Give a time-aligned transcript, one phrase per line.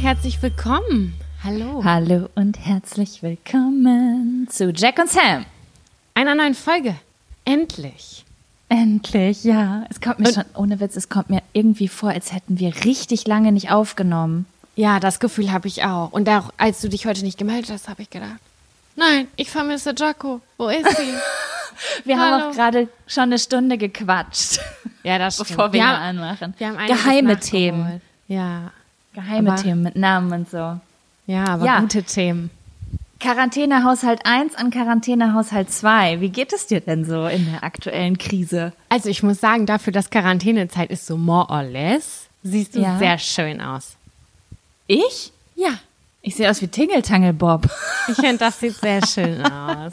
[0.00, 1.14] Herzlich willkommen.
[1.42, 1.82] Hallo.
[1.84, 5.46] Hallo und herzlich willkommen zu Jack und Sam.
[6.14, 6.94] Einer neuen Folge.
[7.44, 8.24] Endlich.
[8.68, 9.84] Endlich, ja.
[9.90, 12.84] Es kommt mir Und- schon, ohne Witz, es kommt mir irgendwie vor, als hätten wir
[12.84, 14.46] richtig lange nicht aufgenommen.
[14.76, 16.12] Ja, das Gefühl habe ich auch.
[16.12, 18.38] Und auch als du dich heute nicht gemeldet hast, habe ich gedacht,
[18.96, 20.40] nein, ich vermisse Jaco.
[20.58, 21.12] Wo ist sie?
[22.04, 22.50] Wir haben Hallo.
[22.50, 24.60] auch gerade schon eine Stunde gequatscht,
[25.02, 25.48] ja, das stimmt.
[25.50, 26.54] bevor wir wir haben, anmachen.
[26.58, 27.40] wir haben Geheime.
[27.40, 28.02] Themen.
[28.28, 28.70] Ja,
[29.20, 30.78] Geheime Aber- Themen mit Namen und so.
[31.26, 31.80] ja, aber Ja.
[31.80, 32.50] gute Themen.
[33.20, 36.20] Quarantänehaushalt 1 an Quarantänehaushalt 2.
[36.20, 38.72] Wie geht es dir denn so in der aktuellen Krise?
[38.88, 42.98] Also ich muss sagen, dafür, dass Quarantänezeit ist so more or less, siehst du Ja.
[42.98, 43.96] sehr schön aus.
[44.86, 45.32] Ich?
[45.54, 45.70] Ja,
[46.22, 47.66] Ich sehe aus wie Tingeltangel Bob.
[48.08, 49.92] ich finde, das sieht sehr schön aus.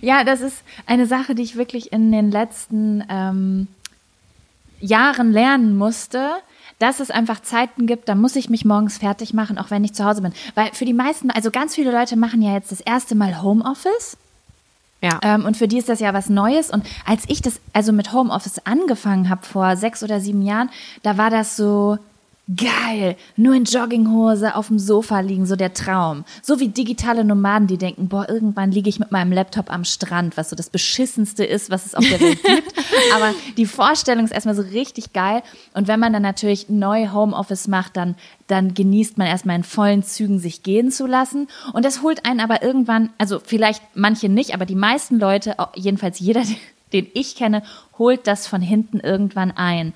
[0.00, 0.56] Ja, das ist
[0.86, 3.68] eine Sache, die ich wirklich in den letzten ähm,
[4.80, 6.30] Jahren lernen musste,
[6.78, 9.94] dass es einfach Zeiten gibt, da muss ich mich morgens fertig machen, auch wenn ich
[9.94, 10.32] zu Hause bin.
[10.54, 14.16] Weil für die meisten, also ganz viele Leute machen ja jetzt das erste Mal Homeoffice.
[15.02, 15.20] Ja.
[15.22, 16.70] Ähm, und für die ist das ja was Neues.
[16.70, 20.70] Und als ich das also mit Homeoffice angefangen habe vor sechs oder sieben Jahren,
[21.02, 21.98] da war das so
[22.56, 26.24] geil, nur in Jogginghose auf dem Sofa liegen, so der Traum.
[26.42, 30.36] So wie digitale Nomaden, die denken, boah, irgendwann liege ich mit meinem Laptop am Strand,
[30.36, 32.74] was so das beschissenste ist, was es auf der Welt gibt.
[33.14, 35.42] Aber die Vorstellung ist erstmal so richtig geil.
[35.72, 38.14] Und wenn man dann natürlich neu Homeoffice macht, dann,
[38.46, 41.48] dann genießt man erstmal in vollen Zügen sich gehen zu lassen.
[41.72, 46.18] Und das holt einen aber irgendwann, also vielleicht manche nicht, aber die meisten Leute, jedenfalls
[46.18, 46.42] jeder,
[46.92, 47.62] den ich kenne,
[47.98, 49.94] holt das von hinten irgendwann ein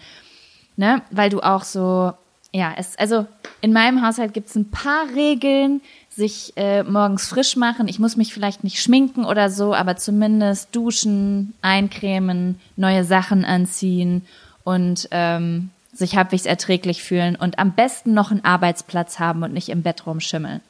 [0.78, 1.02] ne?
[1.10, 2.12] Weil du auch so,
[2.52, 3.26] ja, es, also
[3.60, 7.88] in meinem Haushalt gibt es ein paar Regeln, sich äh, morgens frisch machen.
[7.88, 14.22] Ich muss mich vielleicht nicht schminken oder so, aber zumindest duschen, eincremen, neue Sachen anziehen
[14.64, 19.68] und ähm, sich halbwegs erträglich fühlen und am besten noch einen Arbeitsplatz haben und nicht
[19.68, 20.60] im Bett rumschimmeln.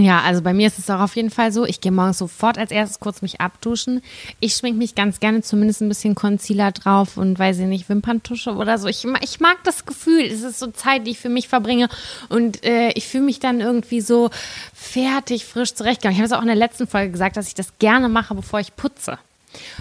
[0.00, 1.64] Ja, also bei mir ist es auch auf jeden Fall so.
[1.64, 4.00] Ich gehe morgens sofort als erstes kurz mich abduschen.
[4.38, 8.54] Ich schmink mich ganz gerne zumindest ein bisschen Concealer drauf und weiß ich nicht, Wimperntusche
[8.54, 8.86] oder so.
[8.86, 10.22] Ich, ich mag das Gefühl.
[10.22, 11.88] Es ist so Zeit, die ich für mich verbringe
[12.28, 14.30] und äh, ich fühle mich dann irgendwie so
[14.72, 16.14] fertig, frisch zurechtgegangen.
[16.14, 18.60] Ich habe es auch in der letzten Folge gesagt, dass ich das gerne mache, bevor
[18.60, 19.18] ich putze.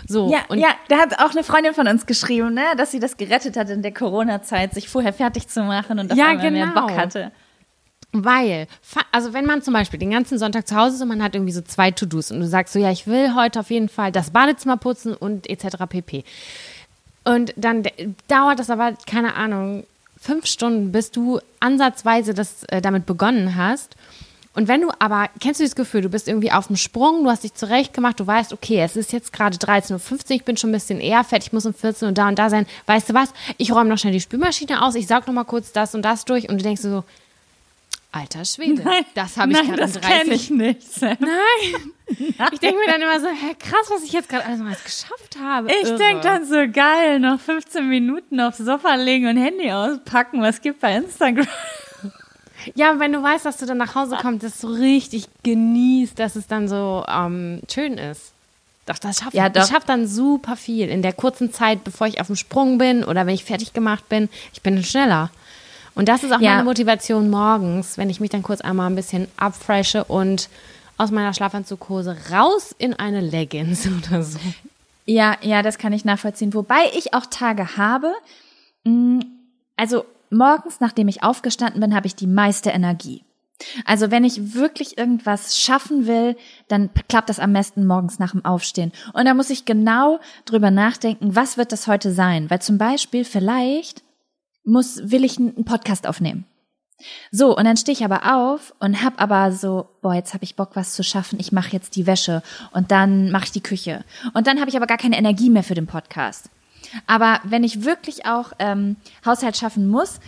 [0.07, 3.00] So, Ja, und ja, da hat auch eine Freundin von uns geschrieben, ne, dass sie
[3.00, 6.50] das gerettet hat in der Corona-Zeit, sich vorher fertig zu machen und auf Ja, einmal
[6.50, 6.88] mehr genau.
[6.88, 7.31] Bock hatte.
[8.13, 8.68] Weil,
[9.12, 11.51] also wenn man zum Beispiel den ganzen Sonntag zu Hause ist und man hat irgendwie
[11.54, 14.31] so zwei To-Dos und du sagst so, ja, ich will heute auf jeden Fall das
[14.31, 15.77] Badezimmer putzen und etc.
[15.89, 16.24] pp.
[17.25, 17.83] Und dann
[18.27, 19.83] dauert das aber, keine Ahnung,
[20.19, 23.95] fünf Stunden, bis du ansatzweise das äh, damit begonnen hast.
[24.53, 27.30] Und wenn du aber, kennst du das Gefühl, du bist irgendwie auf dem Sprung, du
[27.30, 30.71] hast dich zurechtgemacht, du weißt, okay, es ist jetzt gerade 13.15 Uhr, ich bin schon
[30.71, 32.65] ein bisschen eher fertig, ich muss um 14 Uhr da und da sein.
[32.88, 33.33] Weißt du was?
[33.57, 36.25] Ich räume noch schnell die Spülmaschine aus, ich saug noch mal kurz das und das
[36.25, 37.03] durch und du denkst so,
[38.12, 40.94] Alter Schwede, Nein, das habe ich nein, gerade kenn 30 ich nicht.
[40.94, 41.18] Sam.
[41.19, 41.92] Nein.
[42.54, 45.38] Ich denke mir dann immer so, hä, krass, was ich jetzt gerade alles mal geschafft
[45.44, 45.68] habe.
[45.69, 50.42] Ich denke dann so geil, noch 15 Minuten aufs Sofa legen und Handy auspacken.
[50.42, 51.45] Was gibt bei Instagram?
[52.75, 56.38] Ja, wenn du weißt, dass du dann nach Hause kommst, das so richtig genießt, dass
[56.38, 58.31] es dann so ähm, schön ist.
[58.86, 59.68] Doch, das schafft Ja, ich doch.
[59.69, 60.88] schaff dann super viel.
[60.88, 64.07] In der kurzen Zeit, bevor ich auf dem Sprung bin oder wenn ich fertig gemacht
[64.07, 65.30] bin, ich bin dann schneller.
[65.97, 66.51] Und das ist auch Ja.
[66.51, 70.49] meine Motivation morgens, wenn ich mich dann kurz einmal ein bisschen abfreshe und
[70.97, 74.39] aus meiner Schlafanzughose raus in eine Leggings oder so.
[75.05, 76.53] Ja, ja, das kann ich nachvollziehen.
[76.53, 78.13] Wobei ich auch Tage habe,
[78.83, 79.23] mh,
[79.75, 83.23] also morgens, nachdem ich aufgestanden bin, habe ich die meiste Energie.
[83.85, 86.35] Also wenn ich wirklich irgendwas schaffen will,
[86.67, 88.91] dann klappt das am besten morgens nach dem Aufstehen.
[89.13, 92.50] Und da muss ich genau drüber nachdenken, was wird das heute sein?
[92.51, 94.03] Weil zum Beispiel vielleicht
[94.67, 96.45] muss, will ich einen Podcast aufnehmen.
[97.31, 100.55] So, und dann stehe ich aber auf und hab aber so, boah, jetzt habe ich
[100.55, 101.39] Bock, was zu schaffen.
[101.39, 102.41] Ich mache jetzt die Wäsche
[102.71, 104.03] und dann mache ich die Küche.
[104.33, 106.49] Und dann habe ich aber gar keine Energie mehr für den Podcast.
[107.05, 110.19] Aber wenn ich wirklich auch ähm, Haushalt schaffen muss,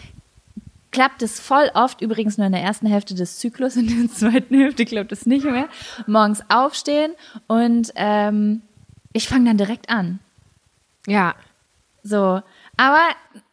[0.91, 4.55] klappt es voll oft, übrigens nur in der ersten Hälfte des Zyklus, in der zweiten
[4.55, 5.69] Hälfte klappt es nicht mehr,
[6.05, 7.13] morgens aufstehen
[7.47, 8.61] und ähm,
[9.13, 10.19] ich fange dann direkt an.
[11.07, 11.35] Ja.
[12.03, 12.41] So,
[12.77, 13.01] aber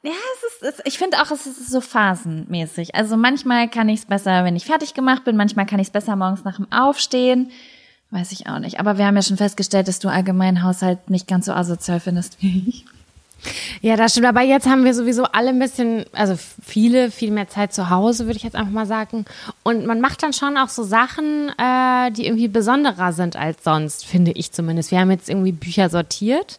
[0.06, 2.94] ja, es ist, es, ich finde auch, es ist so phasenmäßig.
[2.94, 5.92] Also manchmal kann ich es besser, wenn ich fertig gemacht bin, manchmal kann ich es
[5.92, 7.50] besser morgens nach dem Aufstehen.
[8.10, 8.78] Weiß ich auch nicht.
[8.78, 12.40] Aber wir haben ja schon festgestellt, dass du allgemein Haushalt nicht ganz so asozial findest
[12.40, 12.84] wie ich.
[13.80, 14.26] Ja, das stimmt.
[14.26, 18.26] Aber jetzt haben wir sowieso alle ein bisschen, also viele, viel mehr Zeit zu Hause,
[18.26, 19.24] würde ich jetzt einfach mal sagen.
[19.62, 24.06] Und man macht dann schon auch so Sachen, äh, die irgendwie besonderer sind als sonst,
[24.06, 24.90] finde ich zumindest.
[24.90, 26.58] Wir haben jetzt irgendwie Bücher sortiert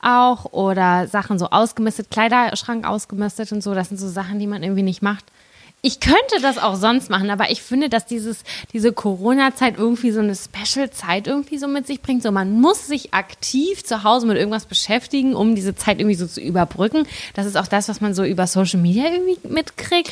[0.00, 3.74] auch oder Sachen so ausgemistet, Kleiderschrank ausgemistet und so.
[3.74, 5.24] Das sind so Sachen, die man irgendwie nicht macht.
[5.80, 8.42] Ich könnte das auch sonst machen, aber ich finde, dass dieses,
[8.72, 12.24] diese Corona-Zeit irgendwie so eine Special-Zeit irgendwie so mit sich bringt.
[12.24, 16.26] So, man muss sich aktiv zu Hause mit irgendwas beschäftigen, um diese Zeit irgendwie so
[16.26, 17.06] zu überbrücken.
[17.34, 20.10] Das ist auch das, was man so über Social Media irgendwie mitkriegt.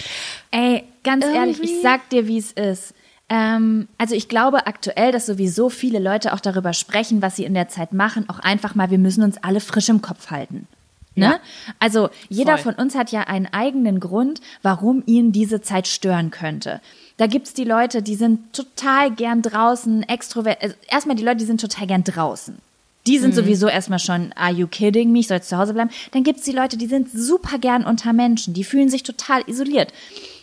[0.52, 2.94] Ey, ganz ehrlich, Irgendwie- ich sag dir, wie es ist.
[3.28, 7.54] Ähm, also ich glaube aktuell, dass sowieso viele Leute auch darüber sprechen, was sie in
[7.54, 10.68] der Zeit machen, auch einfach mal, wir müssen uns alle frisch im Kopf halten.
[11.16, 11.24] Ne?
[11.24, 11.40] Ja.
[11.80, 12.74] Also jeder Voll.
[12.74, 16.80] von uns hat ja einen eigenen Grund, warum ihn diese Zeit stören könnte.
[17.16, 20.62] Da gibt's die Leute, die sind total gern draußen, extrovert.
[20.62, 22.58] Also erstmal die Leute, die sind total gern draußen.
[23.06, 25.90] Die sind sowieso erstmal schon, are you kidding me, ich soll jetzt zu Hause bleiben.
[26.10, 29.92] Dann gibt's die Leute, die sind super gern unter Menschen, die fühlen sich total isoliert.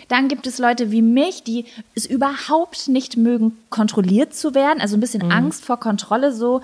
[0.07, 1.65] Dann gibt es Leute wie mich, die
[1.95, 4.81] es überhaupt nicht mögen, kontrolliert zu werden.
[4.81, 6.61] Also ein bisschen Angst vor Kontrolle, so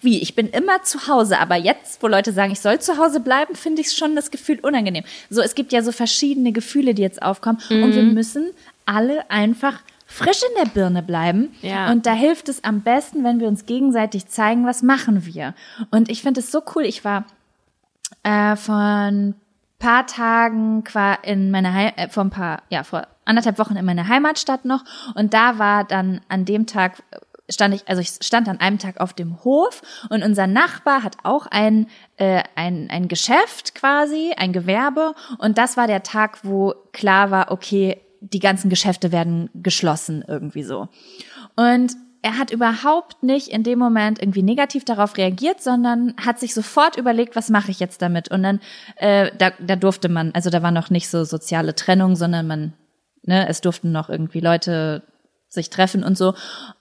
[0.00, 1.38] wie ich bin immer zu Hause.
[1.38, 4.58] Aber jetzt, wo Leute sagen, ich soll zu Hause bleiben, finde ich schon das Gefühl
[4.60, 5.04] unangenehm.
[5.30, 7.58] So, es gibt ja so verschiedene Gefühle, die jetzt aufkommen.
[7.70, 8.50] Und wir müssen
[8.86, 11.54] alle einfach frisch in der Birne bleiben.
[11.62, 11.90] Ja.
[11.90, 15.54] Und da hilft es am besten, wenn wir uns gegenseitig zeigen, was machen wir.
[15.90, 16.84] Und ich finde es so cool.
[16.84, 17.24] Ich war
[18.22, 19.34] äh, von
[19.82, 20.84] paar Tagen
[21.24, 24.84] in meiner Hei äh, vor ein paar ja vor anderthalb Wochen in meiner Heimatstadt noch.
[25.14, 27.18] Und da war dann an dem Tag äh,
[27.52, 31.16] stand ich also ich stand an einem Tag auf dem Hof und unser Nachbar hat
[31.24, 35.14] auch ein äh, ein ein Geschäft quasi ein Gewerbe.
[35.38, 40.62] Und das war der Tag wo klar war okay die ganzen Geschäfte werden geschlossen irgendwie
[40.62, 40.88] so.
[41.56, 46.54] Und er hat überhaupt nicht in dem Moment irgendwie negativ darauf reagiert, sondern hat sich
[46.54, 48.30] sofort überlegt, was mache ich jetzt damit?
[48.30, 48.60] Und dann,
[48.96, 52.72] äh, da, da durfte man, also da war noch nicht so soziale Trennung, sondern man,
[53.24, 55.02] ne, es durften noch irgendwie Leute
[55.48, 56.28] sich treffen und so.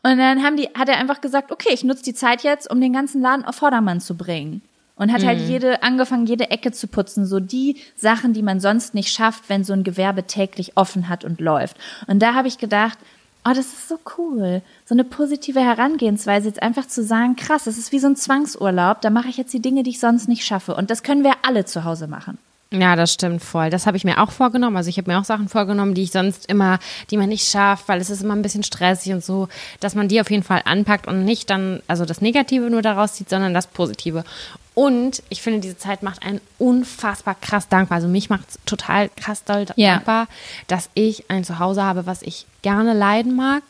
[0.04, 2.80] Und dann haben die, hat er einfach gesagt, okay, ich nutze die Zeit jetzt, um
[2.80, 4.62] den ganzen Laden auf Vordermann zu bringen.
[4.96, 8.94] Und hat halt jede, angefangen, jede Ecke zu putzen, so die Sachen, die man sonst
[8.94, 11.78] nicht schafft, wenn so ein Gewerbe täglich offen hat und läuft.
[12.06, 13.00] Und da habe ich gedacht,
[13.46, 14.62] oh, das ist so cool.
[14.86, 19.02] So eine positive Herangehensweise, jetzt einfach zu sagen, krass, das ist wie so ein Zwangsurlaub,
[19.02, 20.76] da mache ich jetzt die Dinge, die ich sonst nicht schaffe.
[20.76, 22.38] Und das können wir alle zu Hause machen.
[22.74, 23.70] Ja, das stimmt voll.
[23.70, 24.78] Das habe ich mir auch vorgenommen.
[24.78, 26.80] Also ich habe mir auch Sachen vorgenommen, die ich sonst immer,
[27.10, 29.50] die man nicht schafft, weil es ist immer ein bisschen stressig und so,
[29.82, 33.16] dass man die auf jeden Fall anpackt und nicht dann, also das Negative nur daraus
[33.16, 34.24] zieht, sondern das Positive.
[34.74, 37.98] Und ich finde, diese Zeit macht einen unfassbar krass dankbar.
[37.98, 40.28] Also mich macht es total krass doll dankbar,
[40.68, 43.64] dass ich ein Zuhause habe, was ich gerne leiden mag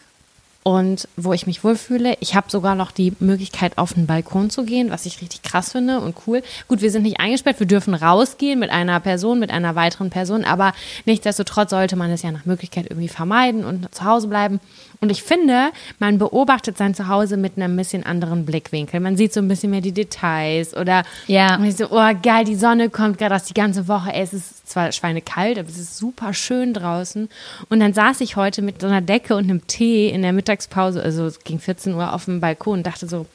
[0.64, 2.16] und wo ich mich wohlfühle.
[2.20, 5.72] Ich habe sogar noch die Möglichkeit, auf den Balkon zu gehen, was ich richtig krass
[5.72, 6.44] finde und cool.
[6.68, 10.44] Gut, wir sind nicht eingesperrt, wir dürfen rausgehen mit einer Person, mit einer weiteren Person,
[10.44, 10.74] aber
[11.06, 14.60] nichtsdestotrotz sollte man es ja nach Möglichkeit irgendwie vermeiden und zu Hause bleiben.
[15.00, 19.00] Und ich finde, man beobachtet sein Zuhause mit einem bisschen anderen Blickwinkel.
[19.00, 21.60] Man sieht so ein bisschen mehr die Details oder Ja.
[21.72, 24.92] so, oh geil, die Sonne kommt gerade aus die ganze Woche, ey, es ist zwar
[24.92, 27.30] schweinekalt, aber es ist super schön draußen.
[27.70, 31.02] Und dann saß ich heute mit so einer Decke und einem Tee in der Mittagspause,
[31.02, 33.26] also es ging 14 Uhr auf dem Balkon und dachte so,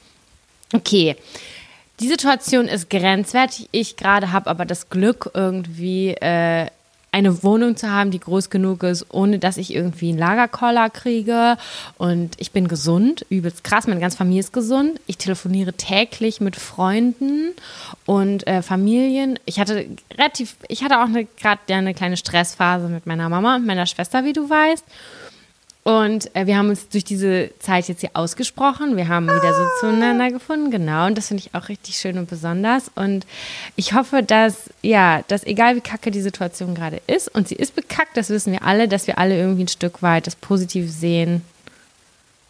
[0.73, 1.15] okay,
[1.99, 3.69] die Situation ist grenzwertig.
[3.71, 6.67] Ich gerade habe aber das Glück, irgendwie äh,
[7.17, 11.57] eine Wohnung zu haben, die groß genug ist, ohne dass ich irgendwie einen Lagerkoller kriege.
[11.97, 13.87] Und ich bin gesund, übelst krass.
[13.87, 14.99] Meine ganze Familie ist gesund.
[15.07, 17.53] Ich telefoniere täglich mit Freunden
[18.05, 19.39] und äh, Familien.
[19.45, 21.07] Ich hatte relativ, ich hatte auch
[21.41, 24.85] gerade eine kleine Stressphase mit meiner Mama und meiner Schwester, wie du weißt.
[25.87, 28.97] Und äh, wir haben uns durch diese Zeit jetzt hier ausgesprochen.
[28.97, 31.07] Wir haben wieder so zueinander gefunden, genau.
[31.07, 32.91] Und das finde ich auch richtig schön und besonders.
[32.93, 33.25] Und
[33.77, 37.73] ich hoffe, dass, ja, dass egal wie kacke die Situation gerade ist, und sie ist
[37.73, 41.41] bekackt, das wissen wir alle, dass wir alle irgendwie ein Stück weit das Positive sehen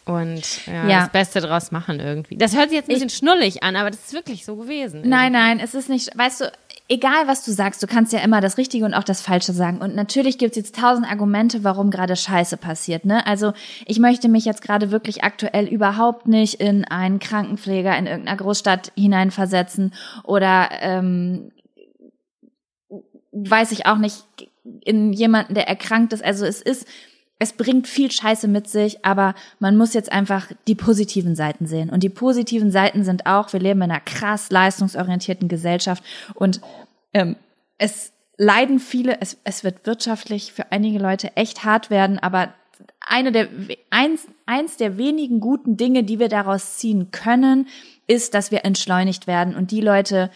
[0.04, 1.00] und ja, ja.
[1.02, 2.36] das Beste draus machen irgendwie.
[2.38, 5.02] Das hört sich jetzt ein bisschen ich, schnullig an, aber das ist wirklich so gewesen.
[5.04, 6.52] Nein, nein, es ist nicht, weißt du,
[6.88, 9.78] egal was du sagst, du kannst ja immer das Richtige und auch das Falsche sagen.
[9.78, 13.04] Und natürlich gibt's jetzt tausend Argumente, warum gerade Scheiße passiert.
[13.04, 13.26] Ne?
[13.26, 13.52] Also
[13.86, 18.92] ich möchte mich jetzt gerade wirklich aktuell überhaupt nicht in einen Krankenpfleger in irgendeiner Großstadt
[18.96, 19.92] hineinversetzen
[20.24, 21.52] oder ähm,
[23.32, 24.24] weiß ich auch nicht
[24.84, 26.24] in jemanden, der erkrankt ist.
[26.24, 26.86] Also es ist
[27.38, 31.90] es bringt viel Scheiße mit sich, aber man muss jetzt einfach die positiven Seiten sehen.
[31.90, 36.02] Und die positiven Seiten sind auch, wir leben in einer krass leistungsorientierten Gesellschaft
[36.34, 36.60] und
[37.14, 37.36] ähm,
[37.78, 42.54] es leiden viele, es, es wird wirtschaftlich für einige Leute echt hart werden, aber
[43.00, 43.48] eine der,
[43.90, 47.68] eins, eins der wenigen guten Dinge, die wir daraus ziehen können,
[48.06, 50.30] ist, dass wir entschleunigt werden und die Leute,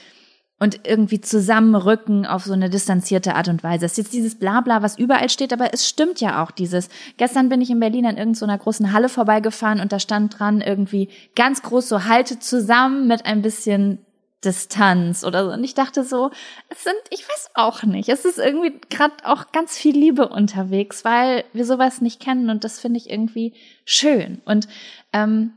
[0.62, 3.85] und irgendwie zusammenrücken auf so eine distanzierte Art und Weise.
[3.85, 6.88] Es ist jetzt dieses Blabla, was überall steht, aber es stimmt ja auch dieses.
[7.16, 11.09] Gestern bin ich in Berlin an irgendeiner großen Halle vorbeigefahren und da stand dran irgendwie
[11.35, 14.07] ganz groß so halte zusammen mit ein bisschen
[14.45, 15.50] Distanz oder so.
[15.50, 16.31] Und ich dachte so,
[16.69, 21.04] es sind, ich weiß auch nicht, es ist irgendwie gerade auch ganz viel Liebe unterwegs,
[21.04, 23.52] weil wir sowas nicht kennen und das finde ich irgendwie
[23.85, 24.40] schön.
[24.45, 24.69] Und
[25.12, 25.54] ähm,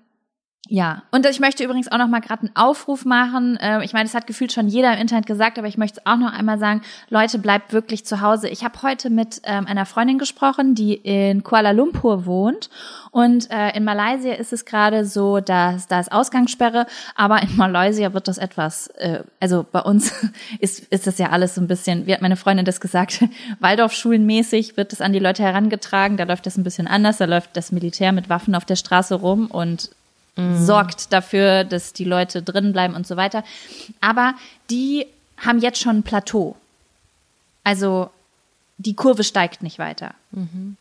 [0.68, 3.58] ja, und ich möchte übrigens auch noch mal gerade einen Aufruf machen.
[3.62, 6.06] Ähm, ich meine, das hat gefühlt schon jeder im Internet gesagt, aber ich möchte es
[6.08, 8.50] auch noch einmal sagen, Leute, bleibt wirklich zu Hause.
[8.50, 12.72] Ich habe heute mit ähm, einer Freundin gesprochen, die in Kuala Lumpur wohnt.
[13.12, 18.14] Und äh, in Malaysia ist es gerade so, dass da ist Ausgangssperre, aber in Malaysia
[18.14, 20.14] wird das etwas, äh, also bei uns
[20.60, 23.24] ist, ist das ja alles so ein bisschen, wie hat meine Freundin das gesagt,
[23.60, 26.18] Waldorfschulenmäßig wird das an die Leute herangetragen.
[26.18, 27.18] Da läuft das ein bisschen anders.
[27.18, 29.92] Da läuft das Militär mit Waffen auf der Straße rum und
[30.36, 30.64] mhm.
[30.64, 33.44] sorgt dafür, dass die Leute drin bleiben und so weiter.
[34.02, 34.36] Aber
[34.70, 35.06] die
[35.38, 36.56] haben jetzt schon ein Plateau.
[37.64, 38.10] Also
[38.78, 40.14] die Kurve steigt nicht weiter.
[40.32, 40.78] Mhm.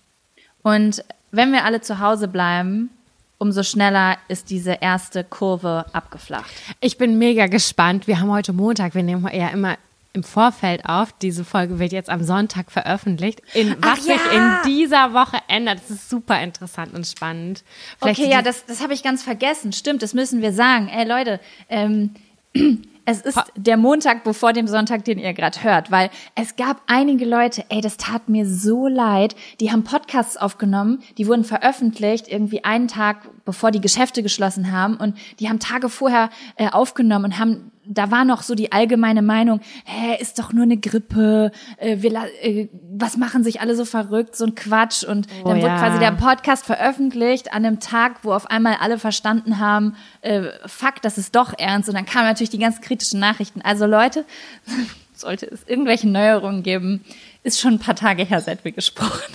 [0.62, 2.90] Und wenn wir alle zu Hause bleiben,
[3.38, 6.50] umso schneller ist diese erste Kurve abgeflacht.
[6.80, 8.06] Ich bin mega gespannt.
[8.06, 9.76] Wir haben heute Montag, wir nehmen ja immer
[10.14, 11.12] im Vorfeld auf.
[11.12, 13.42] Diese Folge wird jetzt am Sonntag veröffentlicht.
[13.52, 14.14] In, was ja.
[14.14, 15.80] sich in dieser Woche ändert.
[15.80, 17.64] Das ist super interessant und spannend.
[18.00, 19.72] Vielleicht okay, ja, das, das habe ich ganz vergessen.
[19.72, 20.88] Stimmt, das müssen wir sagen.
[20.88, 22.14] Ey, Leute, ähm,
[23.04, 27.24] es ist der Montag bevor dem Sonntag, den ihr gerade hört, weil es gab einige
[27.24, 32.64] Leute, ey, das tat mir so leid, die haben Podcasts aufgenommen, die wurden veröffentlicht, irgendwie
[32.64, 37.38] einen Tag bevor die Geschäfte geschlossen haben und die haben Tage vorher äh, aufgenommen und
[37.38, 41.98] haben da war noch so die allgemeine Meinung, hä, ist doch nur eine Grippe, äh,
[42.00, 42.12] wir,
[42.42, 45.04] äh, was machen sich alle so verrückt, so ein Quatsch.
[45.04, 45.62] Und oh, dann ja.
[45.62, 50.44] wurde quasi der Podcast veröffentlicht an einem Tag, wo auf einmal alle verstanden haben, äh,
[50.66, 51.88] fuck, das ist doch ernst.
[51.88, 53.60] Und dann kamen natürlich die ganz kritischen Nachrichten.
[53.62, 54.24] Also Leute,
[55.14, 57.04] sollte es irgendwelche Neuerungen geben,
[57.42, 59.34] ist schon ein paar Tage her, seit wir gesprochen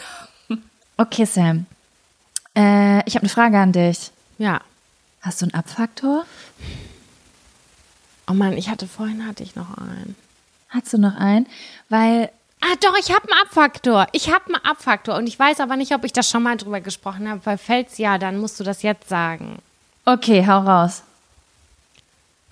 [0.49, 0.63] haben.
[0.97, 1.65] Okay, Sam.
[2.55, 4.11] Äh, ich habe eine Frage an dich.
[4.37, 4.61] Ja.
[5.21, 6.25] Hast du einen Abfaktor?
[8.29, 10.15] Oh Mann, ich hatte vorhin hatte ich noch einen.
[10.69, 11.47] Hast du noch einen?
[11.89, 12.29] Weil
[12.61, 14.07] Ah, doch, ich habe einen Abfaktor.
[14.11, 16.81] Ich habe einen Abfaktor und ich weiß aber nicht, ob ich das schon mal drüber
[16.81, 19.59] gesprochen habe, weil fällt's ja, dann musst du das jetzt sagen.
[20.05, 21.03] Okay, hau raus.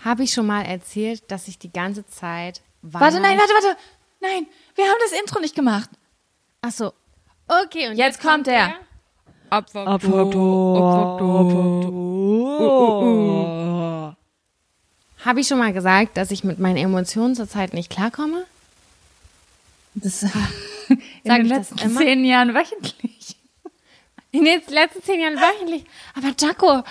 [0.05, 3.77] Habe ich schon mal erzählt, dass ich die ganze Zeit Warte, nein, warte, warte.
[4.21, 5.89] Nein, wir haben das Intro nicht gemacht.
[6.61, 6.93] Ach so.
[7.47, 8.75] Okay, und jetzt, jetzt kommt der.
[9.49, 9.87] Abfaktor.
[9.87, 10.77] Abfaktor.
[10.77, 11.39] Abfaktor.
[11.39, 11.91] Abfaktor.
[12.59, 13.76] Oh, oh.
[15.27, 18.45] Habe ich schon mal gesagt, dass ich mit meinen Emotionen zurzeit nicht klarkomme?
[19.93, 20.23] Das
[20.87, 23.35] in den letzten zehn Jahren wöchentlich.
[24.31, 25.83] In den letzten zehn Jahren wöchentlich.
[26.15, 26.81] Aber Jaco,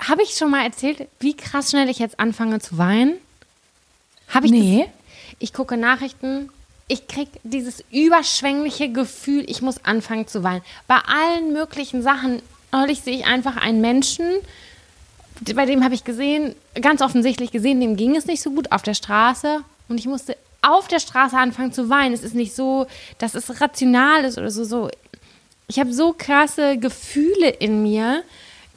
[0.00, 3.14] habe ich schon mal erzählt, wie krass schnell ich jetzt anfange zu weinen?
[4.28, 4.86] Habe ich Nee.
[4.86, 4.88] Das?
[5.38, 6.48] Ich gucke Nachrichten,
[6.88, 10.62] ich kriege dieses überschwängliche Gefühl, ich muss anfangen zu weinen.
[10.88, 12.42] Bei allen möglichen Sachen.
[12.72, 14.32] Neulich sehe ich einfach einen Menschen,
[15.54, 18.82] bei dem habe ich gesehen, ganz offensichtlich gesehen, dem ging es nicht so gut auf
[18.82, 22.14] der Straße und ich musste auf der Straße anfangen zu weinen.
[22.14, 22.86] Es ist nicht so,
[23.18, 24.64] dass es rational ist oder so.
[24.64, 24.90] so.
[25.68, 28.22] Ich habe so krasse Gefühle in mir,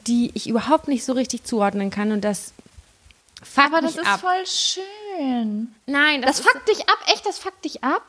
[0.06, 2.52] die ich überhaupt nicht so richtig zuordnen kann und das
[3.42, 4.20] fuckt Aber das mich ist ab.
[4.20, 5.74] voll schön.
[5.86, 8.02] Nein, Das das, fuckt dich ab, echt, das fuckt dich ab?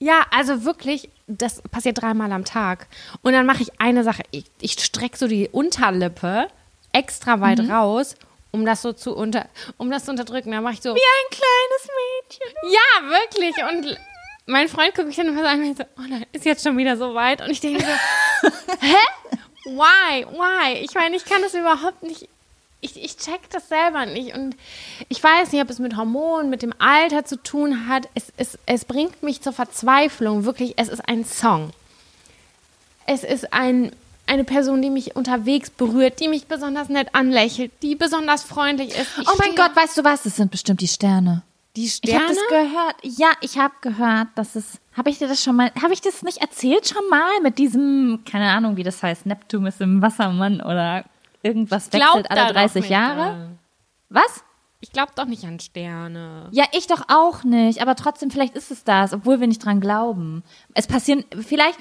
[0.00, 2.86] ja, also wirklich, das passiert dreimal am Tag.
[3.22, 4.22] Und dann mache ich eine Sache.
[4.30, 6.46] Ich, ich strecke so die Unterlippe
[6.92, 7.70] extra weit Mhm.
[7.70, 8.16] raus,
[8.50, 10.50] um das so zu unter, um das zu unterdrücken.
[10.52, 10.94] Dann mache ich so.
[10.94, 12.72] Wie ein kleines Mädchen.
[12.72, 13.56] Ja, wirklich.
[13.70, 13.98] Und
[14.46, 16.76] mein Freund guckt mich dann immer so an und so, oh nein, ist jetzt schon
[16.78, 17.42] wieder so weit.
[17.42, 18.48] Und ich denke so,
[18.80, 18.94] hä?
[19.66, 20.24] Why?
[20.26, 20.78] Why?
[20.82, 22.28] Ich meine, ich kann das überhaupt nicht.
[22.80, 24.34] Ich, ich check das selber nicht.
[24.34, 24.56] Und
[25.08, 28.08] ich weiß nicht, ob es mit Hormonen, mit dem Alter zu tun hat.
[28.14, 30.44] Es, es, es bringt mich zur Verzweiflung.
[30.44, 31.70] Wirklich, es ist ein Song.
[33.04, 33.92] Es ist ein,
[34.28, 39.18] eine Person, die mich unterwegs berührt, die mich besonders nett anlächelt, die besonders freundlich ist.
[39.20, 40.22] Ich Oh mein Gott, weißt du was?
[40.22, 41.42] Das sind bestimmt die Sterne.
[41.76, 42.20] die Ich Sterne.
[42.24, 42.96] habe das gehört.
[43.18, 44.78] Ja, ich habe gehört, dass es.
[44.96, 45.70] Habe ich dir das schon mal?
[45.82, 48.20] Habe ich das nicht erzählt schon mal mit diesem?
[48.30, 49.26] Keine Ahnung, wie das heißt.
[49.26, 51.04] Neptun ist im Wassermann oder
[51.42, 53.16] irgendwas wechselt alle doch 30 nicht Jahre.
[53.16, 53.58] dran.
[54.10, 54.42] Was?
[54.80, 56.48] Ich glaube doch nicht an Sterne.
[56.52, 57.82] Ja, ich doch auch nicht.
[57.82, 60.44] Aber trotzdem, vielleicht ist es das, obwohl wir nicht dran glauben.
[60.74, 61.78] Es passieren, vielleicht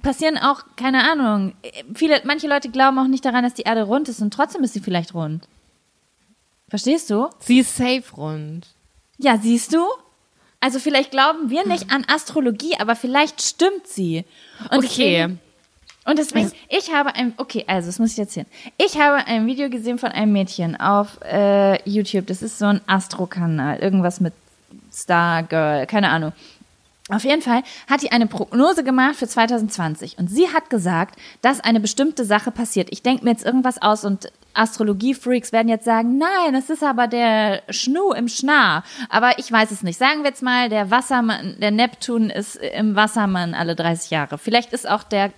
[0.00, 1.54] passieren auch, keine Ahnung.
[1.94, 4.74] Viele, manche Leute glauben auch nicht daran, dass die Erde rund ist und trotzdem ist
[4.74, 5.46] sie vielleicht rund.
[6.68, 7.28] Verstehst du?
[7.40, 8.66] Sie ist safe rund.
[9.18, 9.86] Ja, siehst du?
[10.60, 14.24] Also vielleicht glauben wir nicht an Astrologie, aber vielleicht stimmt sie.
[14.70, 14.86] Und Okay.
[14.86, 15.40] Deswegen,
[16.04, 18.46] und deswegen, ich habe ein, okay, also das muss ich erzählen.
[18.76, 22.26] Ich habe ein Video gesehen von einem Mädchen auf äh, YouTube.
[22.26, 24.32] Das ist so ein Astro-Kanal, irgendwas mit
[24.92, 26.32] Star Girl, keine Ahnung.
[27.12, 31.60] Auf jeden Fall hat die eine Prognose gemacht für 2020 und sie hat gesagt, dass
[31.60, 32.88] eine bestimmte Sache passiert.
[32.90, 37.06] Ich denke mir jetzt irgendwas aus und Astrologie-Freaks werden jetzt sagen, nein, es ist aber
[37.08, 38.82] der Schnu im Schnarr.
[39.08, 39.98] Aber ich weiß es nicht.
[39.98, 44.38] Sagen wir jetzt mal, der Wassermann, der Neptun ist im Wassermann alle 30 Jahre.
[44.38, 45.32] Vielleicht ist auch der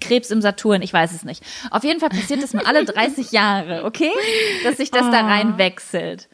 [0.00, 1.42] Krebs im Saturn, ich weiß es nicht.
[1.70, 4.12] Auf jeden Fall passiert es mal alle 30 Jahre, okay?
[4.64, 6.28] Dass sich das da rein wechselt.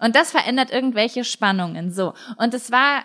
[0.00, 1.92] Und das verändert irgendwelche Spannungen.
[1.92, 2.14] So.
[2.36, 3.04] Und es war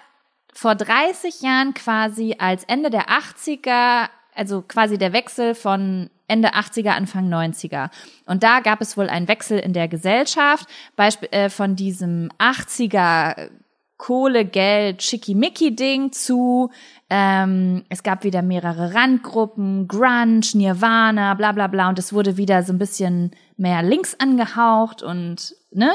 [0.54, 6.90] vor 30 Jahren quasi als Ende der 80er, also quasi der Wechsel von Ende 80er,
[6.90, 7.90] Anfang 90er.
[8.26, 13.50] Und da gab es wohl einen Wechsel in der Gesellschaft, Beispiel äh, von diesem 80er
[13.98, 16.72] Kohle, Geld, Schickimicki-Ding zu,
[17.10, 22.64] ähm, es gab wieder mehrere Randgruppen, Grunge, Nirvana, bla bla bla, und es wurde wieder
[22.64, 25.92] so ein bisschen mehr links angehaucht und, ne?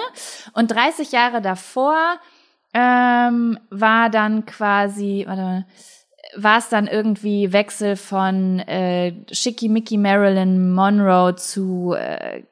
[0.52, 2.18] Und 30 Jahre davor
[2.74, 5.66] ähm, war dann quasi, warte mal,
[6.36, 12.42] war es dann irgendwie Wechsel von äh, Schickimicki Marilyn Monroe zu äh,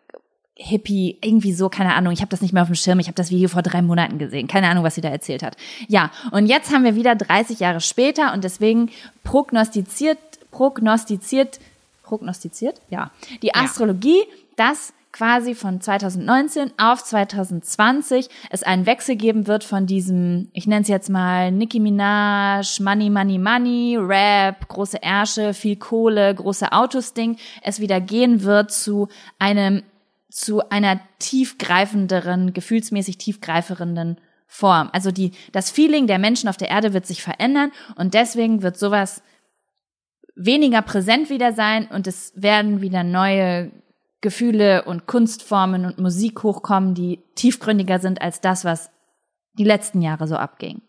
[0.54, 3.16] Hippie, irgendwie so, keine Ahnung, ich habe das nicht mehr auf dem Schirm, ich habe
[3.16, 5.56] das Video vor drei Monaten gesehen, keine Ahnung, was sie da erzählt hat.
[5.88, 8.90] Ja, und jetzt haben wir wieder 30 Jahre später und deswegen
[9.24, 10.18] prognostiziert,
[10.52, 11.58] prognostiziert,
[12.04, 13.10] prognostiziert, ja,
[13.42, 14.22] die Astrologie,
[14.56, 20.82] dass quasi von 2019 auf 2020 es einen Wechsel geben wird von diesem, ich nenne
[20.82, 27.12] es jetzt mal Nicki Minaj, Money, Money, Money, Rap, große Ärsche, viel Kohle, große Autos
[27.12, 29.82] Ding, es wieder gehen wird zu einem
[30.30, 34.88] zu einer tiefgreifenderen, gefühlsmäßig tiefgreifenden Form.
[34.92, 38.78] Also die, das Feeling der Menschen auf der Erde wird sich verändern und deswegen wird
[38.78, 39.22] sowas
[40.34, 43.70] weniger präsent wieder sein und es werden wieder neue
[44.22, 48.90] Gefühle und Kunstformen und Musik hochkommen, die tiefgründiger sind als das, was
[49.58, 50.80] die letzten Jahre so abging.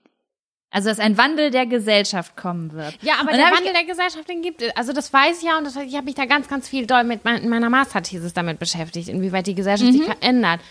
[0.72, 2.98] Also dass ein Wandel der Gesellschaft kommen wird.
[3.04, 4.76] Ja, aber Und der Wandel der Gesellschaft, den gibt es.
[4.76, 7.04] Also das weiß ich ja und das, ich habe mich da ganz, ganz viel doll
[7.04, 9.98] mit mein, meiner Masterthesis damit beschäftigt, inwieweit die Gesellschaft Mhm.
[9.98, 10.62] sich verändert.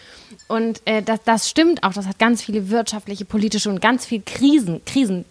[0.49, 1.93] Und äh, das, das stimmt auch.
[1.93, 4.85] Das hat ganz viele wirtschaftliche, politische und ganz viel Krisen.
[4.87, 5.25] Krisen.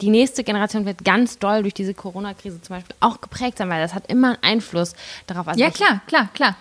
[0.00, 3.80] Die nächste Generation wird ganz doll durch diese Corona-Krise zum Beispiel auch geprägt sein, weil
[3.82, 4.94] das hat immer einen Einfluss
[5.26, 5.48] darauf.
[5.48, 6.56] Also Ja, klar, klar, klar.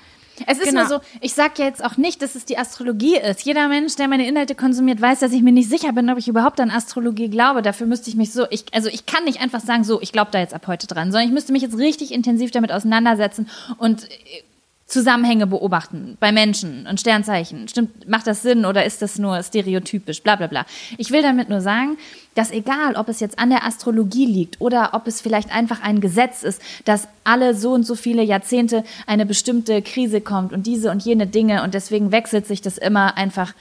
[0.47, 0.81] Es ist Genau.
[0.81, 3.45] nur so, ich sag ja jetzt auch nicht, dass es die Astrologie ist.
[3.45, 6.27] Jeder Mensch, der meine Inhalte konsumiert, weiß, dass ich mir nicht sicher bin, ob ich
[6.27, 7.61] überhaupt an Astrologie glaube.
[7.61, 10.31] Dafür müsste ich mich so, ich, also ich kann nicht einfach sagen, so, ich glaube
[10.31, 14.03] da jetzt ab heute dran, sondern ich müsste mich jetzt richtig intensiv damit auseinandersetzen und
[14.03, 14.43] äh,
[14.87, 17.67] Zusammenhänge beobachten bei Menschen und Sternzeichen.
[17.67, 20.21] Stimmt, macht das Sinn oder ist das nur stereotypisch?
[20.21, 20.65] Bla bla bla.
[20.99, 21.97] Ich will damit nur sagen,
[22.35, 26.01] dass egal, ob es jetzt an der Astrologie liegt oder ob es vielleicht einfach ein
[26.01, 30.91] Gesetz ist, dass alle so und so viele Jahrzehnte eine bestimmte Krise kommt und diese
[30.91, 33.53] und jene Dinge und deswegen wechselt sich das immer einfach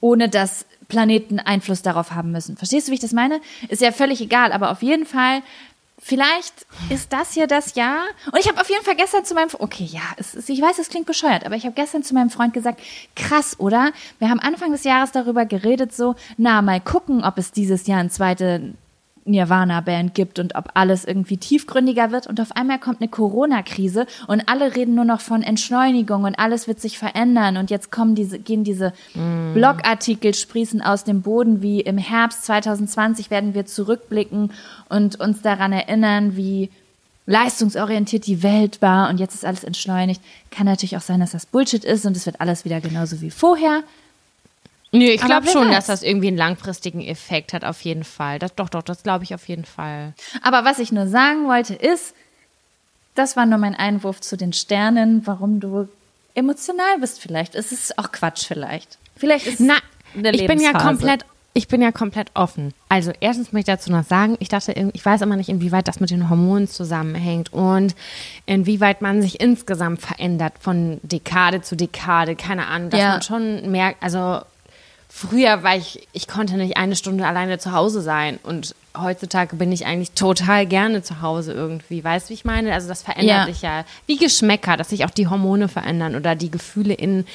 [0.00, 2.56] ohne dass Planeten Einfluss darauf haben müssen.
[2.56, 3.40] Verstehst du, wie ich das meine?
[3.68, 5.42] Ist ja völlig egal, aber auf jeden Fall
[5.98, 8.02] vielleicht ist das hier das Jahr.
[8.26, 10.88] Und ich habe auf jeden Fall gestern zu meinem, okay, ja, es ich weiß, es
[10.88, 12.80] klingt bescheuert, aber ich habe gestern zu meinem Freund gesagt,
[13.16, 13.92] krass, oder?
[14.18, 18.00] Wir haben Anfang des Jahres darüber geredet, so, na, mal gucken, ob es dieses Jahr
[18.00, 18.74] ein zweite
[19.24, 22.26] Nirvana-Band gibt und ob alles irgendwie tiefgründiger wird.
[22.26, 26.68] Und auf einmal kommt eine Corona-Krise und alle reden nur noch von Entschleunigung und alles
[26.68, 27.56] wird sich verändern.
[27.56, 29.54] Und jetzt kommen diese, gehen diese mm.
[29.54, 34.52] Blogartikel, sprießen aus dem Boden, wie im Herbst 2020 werden wir zurückblicken
[34.88, 36.70] und uns daran erinnern, wie
[37.26, 40.20] leistungsorientiert die Welt war und jetzt ist alles entschleunigt.
[40.50, 43.30] Kann natürlich auch sein, dass das Bullshit ist und es wird alles wieder genauso wie
[43.30, 43.82] vorher.
[44.94, 45.74] Nö, ich glaube schon, weiß.
[45.74, 48.38] dass das irgendwie einen langfristigen Effekt hat, auf jeden Fall.
[48.38, 50.14] Das, doch, doch, das glaube ich auf jeden Fall.
[50.40, 52.14] Aber was ich nur sagen wollte, ist,
[53.16, 55.88] das war nur mein Einwurf zu den Sternen, warum du
[56.34, 57.56] emotional bist vielleicht.
[57.56, 58.98] Es ist auch Quatsch vielleicht.
[59.16, 59.74] Vielleicht ist Na,
[60.16, 61.24] eine ich bin ja komplett
[61.56, 62.74] ich bin ja komplett offen.
[62.88, 66.00] Also erstens möchte ich dazu noch sagen, ich dachte, ich weiß immer nicht, inwieweit das
[66.00, 67.94] mit den Hormonen zusammenhängt und
[68.44, 72.34] inwieweit man sich insgesamt verändert von Dekade zu Dekade.
[72.34, 73.10] Keine Ahnung, dass ja.
[73.10, 74.40] man schon merkt, also
[75.14, 79.70] früher war ich, ich konnte nicht eine Stunde alleine zu Hause sein und heutzutage bin
[79.70, 82.02] ich eigentlich total gerne zu Hause irgendwie.
[82.02, 82.74] Weißt du, wie ich meine?
[82.74, 83.46] Also das verändert ja.
[83.46, 83.84] sich ja.
[84.06, 87.26] Wie Geschmäcker, dass sich auch die Hormone verändern oder die Gefühle in,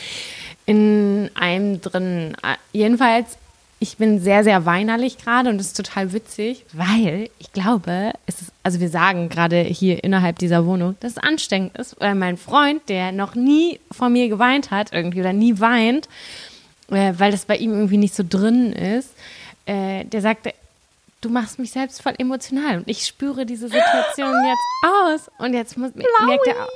[0.66, 2.36] in einem drin.
[2.74, 3.38] Jedenfalls,
[3.80, 8.42] ich bin sehr, sehr weinerlich gerade und das ist total witzig, weil ich glaube, es
[8.42, 12.36] ist, also wir sagen gerade hier innerhalb dieser Wohnung, dass es anstrengend ist, weil mein
[12.36, 16.10] Freund, der noch nie vor mir geweint hat irgendwie oder nie weint,
[16.92, 19.10] äh, weil das bei ihm irgendwie nicht so drin ist,
[19.66, 20.54] äh, der sagte,
[21.22, 25.78] du machst mich selbst voll emotional und ich spüre diese Situation jetzt aus und jetzt
[25.78, 26.70] muss, merkt er auch.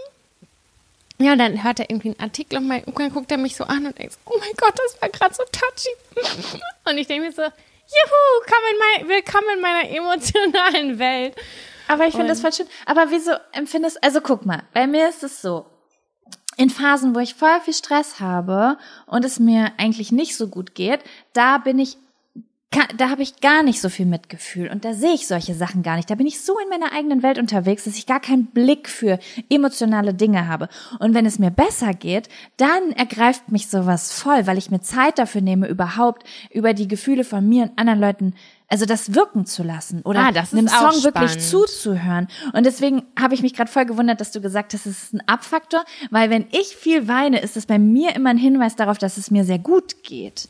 [1.19, 3.55] Ja, und dann hört er irgendwie einen Artikel und, mein, und dann guckt er mich
[3.55, 6.59] so an und denkt, oh mein Gott, das war gerade so touchy.
[6.85, 11.33] Und ich denke mir so, juhu, komm in mein, willkommen in meiner emotionalen Welt.
[11.87, 12.67] Aber ich finde das voll schön.
[12.85, 15.65] Aber wieso empfindest, also guck mal, bei mir ist es so,
[16.57, 20.75] in Phasen, wo ich voll viel Stress habe und es mir eigentlich nicht so gut
[20.75, 20.99] geht,
[21.33, 21.97] da bin ich
[22.97, 25.95] da habe ich gar nicht so viel Mitgefühl und da sehe ich solche Sachen gar
[25.95, 26.09] nicht.
[26.09, 29.19] Da bin ich so in meiner eigenen Welt unterwegs, dass ich gar keinen Blick für
[29.49, 30.69] emotionale Dinge habe.
[30.99, 35.19] Und wenn es mir besser geht, dann ergreift mich sowas voll, weil ich mir Zeit
[35.19, 38.33] dafür nehme, überhaupt über die Gefühle von mir und anderen Leuten
[38.73, 42.27] also das wirken zu lassen oder ah, einem Song wirklich zuzuhören.
[42.53, 45.21] Und deswegen habe ich mich gerade voll gewundert, dass du gesagt hast, es ist ein
[45.27, 49.17] Abfaktor, weil wenn ich viel weine, ist es bei mir immer ein Hinweis darauf, dass
[49.17, 50.47] es mir sehr gut geht.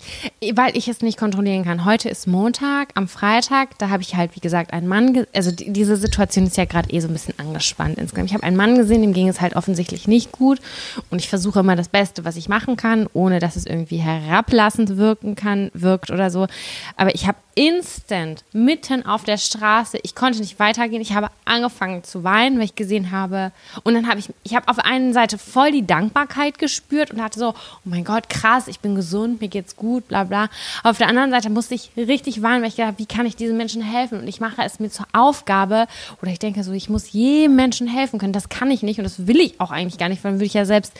[0.54, 1.84] Weil ich es nicht kontrollieren kann.
[1.84, 5.74] Heute ist Montag, am Freitag, da habe ich halt, wie gesagt, einen Mann, also die,
[5.74, 8.30] diese Situation ist ja gerade eh so ein bisschen angespannt insgesamt.
[8.30, 10.62] Ich habe einen Mann gesehen, dem ging es halt offensichtlich nicht gut
[11.10, 14.96] und ich versuche immer das Beste, was ich machen kann, ohne dass es irgendwie herablassend
[14.96, 16.48] wirken kann, wirkt oder so.
[16.96, 18.13] Aber ich habe instant
[18.52, 20.00] mitten auf der Straße.
[20.04, 21.02] Ich konnte nicht weitergehen.
[21.02, 23.52] Ich habe angefangen zu weinen, weil ich gesehen habe.
[23.84, 27.22] Und dann habe ich, ich habe auf der einen Seite voll die Dankbarkeit gespürt und
[27.22, 30.50] hatte so, oh mein Gott, krass, ich bin gesund, mir geht's gut, bla bla.
[30.84, 33.58] Auf der anderen Seite musste ich richtig weinen, weil ich gedacht, wie kann ich diesen
[33.58, 34.20] Menschen helfen?
[34.20, 35.88] Und ich mache es mir zur Aufgabe
[36.22, 38.34] oder ich denke so, ich muss jedem Menschen helfen können.
[38.34, 40.46] Das kann ich nicht und das will ich auch eigentlich gar nicht, weil dann würde
[40.46, 40.94] ich ja selbst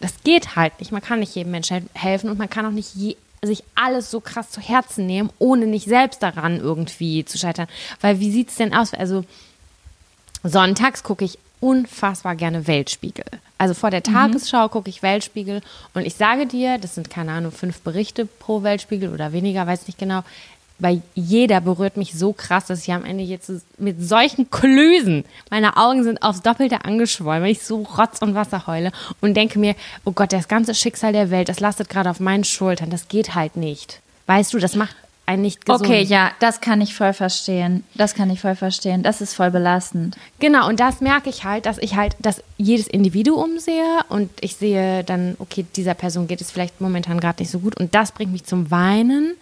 [0.00, 0.92] das geht halt nicht.
[0.92, 4.20] Man kann nicht jedem Menschen helfen und man kann auch nicht je, sich alles so
[4.20, 7.68] krass zu Herzen nehmen, ohne nicht selbst daran irgendwie zu scheitern.
[8.00, 8.92] Weil wie sieht es denn aus?
[8.94, 9.24] Also
[10.42, 13.24] sonntags gucke ich unfassbar gerne Weltspiegel.
[13.58, 14.12] Also vor der mhm.
[14.14, 14.70] Tagesschau mhm.
[14.70, 15.62] gucke ich Weltspiegel
[15.94, 19.86] und ich sage dir, das sind keine Ahnung, fünf Berichte pro Weltspiegel oder weniger, weiß
[19.86, 20.22] nicht genau
[20.80, 25.76] weil jeder berührt mich so krass, dass ich am Ende jetzt mit solchen Klösen, meine
[25.76, 28.90] Augen sind aufs Doppelte angeschwollen, weil ich so Rotz und Wasser heule
[29.20, 32.44] und denke mir, oh Gott, das ganze Schicksal der Welt, das lastet gerade auf meinen
[32.44, 34.00] Schultern, das geht halt nicht.
[34.26, 34.96] Weißt du, das macht
[35.30, 35.88] einen nicht gesund.
[35.88, 37.84] Okay, ja, das kann ich voll verstehen.
[37.94, 39.02] Das kann ich voll verstehen.
[39.02, 40.16] Das ist voll belastend.
[40.40, 44.56] Genau, und das merke ich halt, dass ich halt, dass jedes Individuum sehe und ich
[44.56, 48.12] sehe dann, okay, dieser Person geht es vielleicht momentan gerade nicht so gut und das
[48.12, 49.36] bringt mich zum Weinen.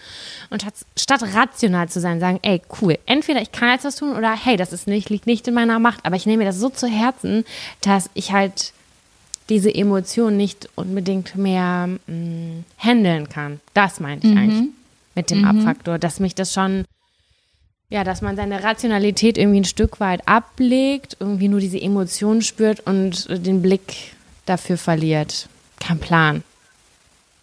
[0.51, 0.65] Und
[0.97, 4.57] statt rational zu sein, sagen, ey, cool, entweder ich kann jetzt was tun oder hey,
[4.57, 6.87] das ist nicht, liegt nicht in meiner Macht, aber ich nehme mir das so zu
[6.87, 7.45] Herzen,
[7.81, 8.73] dass ich halt
[9.49, 13.61] diese Emotion nicht unbedingt mehr mh, mm, handeln kann.
[13.73, 14.39] Das meinte ich mhm.
[14.39, 14.69] eigentlich
[15.19, 15.45] mit dem mhm.
[15.47, 16.85] Abfaktor, dass mich das schon,
[17.91, 22.81] ja, dass man seine Rationalität irgendwie ein Stück weit ablegt, irgendwie nur diese Emotionen spürt
[22.87, 24.13] und den Blick
[24.47, 25.49] dafür verliert.
[25.81, 26.45] Kein Plan.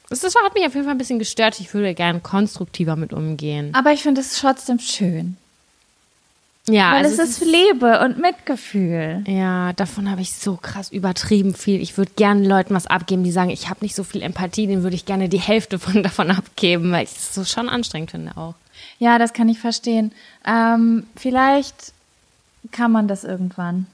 [0.10, 1.60] Das, das hat mich auf jeden Fall ein bisschen gestört.
[1.60, 3.74] Ich würde gerne konstruktiver mit umgehen.
[3.74, 5.36] Aber ich finde es trotzdem schön.
[6.68, 9.24] Ja, Weil also es ist Liebe und Mitgefühl.
[9.28, 11.80] Ja, davon habe ich so krass übertrieben viel.
[11.80, 14.82] Ich würde gerne Leuten was abgeben, die sagen, ich habe nicht so viel Empathie, denen
[14.82, 18.36] würde ich gerne die Hälfte von davon abgeben, weil ich es so schon anstrengend finde
[18.36, 18.56] auch.
[18.98, 20.12] Ja, das kann ich verstehen.
[20.46, 21.94] Ähm, vielleicht
[22.72, 23.86] kann man das irgendwann.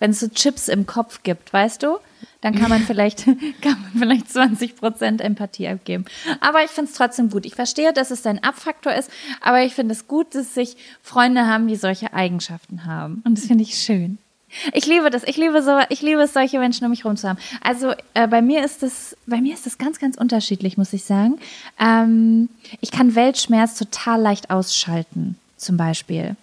[0.00, 1.98] Wenn es so Chips im Kopf gibt, weißt du?
[2.40, 3.24] Dann kann man vielleicht,
[3.60, 6.04] kann man vielleicht 20 Prozent Empathie abgeben.
[6.40, 7.44] Aber ich finde es trotzdem gut.
[7.46, 11.46] Ich verstehe, dass es ein Abfaktor ist, aber ich finde es gut, dass sich Freunde
[11.46, 13.22] haben, die solche Eigenschaften haben.
[13.24, 14.18] Und das finde ich schön.
[14.72, 15.22] Ich liebe das.
[15.24, 17.38] Ich liebe so, ich liebe es, solche Menschen um mich herum zu haben.
[17.62, 21.04] Also äh, bei mir ist das, bei mir ist das ganz, ganz unterschiedlich, muss ich
[21.04, 21.38] sagen.
[21.78, 22.48] Ähm,
[22.80, 26.36] ich kann Weltschmerz total leicht ausschalten, zum Beispiel.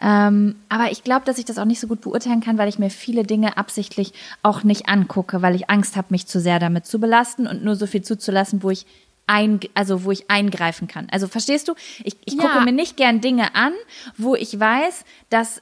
[0.00, 2.78] Ähm, aber ich glaube, dass ich das auch nicht so gut beurteilen kann, weil ich
[2.78, 4.12] mir viele Dinge absichtlich
[4.42, 7.76] auch nicht angucke, weil ich Angst habe, mich zu sehr damit zu belasten und nur
[7.76, 8.86] so viel zuzulassen, wo ich
[9.26, 11.08] ein, also wo ich eingreifen kann.
[11.10, 11.74] Also verstehst du?
[12.04, 12.64] Ich, ich gucke Ja.
[12.64, 13.72] mir nicht gern Dinge an,
[14.16, 15.60] wo ich weiß, dass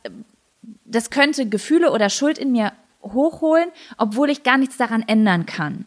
[0.85, 2.73] das könnte Gefühle oder Schuld in mir
[3.03, 5.87] hochholen, obwohl ich gar nichts daran ändern kann.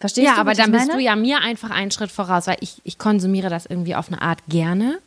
[0.00, 0.40] Verstehst Ja, du?
[0.40, 2.98] aber was ich dann bist du ja mir einfach einen Schritt voraus, weil ich, ich
[2.98, 4.98] konsumiere das irgendwie auf eine Art gerne.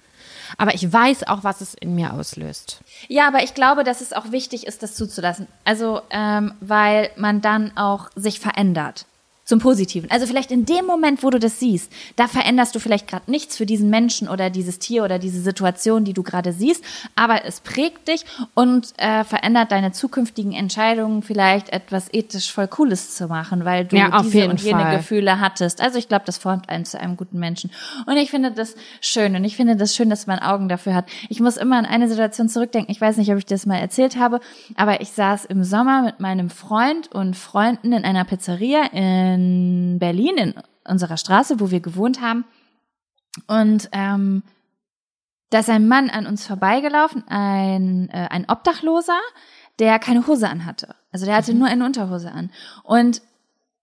[0.58, 2.82] Aber ich weiß auch, was es in mir auslöst.
[3.08, 5.48] Ja, aber ich glaube, dass es auch wichtig ist, das zuzulassen.
[5.66, 9.06] Also, ähm, weil man dann auch sich verändert.
[9.52, 10.10] Zum Positiven.
[10.10, 13.58] Also vielleicht in dem Moment, wo du das siehst, da veränderst du vielleicht gerade nichts
[13.58, 16.82] für diesen Menschen oder dieses Tier oder diese Situation, die du gerade siehst,
[17.18, 23.14] aber es prägt dich und äh, verändert deine zukünftigen Entscheidungen, vielleicht etwas ethisch voll Cooles
[23.14, 24.98] zu machen, weil du Ja, auf diese und jene Fall.
[25.00, 25.82] Gefühle hattest.
[25.82, 27.72] Also ich glaube, das formt einen zu einem guten Menschen.
[28.06, 31.10] Und ich finde das schön und ich finde das schön, dass man Augen dafür hat.
[31.28, 32.90] Ich muss immer an eine Situation zurückdenken.
[32.90, 34.40] Ich weiß nicht, ob ich das mal erzählt habe,
[34.78, 39.41] aber ich saß im Sommer mit meinem Freund und Freunden in einer Pizzeria in
[40.00, 40.54] Berlin, in
[40.86, 42.46] unserer Straße, wo wir gewohnt haben.
[43.48, 44.44] Und ähm,
[45.50, 49.20] da ist ein Mann an uns vorbeigelaufen, ein, äh, ein Obdachloser,
[49.80, 50.96] der keine Hose anhatte.
[51.12, 52.52] Also der hatte nur eine Unterhose an.
[52.84, 53.22] Und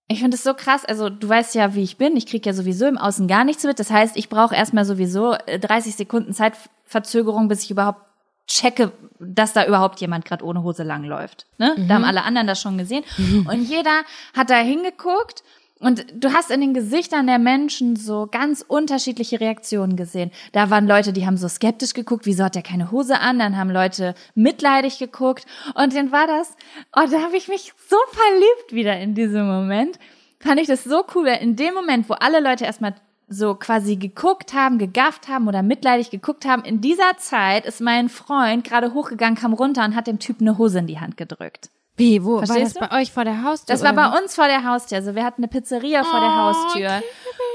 [0.07, 2.53] ich finde es so krass, also du weißt ja, wie ich bin, ich kriege ja
[2.53, 3.79] sowieso im Außen gar nichts mit.
[3.79, 8.01] Das heißt, ich brauche erstmal sowieso äh, 30 Sekunden Zeitverzögerung, bis ich überhaupt
[8.49, 11.45] checke, dass da überhaupt jemand gerade ohne Hose langläuft.
[11.57, 11.75] Ne?
[11.87, 13.03] Da haben alle anderen das schon gesehen.
[13.47, 14.01] Und jeder
[14.35, 15.43] hat da hingeguckt
[15.79, 20.31] und du hast in den Gesichtern der Menschen so ganz unterschiedliche Reaktionen gesehen.
[20.51, 23.39] Da waren Leute, die haben so skeptisch geguckt, wieso hat der keine Hose an?
[23.39, 25.45] Dann haben Leute mitleidig geguckt.
[25.75, 26.49] Und dann war das,
[26.97, 29.99] oh, da habe ich mich so verliebt wieder in diesem Moment.
[30.41, 32.95] Fand ich das so cool, weil in dem Moment, wo alle Leute erstmal
[33.29, 38.09] so quasi geguckt haben, gegafft haben oder mitleidig geguckt haben, in dieser Zeit ist mein
[38.09, 41.69] Freund gerade hochgegangen, kam runter und hat dem Typ eine Hose in die Hand gedrückt.
[41.95, 42.37] Wie, wo?
[42.37, 43.73] Verstehst war das bei euch vor der Haustür?
[43.73, 44.97] Das war bei uns vor der Haustür.
[44.97, 47.03] Also wir hatten eine Pizzeria vor der Haustür.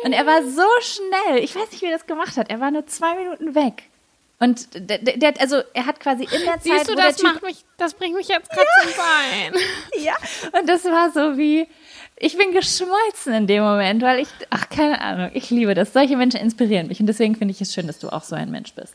[0.05, 1.43] Und er war so schnell.
[1.43, 2.51] Ich weiß nicht, wie er das gemacht hat.
[2.51, 3.85] Er war nur zwei Minuten weg.
[4.41, 7.43] Und der, der, also er hat quasi in der Zeit, Siehst du, das Typ, macht
[7.43, 9.63] mich, das bringt mich jetzt gerade zum Bein.
[10.05, 10.15] ja,
[10.59, 11.67] und das war so wie,
[12.17, 15.93] ich bin geschmolzen in dem Moment, weil ich, ach keine Ahnung, ich liebe das.
[15.93, 18.51] Solche Menschen inspirieren mich und deswegen finde ich es schön, dass du auch so ein
[18.51, 18.95] Mensch bist.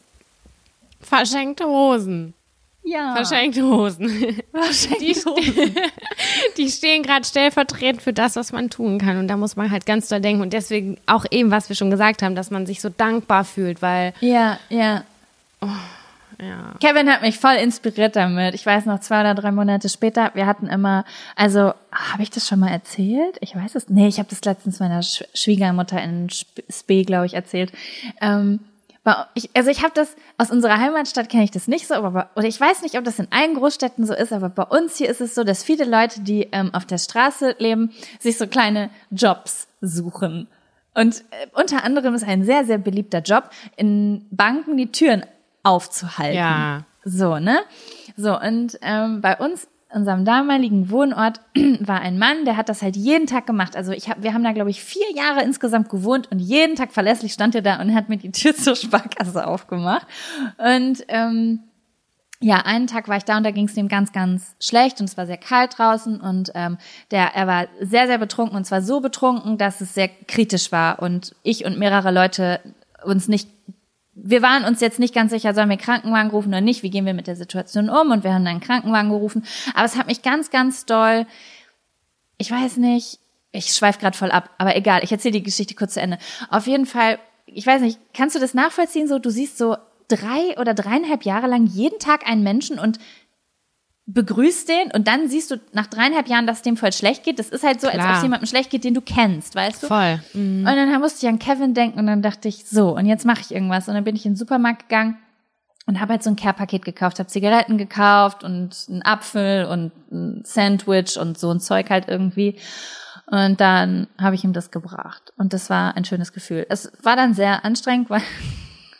[1.01, 2.33] Verschenkte Hosen.
[2.83, 3.13] Ja.
[3.15, 4.09] Verschenkte Hosen.
[4.53, 5.01] Verschenkt.
[6.57, 9.17] Die stehen gerade stellvertretend für das, was man tun kann.
[9.17, 10.41] Und da muss man halt ganz doll denken.
[10.41, 13.81] Und deswegen auch eben, was wir schon gesagt haben, dass man sich so dankbar fühlt,
[13.81, 15.03] weil, Ja, ja.
[16.41, 16.73] Ja.
[16.79, 18.55] Kevin hat mich voll inspiriert damit.
[18.55, 22.47] Ich weiß noch zwei oder drei Monate später, wir hatten immer, also habe ich das
[22.47, 23.37] schon mal erzählt?
[23.41, 23.89] Ich weiß es.
[23.89, 27.71] Nee, ich habe das letztens meiner Sch Schwiegermutter in Sp- Spee, glaube ich, erzählt.
[28.21, 28.59] Ähm,
[29.33, 32.47] ich, also ich habe das aus unserer Heimatstadt kenne ich das nicht so, aber oder
[32.47, 35.19] ich weiß nicht, ob das in allen Großstädten so ist, aber bei uns hier ist
[35.21, 39.67] es so, dass viele Leute, die ähm, auf der Straße leben, sich so kleine Jobs
[39.81, 40.47] suchen.
[40.93, 45.25] Und äh, unter anderem ist ein sehr, sehr beliebter Job, in Banken die Türen
[45.63, 46.37] aufzuhalten.
[46.37, 46.85] Ja.
[47.03, 47.59] So, ne?
[48.17, 51.41] So, und ähm, bei uns, unserem damaligen Wohnort,
[51.79, 53.75] war ein Mann, der hat das halt jeden Tag gemacht.
[53.75, 56.91] Also ich hab, wir haben da, glaube ich, vier Jahre insgesamt gewohnt und jeden Tag
[56.91, 60.05] verlässlich stand er da und hat mir die Tür zur Sparkasse aufgemacht.
[60.57, 61.61] Und ähm,
[62.41, 65.09] ja, einen Tag war ich da und da ging es ihm ganz, ganz schlecht und
[65.09, 66.77] es war sehr kalt draußen und ähm,
[67.11, 71.01] der, er war sehr, sehr betrunken und zwar so betrunken, dass es sehr kritisch war
[71.01, 72.61] und ich und mehrere Leute
[73.03, 73.49] uns nicht
[74.13, 77.05] wir waren uns jetzt nicht ganz sicher, sollen wir Krankenwagen rufen oder nicht, wie gehen
[77.05, 79.45] wir mit der Situation um und wir haben dann Krankenwagen gerufen.
[79.73, 81.25] Aber es hat mich ganz, ganz doll,
[82.37, 83.19] ich weiß nicht,
[83.51, 86.17] ich schweife gerade voll ab, aber egal, ich erzähle die Geschichte kurz zu Ende.
[86.49, 90.57] Auf jeden Fall, ich weiß nicht, kannst du das nachvollziehen so, du siehst so drei
[90.59, 92.99] oder dreieinhalb Jahre lang jeden Tag einen Menschen und
[94.11, 97.37] begrüßt den und dann siehst du nach dreieinhalb Jahren, dass dem voll schlecht geht.
[97.37, 98.17] Das ist halt so, als ob Klar.
[98.17, 99.87] es jemandem schlecht geht, den du kennst, weißt du?
[99.87, 100.19] Voll.
[100.33, 103.41] Und dann musste ich an Kevin denken und dann dachte ich, so, und jetzt mache
[103.41, 103.87] ich irgendwas.
[103.87, 105.19] Und dann bin ich in den Supermarkt gegangen
[105.85, 110.41] und habe halt so ein Care-Paket gekauft, habe Zigaretten gekauft und einen Apfel und ein
[110.43, 112.57] Sandwich und so ein Zeug halt irgendwie.
[113.27, 115.33] Und dann habe ich ihm das gebracht.
[115.37, 116.65] Und das war ein schönes Gefühl.
[116.69, 118.23] Es war dann sehr anstrengend, weil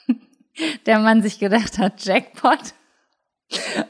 [0.85, 2.75] der Mann sich gedacht hat, Jackpot.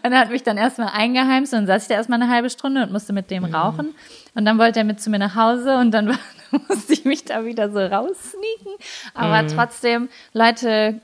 [0.03, 2.49] Und er hat mich dann erstmal eingeheimst und dann saß ich da erstmal eine halbe
[2.49, 3.55] Stunde und musste mit dem mhm.
[3.55, 3.95] rauchen.
[4.33, 6.17] Und dann wollte er mit zu mir nach Hause und dann
[6.67, 8.73] musste ich mich da wieder so raussneaken.
[9.13, 9.47] Aber mhm.
[9.49, 11.01] trotzdem, Leute,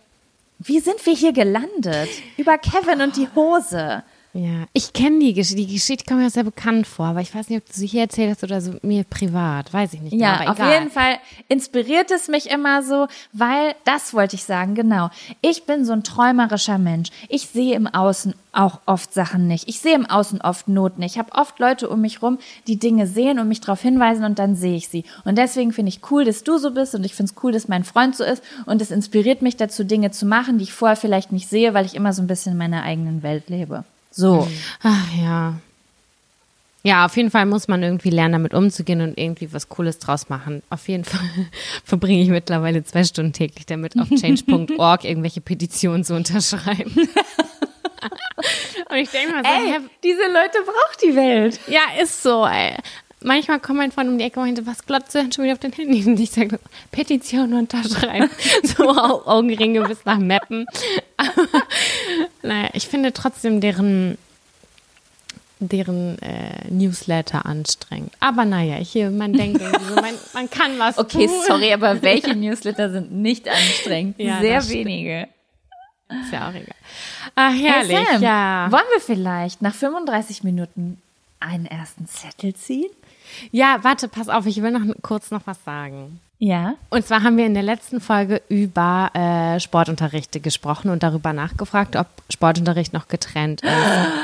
[0.60, 2.10] wie sind wir hier gelandet?
[2.38, 4.04] Über Kevin und die Hose.
[4.38, 5.66] Ja, ich kenne die Geschichte.
[5.66, 8.02] Die Geschichte kommt mir sehr bekannt vor, aber ich weiß nicht, ob du sie hier
[8.02, 9.74] erzählt hast oder so mir privat.
[9.74, 10.12] Weiß ich nicht.
[10.12, 14.76] Ja, genau, auf jeden Fall inspiriert es mich immer so, weil das wollte ich sagen,
[14.76, 15.10] genau.
[15.40, 17.12] Ich bin so ein träumerischer Mensch.
[17.30, 19.70] Ich sehe im Außen auch oft Sachen nicht.
[19.70, 21.14] Ich sehe im Außen oft Not nicht.
[21.14, 24.38] Ich habe oft Leute um mich rum, die Dinge sehen und mich darauf hinweisen und
[24.38, 25.06] dann sehe ich sie.
[25.24, 27.70] Und deswegen finde ich cool, dass du so bist und ich finde es cool, dass
[27.70, 30.98] mein Freund so ist und es inspiriert mich dazu, Dinge zu machen, die ich vorher
[30.98, 33.86] vielleicht nicht sehe, weil ich immer so ein bisschen in meiner eigenen Welt lebe.
[34.16, 34.48] So.
[34.82, 35.56] Ach ja.
[36.84, 40.30] Ja, auf jeden Fall muss man irgendwie lernen, damit umzugehen und irgendwie was Cooles draus
[40.30, 40.62] machen.
[40.70, 41.20] Auf jeden Fall
[41.84, 46.94] verbringe ich mittlerweile zwei Stunden täglich damit, auf change.org irgendwelche Petitionen zu unterschreiben.
[48.90, 51.60] und ich denke mal so, ey, diese Leute braucht die Welt.
[51.68, 52.76] Ja, ist so, ey.
[53.26, 55.54] Manchmal kommt mein Freund um die Ecke und meinte, was glotzt du denn schon wieder
[55.54, 56.06] auf den Handy?
[56.06, 56.60] Und ich sage,
[56.92, 58.30] Petition unterschreiben.
[58.64, 60.68] so Augenringe bis nach Mappen.
[62.44, 64.20] naja, ich finde trotzdem deren,
[65.60, 68.14] deren äh, Newsletter anstrengend.
[68.20, 71.36] Aber naja, hier, man denkt so, man, man kann was Okay, tun.
[71.48, 74.20] sorry, aber welche Newsletter sind nicht anstrengend?
[74.20, 75.30] Ja, Sehr wenige.
[76.10, 76.76] Ist ja auch egal.
[77.34, 78.68] Ah, herrlich, hey Sam, ja.
[78.72, 81.02] Wollen wir vielleicht nach 35 Minuten
[81.40, 82.92] einen ersten Zettel ziehen?
[83.52, 86.20] Ja, warte, pass auf, ich will noch kurz noch was sagen.
[86.38, 86.76] Ja.
[86.90, 91.96] Und zwar haben wir in der letzten Folge über äh, Sportunterrichte gesprochen und darüber nachgefragt,
[91.96, 93.72] ob Sportunterricht noch getrennt ist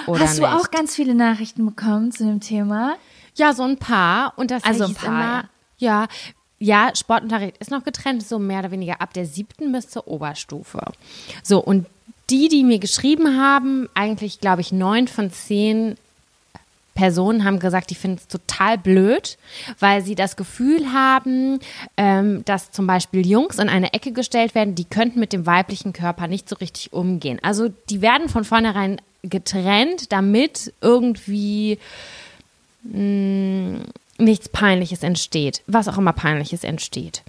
[0.08, 0.52] oder Hast du nicht.
[0.52, 2.96] auch ganz viele Nachrichten bekommen zu dem Thema?
[3.36, 4.34] Ja, so ein paar.
[4.36, 5.44] Und das also ein paar, immer,
[5.78, 6.04] ja.
[6.04, 6.08] ja.
[6.64, 10.92] Ja, Sportunterricht ist noch getrennt, so mehr oder weniger ab der siebten bis zur Oberstufe.
[11.42, 11.88] So, und
[12.30, 15.96] die, die mir geschrieben haben, eigentlich, glaube ich, neun von zehn
[17.02, 19.40] Personen haben gesagt, die finden es total blöd,
[19.80, 21.58] weil sie das Gefühl haben,
[21.98, 25.94] ähm, dass zum Beispiel Jungs in eine Ecke gestellt werden, die könnten mit dem weiblichen
[25.94, 27.40] Körper nicht so richtig umgehen.
[27.42, 31.80] Also die werden von vornherein getrennt, damit irgendwie
[32.84, 33.84] mh, mm,
[34.20, 37.24] nichts Peinliches entsteht, was auch immer Peinliches entsteht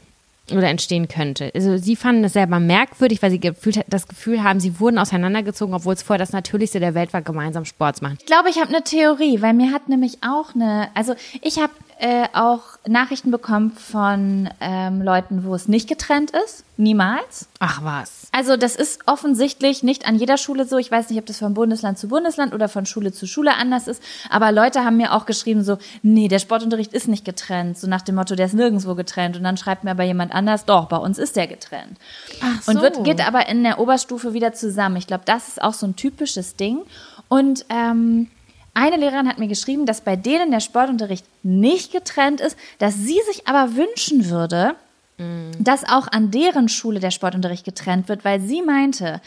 [0.51, 1.53] oder entstehen könnte.
[1.55, 5.75] Also sie fanden es selber merkwürdig, weil sie gefühlt, das Gefühl haben, sie wurden auseinandergezogen,
[5.75, 8.19] obwohl es vorher das Natürlichste der Welt war, gemeinsam Sport zu machen.
[8.21, 11.73] Ich glaube, ich habe eine Theorie, weil mir hat nämlich auch eine, also ich habe
[12.03, 16.65] äh, auch Nachrichten bekommen von ähm, Leuten, wo es nicht getrennt ist.
[16.77, 17.47] Niemals.
[17.61, 18.27] Ach was.
[18.33, 20.79] Also das ist offensichtlich nicht an jeder Schule so.
[20.79, 23.87] Ich weiß nicht, ob das von Bundesland zu Bundesland oder von Schule zu Schule anders
[23.87, 24.03] ist.
[24.31, 27.79] Aber Leute haben mir auch geschrieben so, nee, der Sportunterricht ist nicht getrennt.
[27.79, 29.37] So nach dem Motto, der ist nirgendwo getrennt.
[29.37, 31.99] Und dann schreibt mir aber jemand anders, doch, bei uns ist der getrennt.
[32.41, 32.73] Ach so.
[32.73, 34.97] Und wird, geht aber in der Oberstufe wieder zusammen.
[34.97, 36.81] Ich glaube, das ist auch so ein typisches Ding.
[37.29, 38.29] Und ähm,
[38.75, 43.21] eine Lehrerin hat mir geschrieben, dass bei denen der Sportunterricht nicht getrennt ist, dass sie
[43.27, 44.75] sich aber wünschen würde,
[45.19, 45.51] mm.
[45.59, 49.21] dass auch an deren Schule der Sportunterricht getrennt wird, weil sie meinte,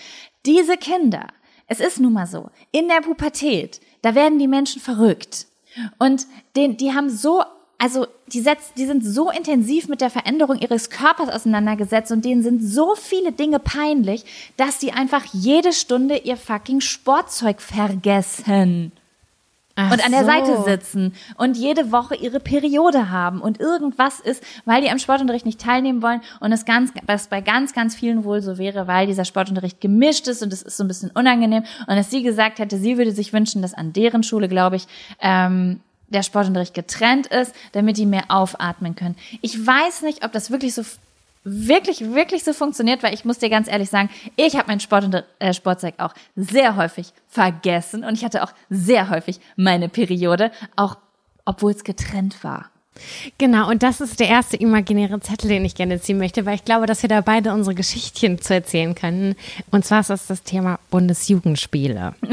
[0.45, 1.27] diese Kinder,
[1.67, 5.45] es ist nun mal so, in der Pubertät, da werden die Menschen verrückt.
[5.99, 7.43] Und den, die haben so,
[7.77, 12.41] also die, setz, die sind so intensiv mit der Veränderung ihres Körpers auseinandergesetzt und denen
[12.41, 14.25] sind so viele Dinge peinlich,
[14.57, 18.91] dass die einfach jede Stunde ihr fucking Sportzeug vergessen.
[19.77, 20.27] Ach und an der so.
[20.27, 25.45] Seite sitzen und jede Woche ihre Periode haben und irgendwas ist, weil die am Sportunterricht
[25.45, 29.05] nicht teilnehmen wollen und es ganz, was bei ganz, ganz vielen wohl so wäre, weil
[29.05, 32.59] dieser Sportunterricht gemischt ist und es ist so ein bisschen unangenehm und dass sie gesagt
[32.59, 34.87] hätte, sie würde sich wünschen, dass an deren Schule, glaube ich,
[35.19, 39.15] ähm, der Sportunterricht getrennt ist, damit die mehr aufatmen können.
[39.41, 40.83] Ich weiß nicht, ob das wirklich so
[41.45, 45.05] wirklich, wirklich so funktioniert, weil ich muss dir ganz ehrlich sagen, ich habe mein Sport
[45.05, 50.51] und, äh, Sportzeug auch sehr häufig vergessen und ich hatte auch sehr häufig meine Periode,
[50.75, 50.97] auch
[51.45, 52.69] obwohl es getrennt war.
[53.37, 56.65] Genau, und das ist der erste imaginäre Zettel, den ich gerne ziehen möchte, weil ich
[56.65, 59.35] glaube, dass wir da beide unsere Geschichtchen zu erzählen können.
[59.69, 62.15] Und zwar ist das das Thema Bundesjugendspiele.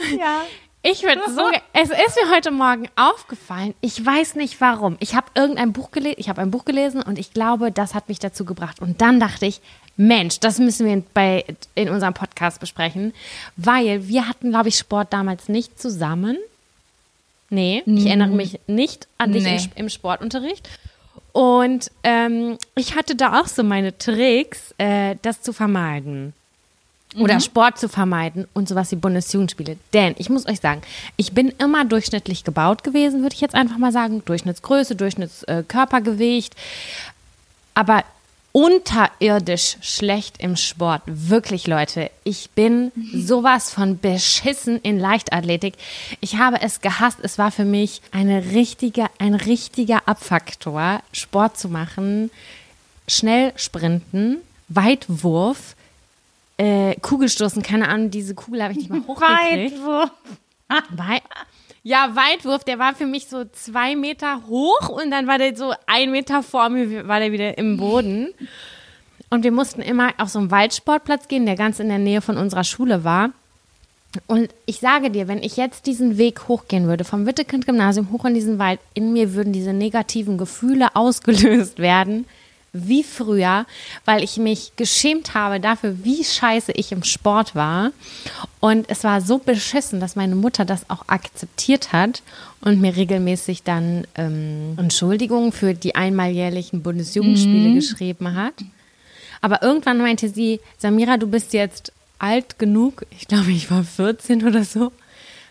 [0.18, 0.42] ja.
[0.82, 1.42] Ich würde so,
[1.74, 3.74] es ist mir heute Morgen aufgefallen.
[3.82, 4.96] Ich weiß nicht warum.
[5.00, 8.08] Ich habe irgendein Buch gelesen, ich habe ein Buch gelesen und ich glaube, das hat
[8.08, 8.80] mich dazu gebracht.
[8.80, 9.60] Und dann dachte ich,
[9.98, 13.12] Mensch, das müssen wir bei, in unserem Podcast besprechen,
[13.56, 16.38] weil wir hatten, glaube ich, Sport damals nicht zusammen.
[17.50, 19.56] Nee, ich erinnere mich nicht an dich nee.
[19.56, 20.66] im, im, Sportunterricht.
[21.32, 26.32] Und ähm, ich hatte da auch so meine Tricks, äh, das zu vermeiden
[27.16, 27.40] oder mhm.
[27.40, 29.76] Sport zu vermeiden und sowas wie Bundesjugendspiele.
[29.92, 30.82] Denn ich muss euch sagen,
[31.16, 34.22] ich bin immer durchschnittlich gebaut gewesen, würde ich jetzt einfach mal sagen.
[34.24, 36.54] Durchschnittsgröße, Durchschnittskörpergewicht.
[36.54, 36.58] Äh,
[37.74, 38.04] Aber
[38.52, 41.02] unterirdisch schlecht im Sport.
[41.06, 42.10] Wirklich, Leute.
[42.24, 45.74] Ich bin sowas von beschissen in Leichtathletik.
[46.20, 47.18] Ich habe es gehasst.
[47.22, 52.30] Es war für mich eine richtige, ein richtiger Abfaktor, Sport zu machen.
[53.06, 54.38] Schnell sprinten,
[54.68, 55.74] Weitwurf,
[56.60, 59.76] äh, Kugelstoßen, keine Ahnung, diese Kugel habe ich nicht mal hochgekriegt.
[59.76, 60.10] Weitwurf.
[60.90, 61.20] Wei
[61.82, 65.72] ja, Weitwurf, der war für mich so zwei Meter hoch und dann war der so
[65.86, 68.28] ein Meter vor mir, war der wieder im Boden.
[69.30, 72.36] Und wir mussten immer auf so einen Waldsportplatz gehen, der ganz in der Nähe von
[72.36, 73.30] unserer Schule war.
[74.26, 78.34] Und ich sage dir, wenn ich jetzt diesen Weg hochgehen würde, vom Wittekind-Gymnasium hoch in
[78.34, 82.26] diesen Wald, in mir würden diese negativen Gefühle ausgelöst werden,
[82.72, 83.66] wie früher,
[84.04, 87.92] weil ich mich geschämt habe dafür, wie scheiße ich im Sport war.
[88.60, 92.22] Und es war so beschissen, dass meine Mutter das auch akzeptiert hat
[92.60, 98.54] und mir regelmäßig dann ähm, Entschuldigungen für die einmal jährlichen Bundesjugendspiele geschrieben hat.
[99.40, 104.46] Aber irgendwann meinte sie, Samira, du bist jetzt alt genug, ich glaube, ich war 14
[104.46, 104.92] oder so,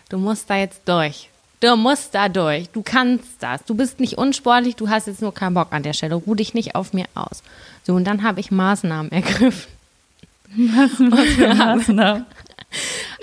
[0.09, 1.29] du musst da jetzt durch.
[1.59, 2.69] Du musst da durch.
[2.69, 3.63] Du kannst das.
[3.65, 6.15] Du bist nicht unsportlich, du hast jetzt nur keinen Bock an der Stelle.
[6.15, 7.43] Ruh dich nicht auf mir aus.
[7.83, 9.71] So, und dann habe ich Maßnahmen ergriffen.
[10.55, 12.25] Maßnahmen.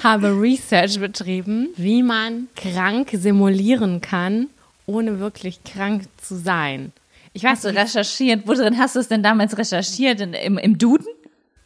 [0.03, 4.49] Habe Research betrieben, wie man krank simulieren kann,
[4.87, 6.93] ohne wirklich krank zu sein.
[7.33, 8.47] Ich weiß Hast du recherchiert?
[8.47, 10.21] Wo drin hast du es denn damals recherchiert?
[10.21, 11.07] In, im, Im Duden?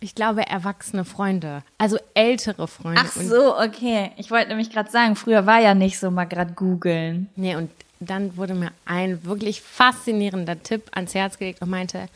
[0.00, 3.02] Ich glaube, erwachsene Freunde, also ältere Freunde.
[3.04, 4.12] Ach so, okay.
[4.16, 7.28] Ich wollte nämlich gerade sagen, früher war ja nicht so mal gerade googeln.
[7.36, 7.70] Nee, und
[8.00, 12.08] dann wurde mir ein wirklich faszinierender Tipp ans Herz gelegt und meinte,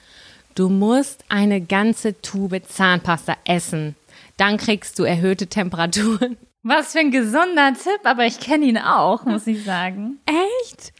[0.54, 3.94] du musst eine ganze Tube Zahnpasta essen.
[4.38, 6.38] Dann kriegst du erhöhte Temperaturen.
[6.62, 10.18] Was für ein gesunder Tipp, aber ich kenne ihn auch, muss ich sagen.
[10.26, 10.94] Echt?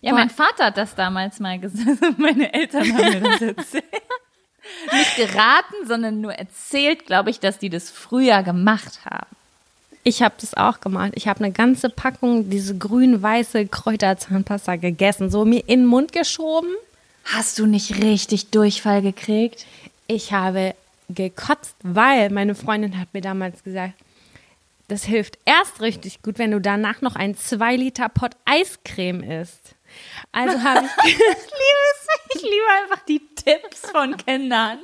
[0.00, 1.98] Ja, mein Vater hat das damals mal gesagt.
[2.18, 3.84] Meine Eltern haben mir das erzählt.
[4.92, 9.26] Nicht geraten, sondern nur erzählt, glaube ich, dass die das früher gemacht haben.
[10.04, 11.12] Ich habe das auch gemacht.
[11.16, 16.70] Ich habe eine ganze Packung diese grün-weiße Kräuterzahnpasta gegessen, so mir in den Mund geschoben.
[17.24, 19.66] Hast du nicht richtig Durchfall gekriegt?
[20.06, 20.74] Ich habe
[21.10, 23.94] gekotzt, weil meine Freundin hat mir damals gesagt,
[24.88, 29.74] das hilft erst richtig gut, wenn du danach noch ein 2 Liter Pot Eiscreme isst.
[30.32, 32.34] Also habe ich Ich liebe es.
[32.34, 34.78] Ich liebe einfach die Tipps von Kindern.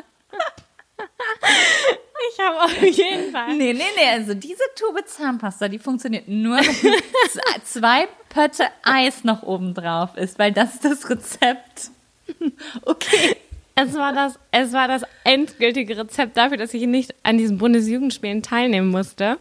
[2.32, 3.56] Ich habe auf jeden Fall.
[3.56, 9.42] Nee, nee, nee, also diese Tube Zahnpasta, die funktioniert nur, wenn zwei Pötte Eis noch
[9.42, 11.90] oben drauf ist, weil das ist das Rezept.
[12.82, 13.36] Okay.
[13.76, 18.42] Es war das, es war das endgültige Rezept dafür, dass ich nicht an diesen Bundesjugendspielen
[18.42, 19.38] teilnehmen musste.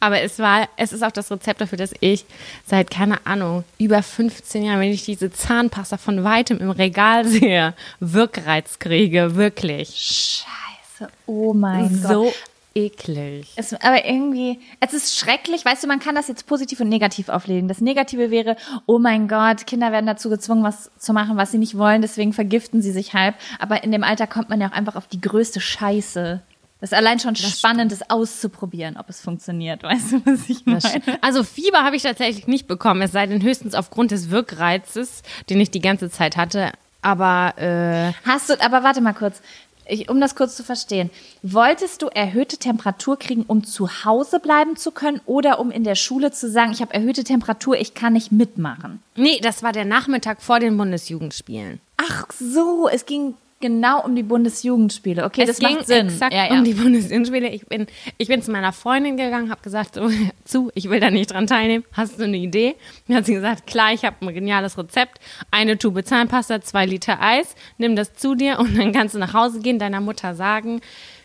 [0.00, 2.24] Aber es war, es ist auch das Rezept dafür, dass ich
[2.66, 7.74] seit, keine Ahnung, über 15 Jahren, wenn ich diese Zahnpasta von weitem im Regal sehe,
[8.00, 9.90] Wirkreiz kriege, wirklich.
[9.90, 12.10] Scheiße, oh mein Gott.
[12.10, 12.32] So
[12.74, 13.52] eklig.
[13.56, 17.28] Es, aber irgendwie, es ist schrecklich, weißt du, man kann das jetzt positiv und negativ
[17.28, 17.68] auflegen.
[17.68, 21.58] Das Negative wäre, oh mein Gott, Kinder werden dazu gezwungen, was zu machen, was sie
[21.58, 23.34] nicht wollen, deswegen vergiften sie sich halb.
[23.58, 26.40] Aber in dem Alter kommt man ja auch einfach auf die größte Scheiße.
[26.80, 29.82] Das ist allein schon spannend, das auszuprobieren, ob es funktioniert.
[29.84, 31.22] Weißt du, was ich meine?
[31.22, 35.60] Also Fieber habe ich tatsächlich nicht bekommen, es sei denn höchstens aufgrund des Wirkreizes, den
[35.60, 36.72] ich die ganze Zeit hatte.
[37.02, 39.40] Aber äh, Hast du, aber warte mal kurz,
[39.86, 41.10] ich, um das kurz zu verstehen.
[41.42, 45.96] Wolltest du erhöhte Temperatur kriegen, um zu Hause bleiben zu können oder um in der
[45.96, 49.02] Schule zu sagen, ich habe erhöhte Temperatur, ich kann nicht mitmachen?
[49.16, 51.80] nee, das war der Nachmittag vor den Bundesjugendspielen.
[51.96, 55.24] Ach so, es ging genau um die Bundesjugendspiele.
[55.24, 56.08] Okay, das es ging macht Sinn.
[56.08, 56.52] exakt ja, ja.
[56.52, 57.48] um die Bundesjugendspiele.
[57.50, 57.86] Ich bin,
[58.18, 60.10] ich bin zu meiner Freundin gegangen, habe gesagt, so,
[60.44, 61.84] zu, ich will da nicht dran teilnehmen.
[61.92, 62.74] Hast du eine Idee?
[63.06, 65.18] Dann hat sie gesagt, klar, ich habe ein geniales Rezept.
[65.50, 67.54] Eine Tube Zahnpasta, zwei Liter Eis.
[67.78, 70.80] Nimm das zu dir und dann kannst du nach Hause gehen, deiner Mutter sagen,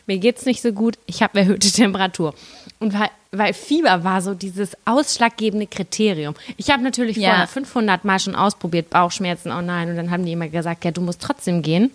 [0.08, 2.36] mir geht's nicht so gut, ich habe erhöhte Temperatur.
[2.80, 6.36] Und weil, weil Fieber war so dieses ausschlaggebende Kriterium.
[6.58, 7.30] Ich habe natürlich Ja.
[7.30, 9.90] vorher 500 Mal schon ausprobiert, Bauchschmerzen, oh nein.
[9.90, 11.90] Und dann haben die immer gesagt, ja, du musst trotzdem gehen.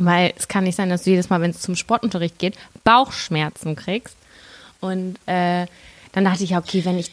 [0.00, 3.76] Weil es kann nicht sein, dass du jedes Mal, wenn es zum Sportunterricht geht, Bauchschmerzen
[3.76, 4.16] kriegst.
[4.80, 5.66] Und äh,
[6.12, 7.12] dann dachte ich, ja, okay, wenn ich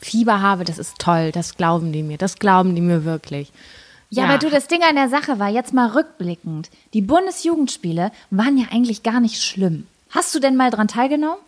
[0.00, 3.52] Fieber habe, das ist toll, das glauben die mir, das glauben die mir wirklich.
[4.10, 8.58] Ja, aber du, das Ding an der Sache war, jetzt mal rückblickend, die Bundesjugendspiele waren
[8.58, 9.86] ja eigentlich gar nicht schlimm.
[10.10, 11.38] Hast du denn mal dran teilgenommen?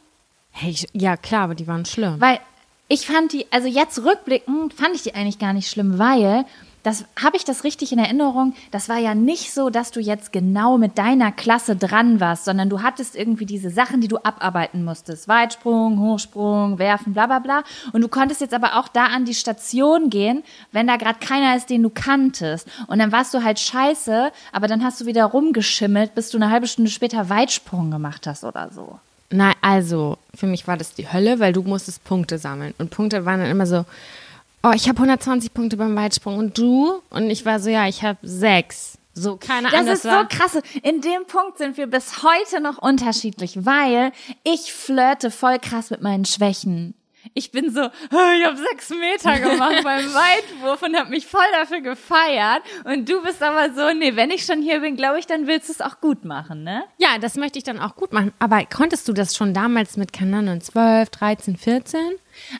[0.50, 2.20] Hey, ich, ja klar, aber die waren schlimm.
[2.20, 2.40] Weil
[2.88, 6.44] ich fand die, also jetzt rückblickend fand ich die eigentlich gar nicht schlimm, weil
[6.86, 8.54] das habe ich das richtig in Erinnerung.
[8.70, 12.70] Das war ja nicht so, dass du jetzt genau mit deiner Klasse dran warst, sondern
[12.70, 15.26] du hattest irgendwie diese Sachen, die du abarbeiten musstest.
[15.26, 17.64] Weitsprung, Hochsprung, Werfen, bla bla bla.
[17.92, 21.56] Und du konntest jetzt aber auch da an die Station gehen, wenn da gerade keiner
[21.56, 22.68] ist, den du kanntest.
[22.86, 26.50] Und dann warst du halt scheiße, aber dann hast du wieder rumgeschimmelt, bis du eine
[26.50, 29.00] halbe Stunde später Weitsprung gemacht hast oder so.
[29.30, 32.74] Nein, also für mich war das die Hölle, weil du musstest Punkte sammeln.
[32.78, 33.84] Und Punkte waren dann immer so,
[34.62, 37.00] oh, ich habe 120 Punkte beim Weitsprung und du?
[37.10, 38.98] Und ich war so, ja, ich habe sechs.
[39.14, 39.86] So, keine Ahnung.
[39.86, 40.58] Das ist so krass.
[40.82, 44.12] In dem Punkt sind wir bis heute noch unterschiedlich, weil
[44.44, 46.94] ich flirte voll krass mit meinen Schwächen.
[47.34, 51.80] Ich bin so, ich habe sechs Meter gemacht beim Weitwurf und habe mich voll dafür
[51.80, 52.62] gefeiert.
[52.84, 55.68] Und du bist aber so, nee, wenn ich schon hier bin, glaube ich, dann willst
[55.68, 56.84] du es auch gut machen, ne?
[56.98, 58.32] Ja, das möchte ich dann auch gut machen.
[58.38, 62.00] Aber konntest du das schon damals mit Kanonen 12, 13, 14?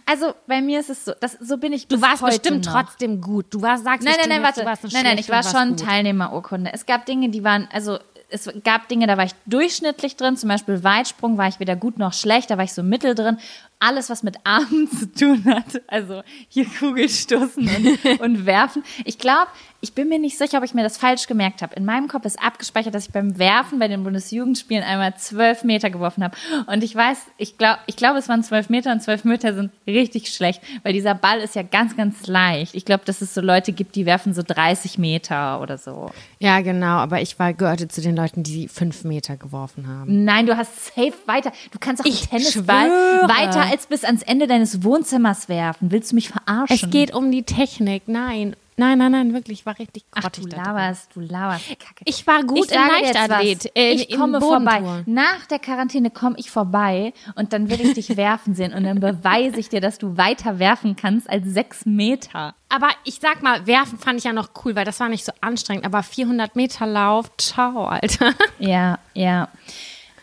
[0.04, 2.72] Also bei mir ist es so, das, so bin ich Du warst bestimmt noch.
[2.72, 3.46] trotzdem gut.
[3.50, 4.60] Du warst, sagst Nein, nein, nein, warte.
[4.60, 5.76] du warst Nein, nein, ich war schon.
[5.76, 6.70] Teilnehmerurkunde.
[6.72, 7.98] Es gab Dinge, die waren, also
[8.28, 11.96] es gab Dinge, da war ich durchschnittlich drin, zum Beispiel Weitsprung war ich weder gut
[11.98, 13.38] noch schlecht, da war ich so mittel drin.
[13.78, 18.82] Alles, was mit Armen zu tun hat, also hier Kugelstoßen und, und werfen.
[19.04, 19.48] Ich glaube,
[19.86, 21.74] ich bin mir nicht sicher, ob ich mir das falsch gemerkt habe.
[21.76, 25.90] In meinem Kopf ist abgespeichert, dass ich beim Werfen bei den Bundesjugendspielen einmal zwölf Meter
[25.90, 26.36] geworfen habe.
[26.66, 29.70] Und ich weiß, ich glaube, ich glaube, es waren zwölf Meter und zwölf Meter sind
[29.86, 32.74] richtig schlecht, weil dieser Ball ist ja ganz, ganz leicht.
[32.74, 36.10] Ich glaube, dass es so Leute gibt, die werfen so 30 Meter oder so.
[36.40, 36.96] Ja, genau.
[36.96, 40.24] Aber ich war gehörte zu den Leuten, die fünf Meter geworfen haben.
[40.24, 41.52] Nein, du hast safe weiter.
[41.70, 43.28] Du kannst auch Ich einen Tennisball schwöre.
[43.28, 45.90] weiter als bis ans Ende deines Wohnzimmers werfen.
[45.92, 46.74] Willst du mich verarschen?
[46.76, 48.08] Es geht um die Technik.
[48.08, 48.56] Nein.
[48.78, 49.60] Nein, nein, nein, wirklich.
[49.60, 50.64] Ich war richtig Ach, grottig du da drin.
[50.66, 51.66] laberst, du laberst.
[51.78, 52.02] Kacke.
[52.04, 53.64] Ich war gut Ich jetzt Leichtathlet.
[53.74, 55.02] in- ich komme vorbei.
[55.06, 59.00] Nach der Quarantäne komme ich vorbei und dann will ich dich werfen sehen und dann
[59.00, 62.54] beweise ich dir, dass du weiter werfen kannst als sechs Meter.
[62.68, 65.32] Aber ich sag mal, werfen fand ich ja noch cool, weil das war nicht so
[65.40, 65.86] anstrengend.
[65.86, 68.34] Aber 400 Meter Lauf, ciao, Alter.
[68.58, 69.48] Ja, ja.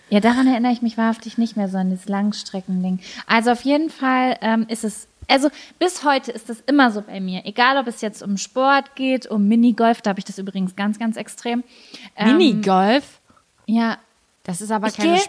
[0.10, 3.00] Ja, daran erinnere ich mich wahrhaftig nicht mehr so an dieses Langstreckending.
[3.26, 5.50] Also auf jeden Fall ähm, ist es, also
[5.80, 7.46] bis heute ist das immer so bei mir.
[7.46, 11.00] Egal, ob es jetzt um Sport geht, um Minigolf, da habe ich das übrigens ganz,
[11.00, 11.64] ganz extrem.
[12.16, 13.20] Ähm, Minigolf?
[13.66, 13.98] Ja,
[14.44, 15.20] Das ist aber ich keine.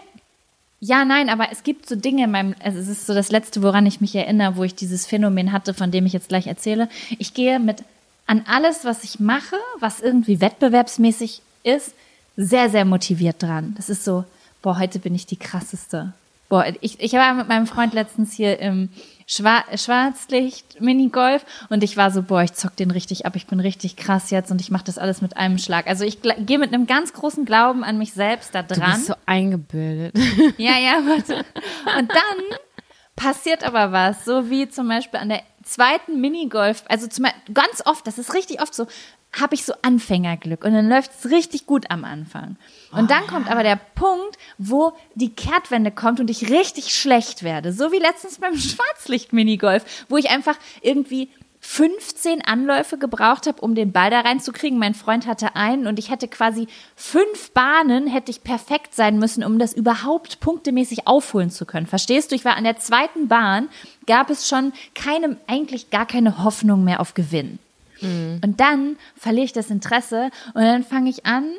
[0.81, 3.63] Ja, nein, aber es gibt so Dinge in meinem, also es ist so das Letzte,
[3.63, 6.89] woran ich mich erinnere, wo ich dieses Phänomen hatte, von dem ich jetzt gleich erzähle.
[7.17, 7.83] Ich gehe mit
[8.27, 11.93] an alles, was ich mache, was irgendwie wettbewerbsmäßig ist,
[12.37, 13.73] sehr, sehr motiviert dran.
[13.77, 14.25] Das ist so,
[14.61, 16.13] boah, heute bin ich die krasseste.
[16.49, 18.89] Boah, ich, ich war mit meinem Freund letztens hier im
[19.27, 23.59] Schwa Schwarzlicht Minigolf und ich war so, boah, ich zock den richtig ab, ich bin
[23.59, 25.87] richtig krass jetzt und ich mache das alles mit einem Schlag.
[25.87, 28.91] Also ich gehe mit einem ganz großen Glauben an mich selbst da Du dran.
[28.93, 30.15] bist so eingebildet.
[30.57, 31.37] Ja, ja, warte.
[31.97, 32.57] Und dann
[33.15, 38.05] passiert aber was, so wie zum Beispiel an der zweiten Minigolf, also zum, ganz oft,
[38.05, 38.85] das ist richtig oft so,
[39.39, 42.55] habe ich so Anfängerglück und dann läuft es richtig gut am Anfang.
[42.91, 47.73] Und dann kommt aber der Punkt, wo die Kehrtwende kommt und ich richtig schlecht werde.
[47.73, 51.29] So wie letztens beim Schwarzlicht-Minigolf, wo ich einfach irgendwie
[51.67, 54.77] 15 Anläufe gebraucht habe, um den Ball da reinzukriegen.
[54.77, 59.43] Mein Freund hatte einen und ich hätte quasi fünf Bahnen, hätte ich perfekt sein müssen,
[59.43, 61.87] um das überhaupt punktemäßig aufholen zu können.
[61.87, 62.35] Verstehst du?
[62.35, 63.67] Ich war an der zweiten Bahn,
[64.05, 67.57] gab es schon keine, eigentlich gar keine Hoffnung mehr auf Gewinn.
[68.43, 71.51] Und dann verliere ich das Interesse und dann fange ich an,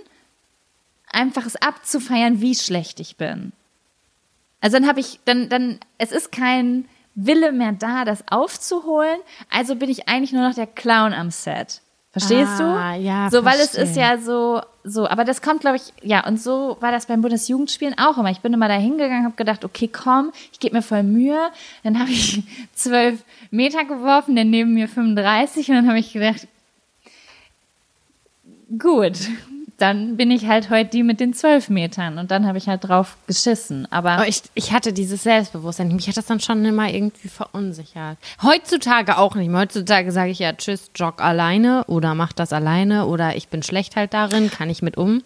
[1.10, 3.52] einfach es abzufeiern, wie schlecht ich bin.
[4.60, 9.18] Also dann habe ich, dann, dann, es ist kein Wille mehr da, das aufzuholen.
[9.50, 11.80] Also bin ich eigentlich nur noch der Clown am Set.
[12.12, 13.02] Verstehst Ah, du?
[13.02, 13.84] ja, So, weil es verstehe.
[13.84, 17.20] ist ja so, so, aber das kommt, glaube ich, ja, und so war das beim
[17.20, 18.30] Bundesjugendspielen auch immer.
[18.30, 21.50] Ich bin immer da hingegangen, habe gedacht, okay, komm, ich gebe mir voll Mühe.
[21.82, 26.46] Dann habe ich zwölf Meter geworfen, dann neben mir 35 und dann habe ich gedacht,
[28.78, 29.18] gut,
[29.78, 32.84] dann bin ich halt heute die mit den zwölf Metern und dann habe ich halt
[32.88, 33.86] drauf geschissen.
[33.90, 35.88] Aber Aber ich, ich hatte dieses Selbstbewusstsein.
[35.88, 38.16] Mich hat das dann schon immer irgendwie verunsichert.
[38.42, 39.60] Heutzutage auch nicht mehr.
[39.60, 43.96] Heutzutage sage ich ja, tschüss, jog alleine oder mach das alleine oder ich bin schlecht
[43.96, 45.22] halt darin, kann ich mit um.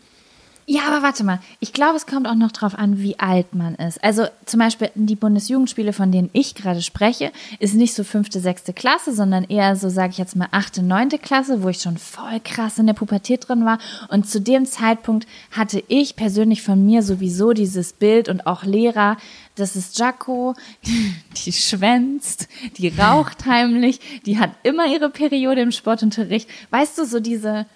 [0.72, 1.40] Ja, aber warte mal.
[1.58, 4.04] Ich glaube, es kommt auch noch drauf an, wie alt man ist.
[4.04, 8.72] Also zum Beispiel die Bundesjugendspiele, von denen ich gerade spreche, ist nicht so fünfte, sechste
[8.72, 12.38] Klasse, sondern eher so, sage ich jetzt mal, achte, neunte Klasse, wo ich schon voll
[12.44, 13.80] krass in der Pubertät drin war.
[14.10, 19.16] Und zu dem Zeitpunkt hatte ich persönlich von mir sowieso dieses Bild und auch Lehrer,
[19.56, 20.54] das ist Jaco,
[21.44, 22.46] die schwänzt,
[22.76, 26.48] die raucht heimlich, die hat immer ihre Periode im Sportunterricht.
[26.70, 27.66] Weißt du, so diese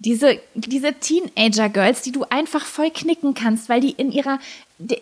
[0.00, 4.38] Diese, diese Teenager-Girls, die du einfach voll knicken kannst, weil die in ihrer,
[4.78, 4.94] äh,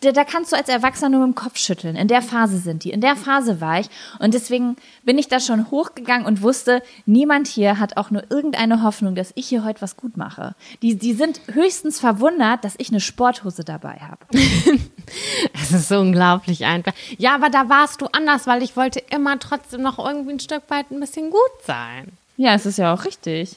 [0.00, 1.96] da kannst du als Erwachsener nur mit dem Kopf schütteln.
[1.96, 2.90] In der Phase sind die.
[2.90, 3.86] In der Phase war ich.
[4.18, 8.82] Und deswegen bin ich da schon hochgegangen und wusste, niemand hier hat auch nur irgendeine
[8.82, 10.54] Hoffnung, dass ich hier heute was gut mache.
[10.82, 14.26] Die, die sind höchstens verwundert, dass ich eine Sporthose dabei habe.
[15.54, 16.92] Es ist so unglaublich einfach.
[17.16, 20.64] Ja, aber da warst du anders, weil ich wollte immer trotzdem noch irgendwie ein Stück
[20.68, 22.12] weit ein bisschen gut sein.
[22.36, 23.56] Ja, es ist ja auch richtig.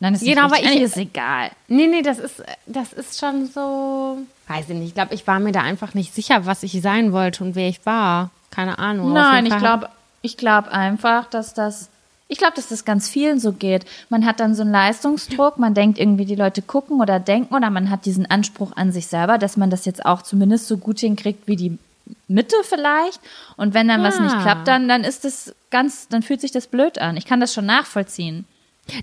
[0.00, 1.50] Nein, es ist Genau, nicht aber ich- Eigentlich ist egal.
[1.66, 4.18] Nee, nee, das ist, das ist schon so.
[4.46, 4.88] Weiß ich nicht.
[4.88, 7.68] Ich glaube, ich war mir da einfach nicht sicher, was ich sein wollte und wer
[7.68, 8.30] ich war.
[8.50, 9.12] Keine Ahnung.
[9.12, 9.88] Nein, ich glaube
[10.22, 11.88] ich glaub einfach, dass das.
[12.30, 13.86] Ich glaube, dass das ganz vielen so geht.
[14.10, 17.70] Man hat dann so einen Leistungsdruck, man denkt irgendwie, die Leute gucken oder denken oder
[17.70, 21.00] man hat diesen Anspruch an sich selber, dass man das jetzt auch zumindest so gut
[21.00, 21.78] hinkriegt wie die
[22.26, 23.20] Mitte vielleicht.
[23.56, 24.42] Und wenn dann was nicht Ja.
[24.42, 27.16] klappt, dann, dann ist das ganz, dann fühlt sich das blöd an.
[27.16, 28.44] Ich kann das schon nachvollziehen.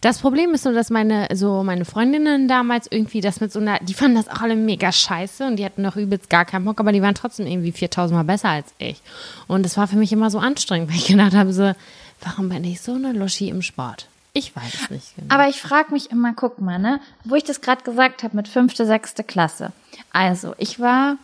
[0.02, 3.80] Das Problem ist nur, dass meine, so meine Freundinnen damals irgendwie das mit so einer,
[3.80, 6.80] die fanden das auch alle mega scheiße und die hatten noch übelst gar keinen Bock,
[6.80, 9.02] aber die waren trotzdem irgendwie 4000 Mal besser als ich.
[9.48, 11.74] Und das war für mich immer so anstrengend, weil ich gedacht habe, so,
[12.22, 14.08] warum bin ich so eine Luschi im Sport?
[14.34, 15.34] Ich weiß es nicht genau.
[15.34, 18.48] Aber ich frage mich immer, guck mal, ne, wo ich das gerade gesagt habe mit
[18.50, 19.72] fünfte, sechste Klasse.
[20.12, 21.18] Also, ich war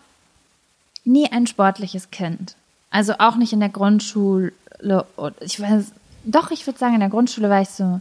[1.03, 2.55] nie ein sportliches Kind.
[2.89, 4.53] Also auch nicht in der Grundschule.
[5.15, 5.91] und Ich weiß,
[6.23, 7.99] doch, ich würde sagen, in der Grundschule war ich so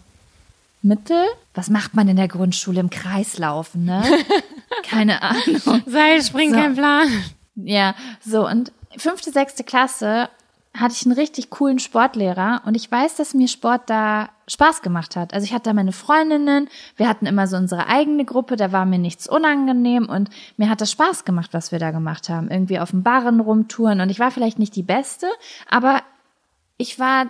[0.82, 1.24] mittel.
[1.54, 4.02] Was macht man in der Grundschule im Kreis laufen, ne?
[4.82, 5.82] Keine Ahnung.
[5.86, 6.56] Seil, spring, So.
[6.56, 7.08] kein Plan.
[7.56, 10.28] Ja, so und fünfte, sechste Klasse
[10.72, 15.16] hatte ich einen richtig coolen Sportlehrer und ich weiß, dass mir Sport da Spaß gemacht
[15.16, 15.34] hat.
[15.34, 18.84] Also ich hatte da meine Freundinnen, wir hatten immer so unsere eigene Gruppe, da war
[18.86, 22.50] mir nichts unangenehm und mir hat das Spaß gemacht, was wir da gemacht haben.
[22.50, 25.26] Irgendwie auf dem Barren rumtouren und ich war vielleicht nicht die Beste,
[25.68, 26.02] aber
[26.76, 27.26] ich war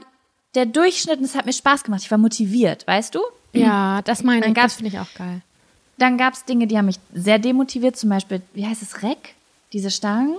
[0.55, 2.03] der Durchschnitt und es hat mir Spaß gemacht.
[2.03, 3.21] Ich war motiviert, weißt du?
[3.53, 5.43] Ja, das meine ich, das finde ich auch geil.
[5.99, 9.35] Dann gab es Dinge, die haben mich sehr demotiviert, zum Beispiel, wie heißt es, Reck?
[9.73, 10.37] Diese Stangen?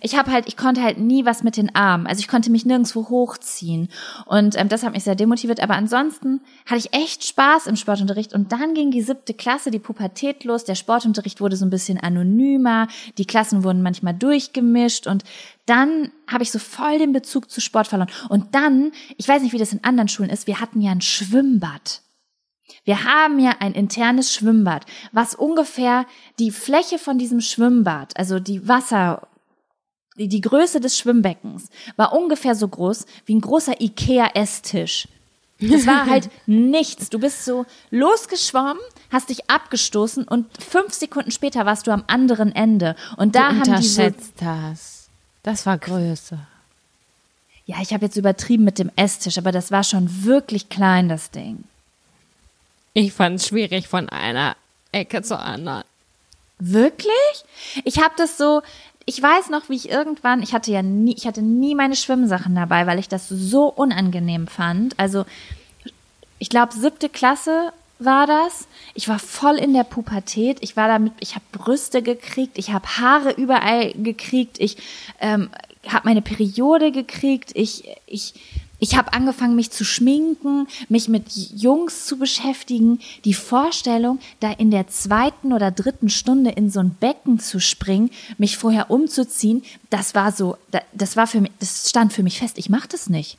[0.00, 2.06] Ich habe halt, ich konnte halt nie was mit den Armen.
[2.06, 3.88] Also ich konnte mich nirgendwo hochziehen.
[4.24, 5.60] Und ähm, das hat mich sehr demotiviert.
[5.60, 8.32] Aber ansonsten hatte ich echt Spaß im Sportunterricht.
[8.32, 10.62] Und dann ging die siebte Klasse, die Pubertät los.
[10.62, 12.86] Der Sportunterricht wurde so ein bisschen anonymer.
[13.18, 15.08] Die Klassen wurden manchmal durchgemischt.
[15.08, 15.24] Und
[15.66, 18.10] dann habe ich so voll den Bezug zu Sport verloren.
[18.28, 21.00] Und dann, ich weiß nicht, wie das in anderen Schulen ist, wir hatten ja ein
[21.00, 22.02] Schwimmbad.
[22.84, 26.06] Wir haben ja ein internes Schwimmbad, was ungefähr
[26.38, 29.28] die Fläche von diesem Schwimmbad, also die Wasser,
[30.16, 35.08] die, die Größe des Schwimmbeckens, war ungefähr so groß wie ein großer Ikea-Esstisch.
[35.60, 37.10] Das war halt nichts.
[37.10, 38.78] Du bist so losgeschwommen,
[39.10, 42.96] hast dich abgestoßen und fünf Sekunden später warst du am anderen Ende.
[43.16, 45.10] Und da du haben unterschätzt das.
[45.42, 46.38] Das war Größe.
[47.66, 51.30] ja, ich habe jetzt übertrieben mit dem Esstisch, aber das war schon wirklich klein, das
[51.30, 51.64] Ding.
[52.92, 54.56] Ich fand es schwierig von einer
[54.92, 55.84] Ecke zur anderen.
[56.58, 57.44] Wirklich?
[57.84, 58.62] Ich habe das so,
[59.06, 62.54] ich weiß noch, wie ich irgendwann, ich hatte ja nie, ich hatte nie meine Schwimmsachen
[62.54, 64.98] dabei, weil ich das so unangenehm fand.
[64.98, 65.24] Also,
[66.38, 68.66] ich glaube, siebte Klasse war das.
[68.94, 70.58] Ich war voll in der Pubertät.
[70.60, 74.76] Ich war damit, ich habe Brüste gekriegt, ich habe Haare überall gekriegt, ich
[75.20, 75.50] ähm,
[75.86, 78.34] habe meine Periode gekriegt, ich, ich,
[78.80, 82.98] ich habe angefangen, mich zu schminken, mich mit Jungs zu beschäftigen.
[83.24, 88.10] Die Vorstellung, da in der zweiten oder dritten Stunde in so ein Becken zu springen,
[88.38, 92.38] mich vorher umzuziehen, das war so, da- das war für mich, das stand für mich
[92.38, 92.56] fest.
[92.58, 93.36] Ich mache das nicht.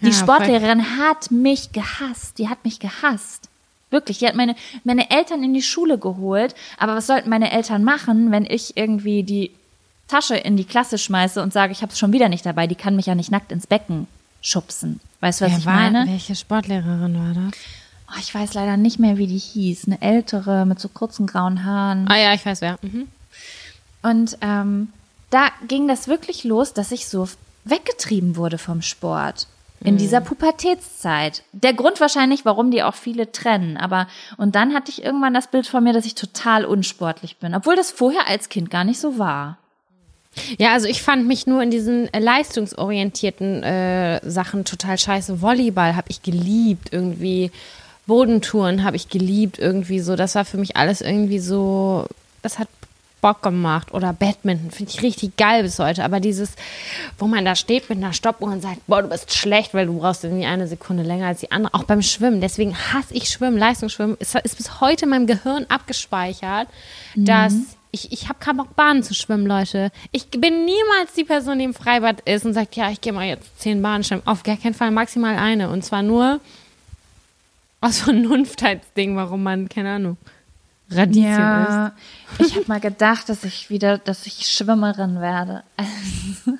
[0.00, 2.38] Die Ja, Sportlehrerin hat mich gehasst.
[2.38, 3.48] Die hat mich gehasst.
[3.90, 6.54] Wirklich, die hat meine, meine Eltern in die Schule geholt.
[6.76, 9.52] Aber was sollten meine Eltern machen, wenn ich irgendwie die
[10.08, 12.66] Tasche in die Klasse schmeiße und sage, ich habe es schon wieder nicht dabei?
[12.66, 14.06] Die kann mich ja nicht nackt ins Becken
[14.46, 15.00] schubsen.
[15.20, 16.06] Weißt du, was Wer ich war, meine?
[16.06, 17.58] Welche Sportlehrerin war das?
[18.08, 19.86] Oh, ich weiß leider nicht mehr, wie die hieß.
[19.86, 22.08] Eine ältere mit so kurzen grauen Haaren.
[22.08, 22.78] Ah ja, ich weiß wer.
[22.82, 23.08] Mhm.
[24.02, 24.92] Und ähm,
[25.30, 27.28] da ging das wirklich los, dass ich so
[27.64, 29.48] weggetrieben wurde vom Sport.
[29.80, 31.42] In dieser Pubertätszeit.
[31.52, 33.76] Der Grund wahrscheinlich, warum die auch viele trennen.
[33.76, 37.54] Aber, und dann hatte ich irgendwann das Bild von mir, dass ich total unsportlich bin.
[37.54, 39.58] Obwohl das vorher als Kind gar nicht so war.
[40.58, 45.40] Ja, also ich fand mich nur in diesen äh, leistungsorientierten äh, Sachen total scheiße.
[45.40, 47.50] Volleyball habe ich geliebt, irgendwie
[48.06, 50.16] Bodentouren habe ich geliebt, irgendwie so.
[50.16, 52.06] Das war für mich alles irgendwie so,
[52.42, 52.68] das hat
[53.20, 53.92] Bock gemacht.
[53.92, 56.04] Oder Badminton finde ich richtig geil bis heute.
[56.04, 56.50] Aber dieses,
[57.18, 59.98] wo man da steht mit einer Stoppuhr und sagt, boah, du bist schlecht, weil du
[59.98, 61.74] brauchst irgendwie eine Sekunde länger als die andere.
[61.74, 62.40] Auch beim Schwimmen.
[62.40, 64.16] Deswegen hasse ich Schwimmen, Leistungsschwimmen.
[64.20, 66.68] Es ist bis heute in meinem Gehirn abgespeichert,
[67.16, 67.54] dass
[67.96, 69.90] ich, ich habe keinen Bock, Bahnen zu schwimmen, Leute.
[70.12, 73.26] Ich bin niemals die Person, die im Freibad ist und sagt, ja, ich gehe mal
[73.26, 74.22] jetzt zehn Bahnen schwimmen.
[74.26, 75.70] Auf gar keinen Fall, maximal eine.
[75.70, 76.40] Und zwar nur
[77.80, 80.16] Aus Vernunftheitsding, warum man, keine Ahnung,
[80.90, 81.24] Radieschen.
[81.30, 81.92] Ja,
[82.38, 85.62] ich habe mal gedacht, dass ich wieder, dass ich Schwimmerin werde.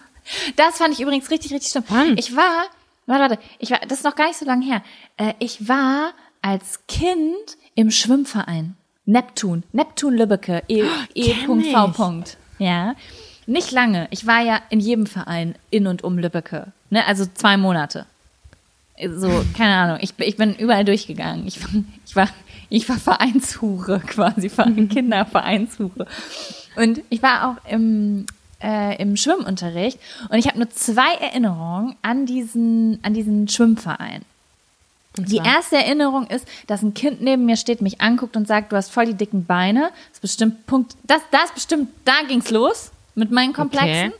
[0.56, 1.84] Das fand ich übrigens richtig, richtig schlimm.
[1.88, 2.18] Wann?
[2.18, 2.64] Ich war,
[3.06, 4.82] warte, warte, ich war, das ist noch gar nicht so lange her.
[5.16, 6.12] Äh, Ich war
[6.42, 8.75] als Kind im Schwimmverein.
[9.06, 10.82] Neptun, Neptun Lübbecke, E.
[10.82, 10.86] E.
[11.14, 11.46] ich.
[11.46, 12.22] V.
[12.58, 12.94] Ja.
[13.46, 14.08] Nicht lange.
[14.10, 16.72] Ich war ja in jedem Verein in und um Lübbecke.
[16.90, 17.06] Ne?
[17.06, 18.06] Also zwei Monate.
[19.14, 19.98] So, keine Ahnung.
[20.00, 21.46] Ich, bin- ich bin überall durchgegangen.
[21.46, 22.28] Ich, war- ich war,
[22.70, 26.06] ich war Vereinshure quasi, Verein- Kindervereinshure.
[26.76, 28.26] Und ich war auch im,
[28.60, 29.98] äh, im Schwimmunterricht
[30.30, 34.22] und ich habe nur zwei Erinnerungen an diesen, an diesen Schwimmverein.
[35.18, 38.76] Die erste Erinnerung ist, dass ein Kind neben mir steht, mich anguckt und sagt, du
[38.76, 39.90] hast voll die dicken Beine.
[40.10, 44.12] Das ist bestimmt Punkt, das, das bestimmt, da ging's los mit meinen Komplexen.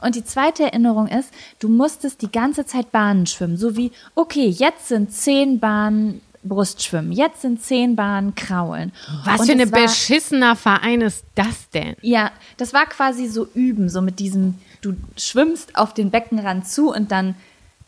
[0.00, 4.48] Und die zweite Erinnerung ist, du musstest die ganze Zeit Bahnen schwimmen, so wie, okay,
[4.48, 8.92] jetzt sind zehn Bahnen Brustschwimmen, jetzt sind zehn Bahnen Kraulen.
[9.24, 11.96] Was Und für ein beschissener Verein ist das denn?
[12.02, 16.92] ja, das war quasi so üben, so mit diesem, du schwimmst auf den Beckenrand zu
[16.92, 17.34] und dann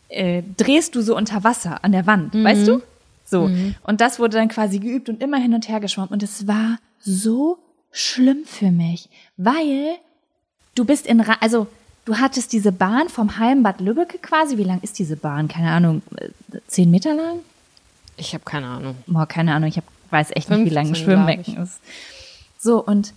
[0.09, 2.81] äh, drehst du so unter Wasser an der Wand, weißt du?
[3.25, 3.49] So.
[3.83, 6.09] Und das wurde dann quasi geübt und immer hin und her geschwommen.
[6.09, 7.59] Und es war so
[7.91, 9.95] schlimm für mich, weil
[10.75, 11.67] du bist in, Ra also
[12.05, 14.57] du hattest diese Bahn vom Heimbad Lübbecke quasi.
[14.57, 15.47] Wie lang ist diese Bahn?
[15.47, 16.29] Keine Ahnung, äh,
[16.67, 17.39] zehn Meter lang?
[18.17, 18.95] Ich habe keine Ahnung.
[19.05, 21.79] Boah, keine Ahnung, ich hab, weiß echt nicht, wie lang ein 15, Schwimmbecken ist.
[22.57, 23.13] So, und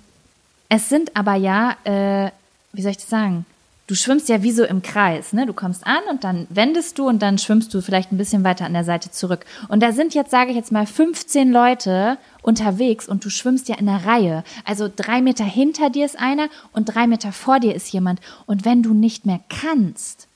[0.68, 2.30] es sind aber ja, äh,
[2.72, 3.46] wie soll ich das sagen?
[3.88, 5.44] Du schwimmst ja wie so im Kreis, ne?
[5.44, 8.64] Du kommst an und dann wendest du und dann schwimmst du vielleicht ein bisschen weiter
[8.64, 9.44] an der Seite zurück.
[9.68, 13.76] Und da sind jetzt, sage ich jetzt mal, 15 Leute unterwegs und du schwimmst ja
[13.76, 14.44] in einer Reihe.
[14.64, 18.20] Also drei Meter hinter dir ist einer und drei Meter vor dir ist jemand.
[18.46, 20.28] Und wenn du nicht mehr kannst,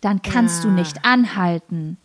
[0.00, 0.74] dann kannst du Ja.
[0.74, 1.96] nicht anhalten,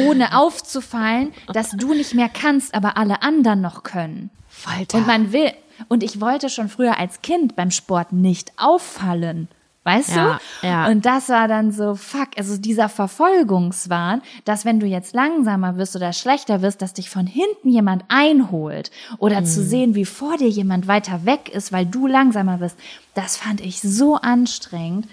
[0.00, 4.30] ohne aufzufallen, dass du nicht mehr kannst, aber alle anderen noch können.
[4.48, 4.98] Falter.
[4.98, 5.52] Und man will,
[5.88, 9.48] und ich wollte schon früher als Kind beim Sport nicht auffallen.
[9.84, 10.66] Weißt Ja, du?
[10.66, 10.88] ja.
[10.88, 15.96] Und das war dann so, fuck, also dieser Verfolgungswahn, dass wenn du jetzt langsamer wirst
[15.96, 19.64] oder schlechter wirst, dass dich von hinten jemand einholt oder zu Mhm.
[19.68, 22.76] sehen, wie vor dir jemand weiter weg ist, weil du langsamer bist,
[23.14, 25.06] das fand ich so anstrengend,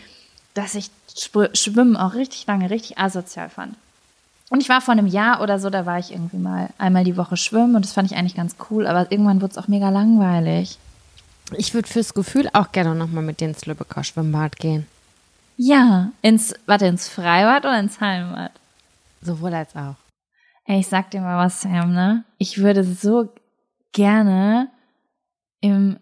[0.54, 3.76] dass ich Schw- Schwimmen auch richtig lange richtig asozial fand.
[4.50, 7.16] Und ich war vor einem Jahr oder so, da war ich irgendwie mal einmal die
[7.18, 9.90] Woche schwimmen und das fand ich eigentlich ganz cool, aber irgendwann wurde es auch mega
[9.90, 10.78] langweilig.
[11.58, 14.88] Ich würde fürs Gefühl auch gerne nochmal mit dir ins Lübecker Schwimmbad gehen.
[15.58, 18.52] Ja, ins, warte, ins Freibad oder ins Heimbad?
[19.22, 19.96] Sowohl als auch.
[20.66, 22.24] Ey, ich sag dir mal was, Sam, ne?
[22.38, 23.32] Ich würde so
[23.94, 24.70] gerne
[25.62, 25.98] im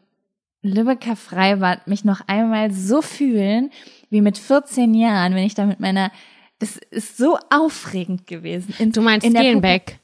[0.62, 3.72] Lübecker Freibad mich noch einmal so fühlen,
[4.10, 6.12] wie mit 14 Jahren, wenn ich da mit meiner,
[6.60, 8.74] das ist so aufregend gewesen.
[8.80, 10.00] In, Du meinst in der Gelenbeck?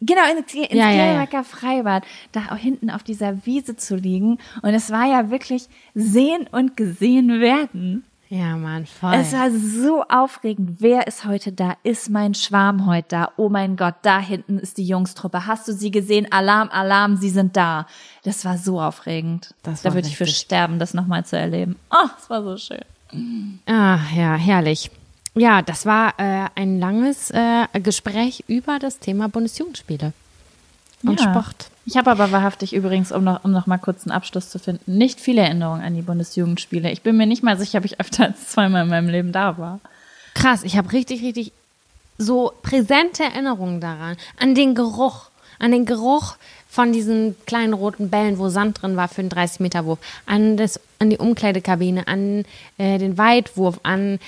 [0.00, 1.04] Genau, ins, ins Ja, ja, ja.
[1.06, 4.38] Gelberger Freibad, da auch hinten auf dieser Wiese zu liegen.
[4.62, 8.04] Und es war ja wirklich sehen und gesehen werden.
[8.30, 9.12] Ja, Mann, voll.
[9.14, 10.76] Es war so aufregend.
[10.80, 11.74] Wer ist heute da?
[11.82, 13.32] Ist mein Schwarm heute da?
[13.36, 15.48] Oh mein Gott, da hinten ist die Jungstruppe.
[15.48, 16.30] Hast du sie gesehen?
[16.30, 17.88] Alarm, Alarm, sie sind da.
[18.22, 19.52] Das war so aufregend.
[19.64, 21.74] Das da würde ich für sterben, das nochmal zu erleben.
[21.90, 23.58] Oh, es war so schön.
[23.66, 24.92] Ah, ja, herrlich.
[25.34, 30.12] Ja, das war äh, ein langes äh, Gespräch über das Thema Bundesjugendspiele
[31.04, 31.30] und Ja.
[31.30, 31.70] Sport.
[31.86, 34.96] Ich habe aber wahrhaftig übrigens, um noch, um noch mal kurz einen Abschluss zu finden,
[34.98, 36.90] nicht viele Erinnerungen an die Bundesjugendspiele.
[36.90, 39.56] Ich bin mir nicht mal sicher, ob ich öfter als zweimal in meinem Leben da
[39.58, 39.80] war.
[40.34, 41.52] Krass, ich habe richtig, richtig
[42.18, 44.16] so präsente Erinnerungen daran.
[44.38, 46.36] An den Geruch, an den Geruch
[46.68, 51.10] von diesen kleinen roten Bällen, wo Sand drin war für einen 30-Meter-Wurf, an, das, an
[51.10, 52.44] die Umkleidekabine, an
[52.78, 54.20] äh, den Weitwurf, an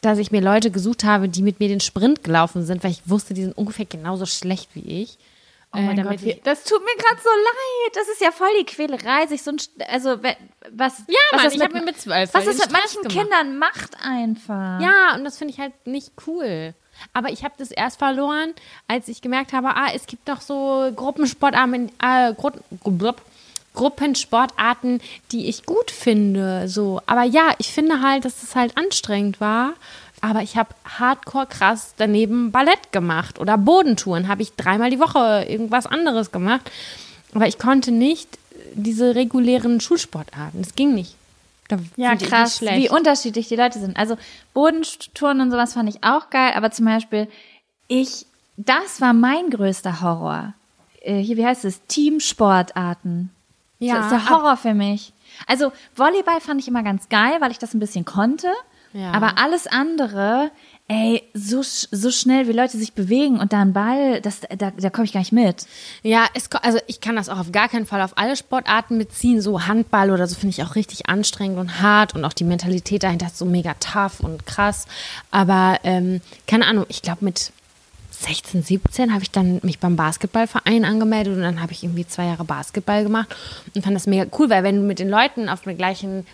[0.00, 3.02] dass ich mir Leute gesucht habe, die mit mir den Sprint gelaufen sind, weil ich
[3.06, 5.18] wusste, die sind ungefähr genauso schlecht wie ich.
[5.74, 7.94] Oh mein Äh, Gott, wie, das tut mir gerade so leid.
[7.96, 9.58] Das ist ja voll die Quälerei, sich so ein,
[9.90, 10.16] also
[10.70, 10.98] was?
[11.08, 13.18] Ja, was Mann, das ich hab mir mit zwölf was das mit manchen gemacht.
[13.18, 14.80] Kindern macht einfach.
[14.80, 16.74] Ja, und das finde ich halt nicht cool.
[17.12, 18.54] Aber ich habe das erst verloren,
[18.88, 22.50] als ich gemerkt habe, ah, es gibt doch so Gruppensportarten, äh, Gru
[22.82, 23.22] Grupp-
[23.78, 25.00] Gruppensportarten,
[25.32, 26.68] die ich gut finde.
[26.68, 29.72] So, aber ja, ich finde halt, dass es halt anstrengend war.
[30.20, 34.26] Aber ich habe hardcore krass daneben Ballett gemacht oder Bodentouren.
[34.26, 36.70] Habe ich dreimal die Woche irgendwas anderes gemacht.
[37.34, 38.28] Aber ich konnte nicht
[38.74, 40.60] diese regulären Schulsportarten.
[40.60, 41.14] Das ging nicht.
[41.68, 42.78] Da Ja, krass, schlecht.
[42.78, 43.96] wie unterschiedlich die Leute sind.
[43.96, 44.16] Also
[44.54, 47.28] Bodentouren und sowas fand ich auch geil, aber zum Beispiel,
[47.86, 48.26] ich,
[48.56, 50.54] das war mein größter Horror.
[51.02, 51.80] Äh, hier, wie heißt es?
[51.86, 53.30] Teamsportarten.
[53.78, 55.12] Ja, das ist der Horror für mich.
[55.46, 58.48] Also Volleyball fand ich immer ganz geil, weil ich das ein bisschen konnte.
[58.92, 59.12] Ja.
[59.12, 60.50] Aber alles andere,
[60.88, 64.90] ey, so, so schnell, wie Leute sich bewegen und da ein Ball, das, da, da
[64.90, 65.66] komme ich gar nicht mit.
[66.02, 69.42] Ja, es, also ich kann das auch auf gar keinen Fall auf alle Sportarten beziehen.
[69.42, 73.02] So Handball oder so finde ich auch richtig anstrengend und hart und auch die Mentalität
[73.02, 74.86] dahinter ist so mega tough und krass.
[75.30, 77.52] Aber ähm, keine Ahnung, ich glaube mit
[78.20, 82.26] 16, 17 habe ich dann mich beim Basketballverein angemeldet und dann habe ich irgendwie zwei
[82.26, 83.34] Jahre Basketball gemacht
[83.74, 86.26] und fand das mega cool, weil wenn du mit den Leuten auf der gleichen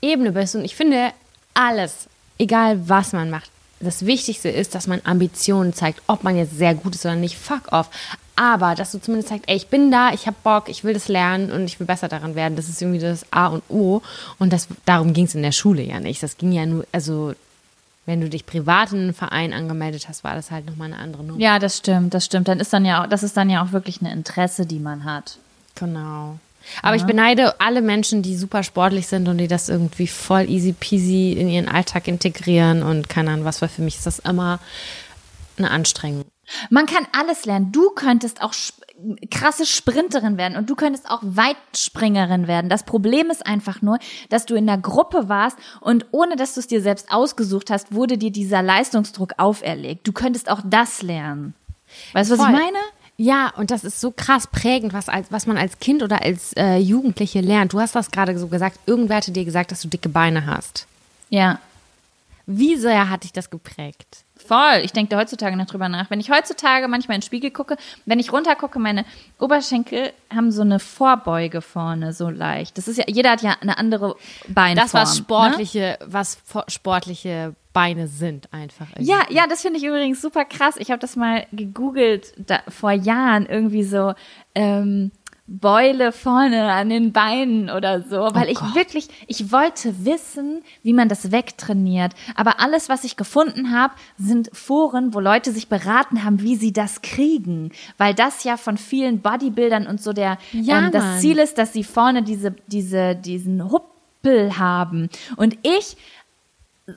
[0.00, 1.12] Ebene bist und ich finde
[1.54, 2.08] alles,
[2.38, 3.50] egal was man macht,
[3.80, 7.36] das Wichtigste ist, dass man Ambitionen zeigt, ob man jetzt sehr gut ist oder nicht,
[7.36, 7.90] fuck off.
[8.34, 11.08] Aber dass du zumindest sagst, ey, ich bin da, ich habe Bock, ich will das
[11.08, 12.56] lernen und ich will besser daran werden.
[12.56, 14.00] Das ist irgendwie das A und O.
[14.38, 16.22] Und das, darum ging es in der Schule ja nicht.
[16.22, 17.34] Das ging ja nur, also
[18.08, 21.22] wenn du dich privat in einen Verein angemeldet hast, war das halt nochmal eine andere
[21.22, 21.38] Nummer.
[21.38, 22.48] Ja, das stimmt, das stimmt.
[22.48, 25.04] Dann ist dann ja auch, das ist dann ja auch wirklich ein Interesse, die man
[25.04, 25.36] hat.
[25.74, 26.38] Genau.
[26.82, 30.72] Aber ich beneide alle Menschen, die super sportlich sind und die das irgendwie voll easy
[30.72, 34.58] peasy in ihren Alltag integrieren und keine Ahnung was, weil für mich ist das immer
[35.58, 36.24] eine Anstrengung.
[36.70, 37.72] Man kann alles lernen.
[37.72, 38.54] Du könntest auch
[39.30, 42.68] krasse Sprinterin werden und du könntest auch Weitspringerin werden.
[42.68, 46.60] Das Problem ist einfach nur, dass du in der Gruppe warst und ohne dass du
[46.60, 50.06] es dir selbst ausgesucht hast, wurde dir dieser Leistungsdruck auferlegt.
[50.06, 51.54] Du könntest auch das lernen.
[52.12, 52.54] Weißt du, was Voll.
[52.54, 52.78] ich meine?
[53.20, 56.52] Ja, und das ist so krass prägend, was, als, was man als Kind oder als
[56.52, 57.72] äh, Jugendliche lernt.
[57.72, 60.86] Du hast das gerade so gesagt, irgendwer hatte dir gesagt, dass du dicke Beine hast.
[61.28, 61.58] Ja.
[62.46, 64.24] Wie sehr hat dich das geprägt?
[64.48, 64.80] Voll.
[64.82, 66.10] Ich denke da heutzutage noch drüber nach.
[66.10, 67.76] Wenn ich heutzutage manchmal in den Spiegel gucke,
[68.06, 69.04] wenn ich runtergucke, meine
[69.38, 72.76] Oberschenkel haben so eine Vorbeuge vorne, so leicht.
[72.78, 74.16] Das ist ja, jeder hat ja eine andere
[74.48, 74.84] Beinform.
[74.84, 75.18] Das, was Ne?
[75.24, 78.86] sportliche, was fo- sportliche Beine sind, einfach.
[78.94, 79.10] irgendwie.
[79.10, 80.76] Ja, ja, das finde ich übrigens super krass.
[80.78, 84.14] Ich habe das mal gegoogelt da, vor Jahren, irgendwie so
[84.54, 85.12] ähm,
[85.50, 91.08] Beule vorne an den Beinen oder so, weil ich wirklich, ich wollte wissen, wie man
[91.08, 92.12] das wegtrainiert.
[92.34, 96.74] Aber alles, was ich gefunden habe, sind Foren, wo Leute sich beraten haben, wie sie
[96.74, 101.20] das kriegen, weil das ja von vielen Bodybuildern und so der Ja, ähm, das.
[101.20, 105.08] Ziel ist, dass sie vorne diese diese diesen Huppel haben.
[105.36, 105.96] Und ich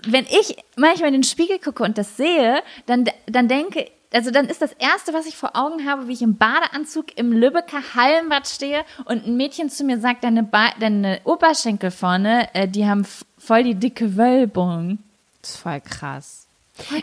[0.03, 4.47] wenn ich manchmal in den Spiegel gucke und das sehe, dann, dann denke, also dann
[4.47, 8.47] ist das Erste, was ich vor Augen habe, wie ich im Badeanzug im Lübecker Hallenbad
[8.47, 13.05] stehe und ein Mädchen zu mir sagt, deine, ba deine Oberschenkel vorne, äh, die haben
[13.37, 14.99] voll die dicke Wölbung.
[15.41, 16.47] Das ist voll krass.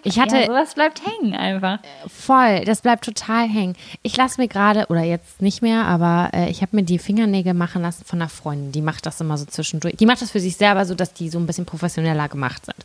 [0.03, 1.79] Ich hatte ja, sowas bleibt hängen einfach.
[2.09, 3.77] voll, das bleibt total hängen.
[4.03, 7.55] Ich lasse mir gerade, oder jetzt nicht mehr, aber äh, ich habe mir die Fingernägel
[7.55, 8.73] machen lassen von einer Freundin.
[8.73, 9.97] Die macht das immer so zwischendurch.
[9.97, 12.85] Die macht das für sich selber so, dass die so ein bisschen professioneller gemacht sind.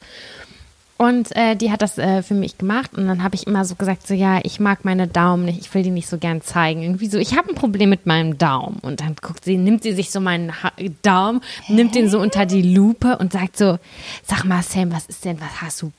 [1.03, 3.75] Und äh, die hat das äh, für mich gemacht und dann habe ich immer so
[3.75, 6.81] gesagt, so ja, ich mag meine Daumen nicht, ich will die nicht so gern zeigen.
[6.81, 8.77] Irgendwie so, ich habe ein Problem mit meinem Daumen.
[8.81, 12.45] Und dann guckt sie, nimmt sie sich so meinen ha Daumen, nimmt den so unter
[12.45, 13.79] die Lupe und sagt so,
[14.23, 15.91] sag mal Sam, was ist denn, was hast du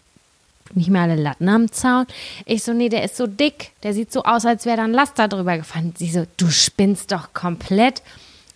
[0.73, 2.07] nicht mehr alle Latten am Zaun.
[2.47, 3.73] Ich so, nee, der ist so dick.
[3.83, 5.93] Der sieht so aus, als wäre da ein Laster drüber gefahren.
[5.99, 8.03] Sie so, du spinnst doch komplett.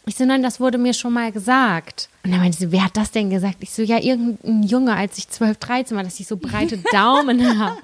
[0.09, 2.09] Ich so, nein, das wurde mir schon mal gesagt.
[2.25, 3.57] Und dann meinte sie, wer hat das denn gesagt?
[3.61, 7.59] Ich so, ja, irgendein Junge, als ich 12, 13 war, dass ich so breite Daumen
[7.59, 7.77] habe.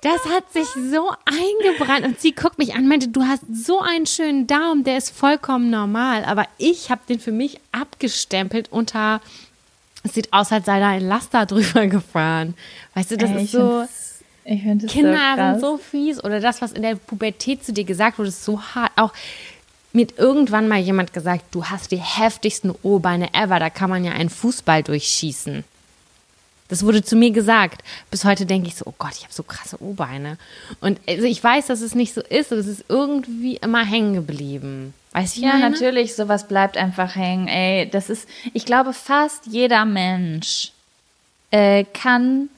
[0.00, 4.06] Das hat sich so eingebrannt und sie guckt mich an, meinte, du hast so einen
[4.06, 6.24] schönen Daumen, der ist vollkommen normal.
[6.24, 9.20] Aber ich habe den für mich abgestempelt unter,
[10.02, 12.54] es sieht aus, als sei da ein Laster drüber gefahren.
[12.94, 13.84] Weißt du, das Ey, ist so,
[14.44, 17.84] ich das Kinder so sind so fies oder das, was in der Pubertät zu dir
[17.84, 18.92] gesagt wurde, ist so hart.
[18.96, 19.12] Auch
[19.96, 24.12] mir irgendwann mal jemand gesagt, du hast die heftigsten O-Beine ever, da kann man ja
[24.12, 25.64] einen Fußball durchschießen.
[26.68, 27.82] Das wurde zu mir gesagt.
[28.10, 30.36] Bis heute denke ich so, oh Gott, ich habe so krasse O-Beine.
[30.80, 34.14] Und also ich weiß, dass es nicht so ist, aber es ist irgendwie immer hängen
[34.14, 34.92] geblieben.
[35.12, 37.48] Weißt du, Ja, natürlich, sowas bleibt einfach hängen.
[37.48, 40.72] Ey, das ist, ich glaube, fast jeder Mensch
[41.50, 42.48] äh, kann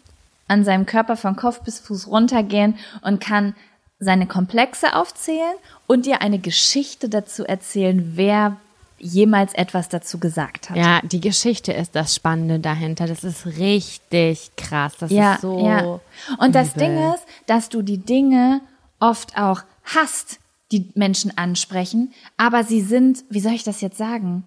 [0.48, 3.54] an seinem Körper von Kopf bis Fuß runtergehen und kann
[3.98, 5.54] seine Komplexe aufzählen
[5.86, 8.56] und dir eine Geschichte dazu erzählen, wer
[8.98, 10.76] jemals etwas dazu gesagt hat.
[10.76, 13.06] Ja, die Geschichte ist das Spannende dahinter.
[13.06, 14.94] Das ist richtig krass.
[14.98, 15.64] Das ja, ist so.
[15.64, 16.00] ja.
[16.38, 16.80] Und das übel.
[16.80, 18.60] Ding ist, dass du die Dinge
[18.98, 20.40] oft auch hast,
[20.72, 24.44] die Menschen ansprechen, aber sie sind, wie soll ich das jetzt sagen?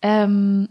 [0.00, 0.68] Ähm,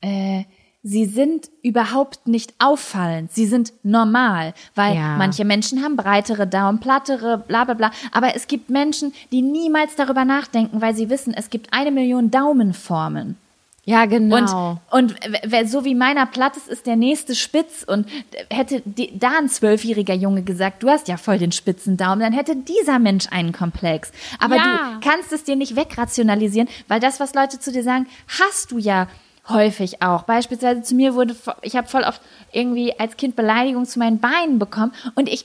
[0.00, 0.44] äh,
[0.82, 3.32] sie sind überhaupt nicht auffallend.
[3.32, 5.16] Sie sind normal, weil Ja.
[5.16, 7.90] manche Menschen haben breitere Daumen, plattere, bla bla bla.
[8.10, 12.30] Aber es gibt Menschen, die niemals darüber nachdenken, weil sie wissen, es gibt eine Million
[12.30, 13.36] Daumenformen.
[13.84, 14.78] Ja, genau.
[14.92, 15.14] Und, und
[15.44, 17.82] wer so wie meiner platt ist, ist der nächste spitz.
[17.84, 18.06] Und
[18.48, 22.32] hätte die, da ein zwölfjähriger Junge gesagt, du hast ja voll den spitzen Daumen, dann
[22.32, 24.12] hätte dieser Mensch einen Komplex.
[24.38, 24.62] Aber Ja.
[25.00, 28.06] du kannst es dir nicht wegrationalisieren, weil das, was Leute zu dir sagen,
[28.40, 29.08] hast du ja
[29.48, 30.22] häufig auch.
[30.22, 32.20] Beispielsweise zu mir wurde, ich habe voll oft
[32.52, 35.44] irgendwie als Kind Beleidigung zu meinen Beinen bekommen und ich,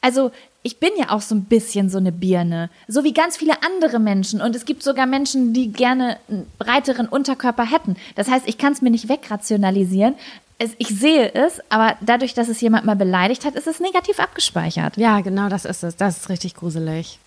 [0.00, 0.30] also
[0.62, 3.98] ich bin ja auch so ein bisschen so eine Birne, so wie ganz viele andere
[3.98, 4.42] Menschen.
[4.42, 7.96] Und es gibt sogar Menschen, die gerne einen breiteren Unterkörper hätten.
[8.14, 10.14] Das heißt, ich kann es mir nicht wegrationalisieren.
[10.58, 14.20] Es, ich sehe es, aber dadurch, dass es jemand mal beleidigt hat, ist es negativ
[14.20, 14.98] abgespeichert.
[14.98, 15.96] Ja, genau, das ist es.
[15.96, 17.18] Das ist richtig gruselig.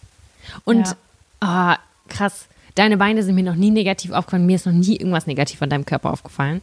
[0.64, 0.96] Und
[1.42, 1.78] ja.
[1.80, 4.46] oh, krass, deine Beine sind mir noch nie negativ aufgefallen.
[4.46, 6.62] Mir ist noch nie irgendwas negativ an deinem Körper aufgefallen.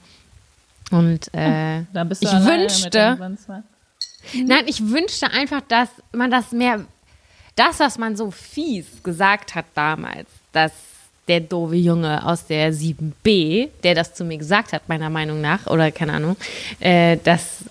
[0.90, 3.16] Und äh, ich wünschte,
[4.34, 6.80] Nein, ich wünschte einfach, dass man das mehr,
[7.56, 10.72] das, was man so fies gesagt hat damals, dass
[11.28, 15.66] der doofe Junge aus der 7b, der das zu mir gesagt hat, meiner Meinung nach,
[15.68, 16.36] oder keine Ahnung,
[16.80, 17.64] äh, dass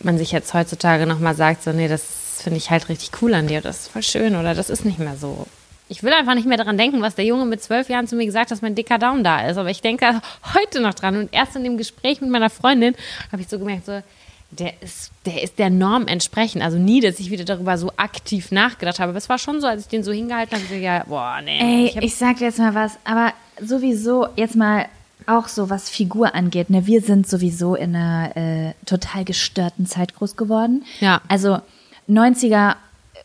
[0.00, 2.02] man sich jetzt heutzutage nochmal sagt, so, nee, das
[2.42, 4.98] finde ich halt richtig cool an dir, das ist voll schön, oder das ist nicht
[4.98, 5.46] mehr so.
[5.94, 8.26] Ich will einfach nicht mehr daran denken, was der Junge mit zwölf Jahren zu mir
[8.26, 9.58] gesagt hat, dass mein dicker Daumen da ist.
[9.58, 10.20] Aber ich denke
[10.54, 11.16] heute noch dran.
[11.16, 12.96] Und erst in dem Gespräch mit meiner Freundin
[13.30, 14.02] habe ich so gemerkt, so,
[14.50, 16.62] der ist, der ist der Norm entsprechend.
[16.62, 19.10] Also nie, dass ich wieder darüber so aktiv nachgedacht habe.
[19.10, 21.60] Aber es war schon so, als ich den so hingehalten habe, so, ja, boah, nee.
[21.60, 23.32] Ey, ich, ich sag dir jetzt mal was, aber
[23.62, 24.86] sowieso jetzt mal
[25.26, 26.70] auch so, was Figur angeht.
[26.70, 26.86] Ne?
[26.86, 30.84] Wir sind sowieso in einer äh, total gestörten Zeit groß geworden.
[30.98, 31.20] Ja.
[31.28, 31.60] Also
[32.08, 32.74] 90er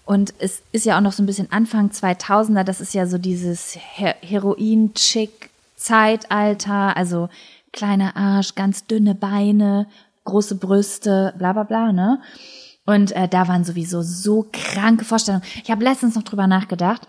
[0.09, 2.63] und es ist ja auch noch so ein bisschen Anfang 2000er.
[2.63, 6.97] Das ist ja so dieses Her Heroin-Chick-Zeitalter.
[6.97, 7.29] Also
[7.71, 9.85] kleiner Arsch, ganz dünne Beine,
[10.25, 12.19] große Brüste, bla bla bla, ne?
[12.87, 15.45] Und äh, da waren sowieso so kranke Vorstellungen.
[15.63, 17.07] Ich habe letztens noch drüber nachgedacht.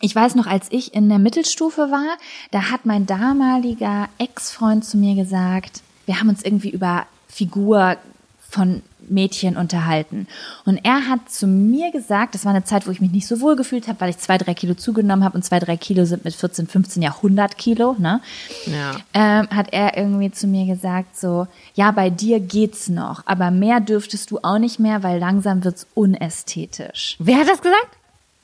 [0.00, 2.18] Ich weiß noch, als ich in der Mittelstufe war,
[2.50, 7.98] da hat mein damaliger Ex-Freund zu mir gesagt, wir haben uns irgendwie über Figur
[8.40, 10.26] von Mädchen unterhalten.
[10.64, 13.40] Und er hat zu mir gesagt, das war eine Zeit, wo ich mich nicht so
[13.40, 16.24] wohl gefühlt habe, weil ich zwei, drei Kilo zugenommen habe und zwei, drei Kilo sind
[16.24, 18.20] mit 14, 15 ja 100 Kilo, ne?
[18.66, 18.96] Ja.
[19.14, 23.80] Ähm, hat er irgendwie zu mir gesagt so, ja, bei dir geht's noch, aber mehr
[23.80, 27.16] dürftest du auch nicht mehr, weil langsam wird's unästhetisch.
[27.18, 27.96] Wer hat das gesagt?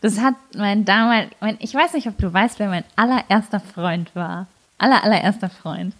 [0.02, 4.14] Das hat mein damals, mein, ich weiß nicht, ob du weißt, wer mein allererster Freund
[4.14, 4.46] war.
[4.78, 5.94] Aller, allererster Freund.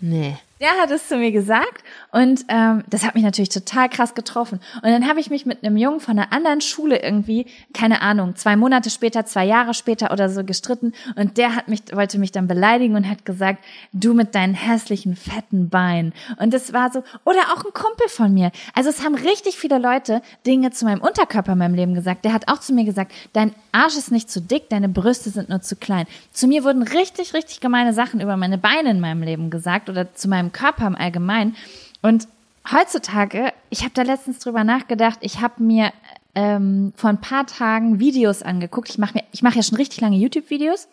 [0.00, 0.36] Nee.
[0.62, 1.82] Der hat es zu mir gesagt
[2.12, 4.60] und ähm, das hat mich natürlich total krass getroffen.
[4.76, 8.36] Und dann habe ich mich mit einem Jungen von einer anderen Schule irgendwie, keine Ahnung,
[8.36, 12.30] zwei Monate später, zwei Jahre später oder so gestritten und der hat mich, wollte mich
[12.30, 16.12] dann beleidigen und hat gesagt, du mit deinen hässlichen, fetten Beinen.
[16.38, 18.52] Und das war so, oder auch ein Kumpel von mir.
[18.72, 22.24] Also es haben richtig viele Leute Dinge zu meinem Unterkörper in meinem Leben gesagt.
[22.24, 25.48] Der hat auch zu mir gesagt, dein Arsch ist nicht zu dick, deine Brüste sind
[25.48, 26.06] nur zu klein.
[26.32, 30.14] Zu mir wurden richtig, richtig gemeine Sachen über meine Beine in meinem Leben gesagt oder
[30.14, 31.56] zu meinem Körper im Allgemeinen.
[32.02, 32.28] Und
[32.70, 35.92] heutzutage, ich habe da letztens drüber nachgedacht, ich habe mir
[36.34, 38.88] ähm, vor ein paar Tagen Videos angeguckt.
[38.88, 40.88] Ich mache ich mache ja schon richtig lange YouTube-Videos.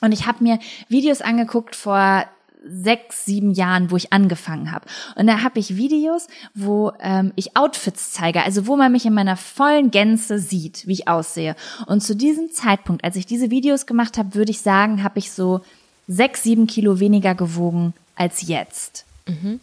[0.00, 0.58] Und ich habe mir
[0.88, 2.24] Videos angeguckt vor
[2.66, 4.86] sechs, sieben Jahren, wo ich angefangen habe.
[5.16, 9.14] Und da habe ich Videos, wo ähm, ich Outfits zeige, also wo man mich in
[9.14, 11.56] meiner vollen Gänze sieht, wie ich aussehe.
[11.86, 15.30] Und zu diesem Zeitpunkt, als ich diese Videos gemacht habe, würde ich sagen, habe ich
[15.30, 15.60] so
[16.08, 19.04] sechs, sieben Kilo weniger gewogen als jetzt.
[19.26, 19.60] Mhm.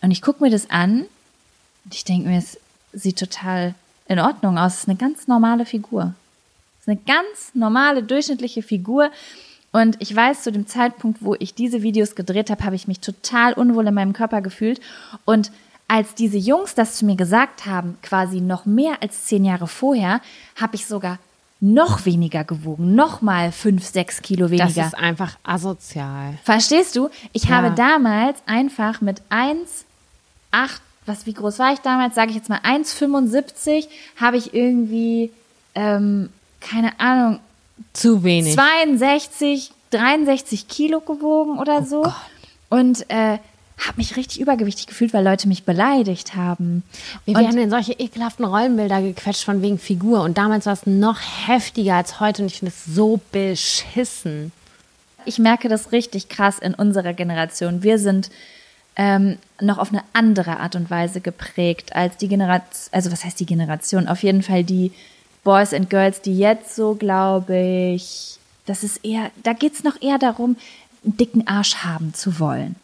[0.00, 1.06] Und ich gucke mir das an
[1.84, 2.58] und ich denke mir, es
[2.92, 3.74] sieht total
[4.06, 4.74] in Ordnung aus.
[4.74, 6.14] Es ist eine ganz normale Figur.
[6.78, 9.10] Es ist eine ganz normale, durchschnittliche Figur.
[9.72, 13.00] Und ich weiß, zu dem Zeitpunkt, wo ich diese Videos gedreht habe, habe ich mich
[13.00, 14.80] total unwohl in meinem Körper gefühlt.
[15.24, 15.50] Und
[15.88, 20.20] als diese Jungs das zu mir gesagt haben, quasi noch mehr als zehn Jahre vorher,
[20.56, 21.18] habe ich sogar
[21.64, 24.66] noch weniger gewogen, noch mal fünf, sechs Kilo weniger.
[24.66, 26.34] Das ist einfach asozial.
[26.44, 27.08] Verstehst du?
[27.32, 27.56] Ich ja.
[27.56, 29.86] habe damals einfach mit 1,
[30.50, 32.14] 8, was, wie groß war ich damals?
[32.14, 33.88] Sage ich jetzt mal 1,75,
[34.20, 35.30] habe ich irgendwie,
[35.74, 36.28] ähm,
[36.60, 37.40] keine Ahnung,
[37.94, 38.54] zu wenig.
[38.54, 42.02] 62, 63 Kilo gewogen oder oh so.
[42.02, 42.14] Gott.
[42.68, 43.38] Und äh,
[43.78, 46.84] habe mich richtig übergewichtig gefühlt, weil Leute mich beleidigt haben.
[47.24, 50.22] Wir werden in solche ekelhaften Rollenbilder gequetscht von wegen Figur.
[50.22, 54.52] Und damals war es noch heftiger als heute und ich finde es so beschissen.
[55.24, 57.82] Ich merke das richtig krass in unserer Generation.
[57.82, 58.30] Wir sind
[58.96, 63.40] ähm, noch auf eine andere Art und Weise geprägt als die Generation, also was heißt
[63.40, 64.06] die Generation?
[64.06, 64.92] Auf jeden Fall die
[65.42, 70.18] Boys and Girls, die jetzt so, glaube ich, das ist eher, da geht's noch eher
[70.18, 70.56] darum,
[71.04, 72.76] einen dicken Arsch haben zu wollen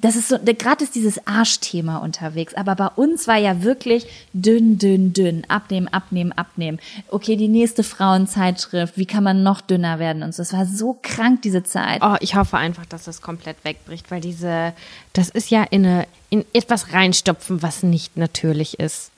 [0.00, 4.78] das ist so, gerade ist dieses Arschthema unterwegs, aber bei uns war ja wirklich dünn,
[4.78, 6.78] dünn, dünn, abnehmen, abnehmen, abnehmen.
[7.08, 10.42] Okay, die nächste Frauenzeitschrift, wie kann man noch dünner werden und so.
[10.42, 12.00] Es war so krank, diese Zeit.
[12.02, 14.72] Oh, ich hoffe einfach, dass das komplett wegbricht, weil diese,
[15.12, 19.10] das ist ja in, eine, in etwas reinstopfen, was nicht natürlich ist.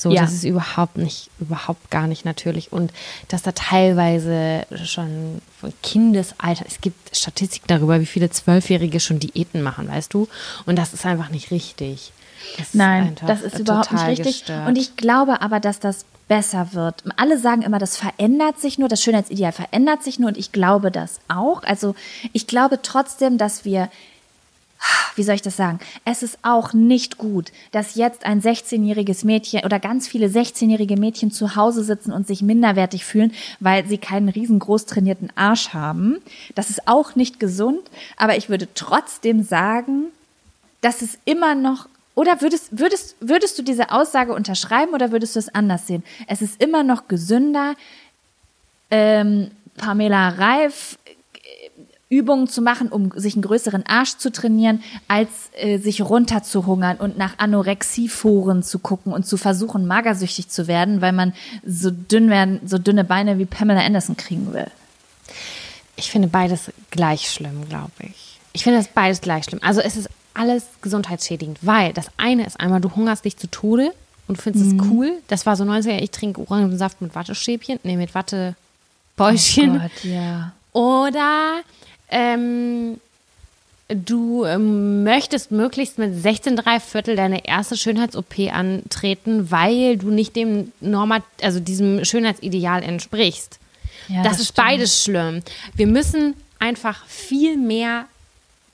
[0.00, 0.22] So, Ja.
[0.22, 2.72] das ist überhaupt nicht, überhaupt gar nicht natürlich.
[2.72, 2.92] Und
[3.26, 9.60] dass da teilweise schon von Kindesalter, es gibt Statistiken darüber, wie viele Zwölfjährige schon Diäten
[9.60, 10.28] machen, weißt du?
[10.66, 12.12] Und das ist einfach nicht richtig.
[12.58, 14.26] Das Nein, einfach das ist überhaupt nicht richtig.
[14.38, 14.68] gestört.
[14.68, 17.02] Und ich glaube aber, dass das besser wird.
[17.16, 20.92] Alle sagen immer, das verändert sich nur, das Schönheitsideal verändert sich nur und ich glaube
[20.92, 21.64] das auch.
[21.64, 21.96] Also
[22.32, 23.90] ich glaube trotzdem, dass wir,
[25.16, 25.80] wie soll ich das sagen?
[26.04, 31.30] Es ist auch nicht gut, dass jetzt ein 16-jähriges Mädchen oder ganz viele 16-jährige Mädchen
[31.30, 36.18] zu Hause sitzen und sich minderwertig fühlen, weil sie keinen riesengroß trainierten Arsch haben.
[36.54, 37.82] Das ist auch nicht gesund,
[38.16, 40.04] aber ich würde trotzdem sagen,
[40.80, 45.38] dass es immer noch oder würdest, würdest, würdest du diese Aussage unterschreiben oder würdest du
[45.38, 46.02] es anders sehen?
[46.26, 47.74] Es ist immer noch gesünder,
[48.90, 50.98] ähm, Pamela Reif
[52.10, 57.18] Übungen zu machen, um sich einen größeren Arsch zu trainieren, als äh, sich runterzuhungern und
[57.18, 61.34] nach Anorexieforen zu gucken und zu versuchen, magersüchtig zu werden, weil man
[61.66, 64.70] so dünn werden, so dünne Beine wie Pamela Anderson kriegen will.
[65.96, 68.40] Ich finde beides gleich schlimm, glaube ich.
[68.54, 69.60] Ich finde das beides gleich schlimm.
[69.62, 73.92] Also es ist alles gesundheitsschädigend, weil das eine ist einmal, du hungerst dich zu Tode
[74.28, 75.12] und findest es cool.
[75.26, 79.76] Das war so 90er, ich trinke Orangensaft mit Wattestäbchen, nee, mit Wattebäuschen.
[79.76, 80.52] Oh Gott, ja.
[80.72, 81.62] Oder
[82.10, 83.00] ähm,
[83.88, 90.36] du ähm, möchtest möglichst mit 16 drei Viertel deine erste Schönheits-OP antreten, weil du nicht
[90.36, 93.58] dem Normat, also diesem Schönheitsideal entsprichst.
[94.08, 94.68] Ja, das, das ist stimmt.
[94.68, 95.42] beides schlimm.
[95.74, 98.06] Wir müssen einfach viel mehr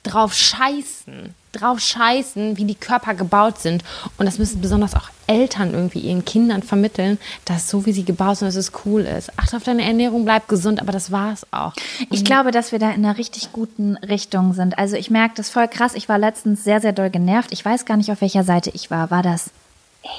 [0.05, 3.83] drauf scheißen, drauf scheißen, wie die Körper gebaut sind.
[4.17, 8.37] Und das müssen besonders auch Eltern irgendwie ihren Kindern vermitteln, dass so wie sie gebaut
[8.37, 9.37] sind, dass es cool ist.
[9.37, 11.73] Achte auf deine Ernährung, bleib gesund, aber das war's auch.
[12.11, 14.77] Ich glaube, dass wir da in einer richtig guten Richtung sind.
[14.77, 15.95] Also ich merke das voll krass.
[15.95, 17.51] Ich war letztens sehr, sehr doll genervt.
[17.51, 19.09] Ich weiß gar nicht, auf welcher Seite ich war.
[19.09, 19.49] War das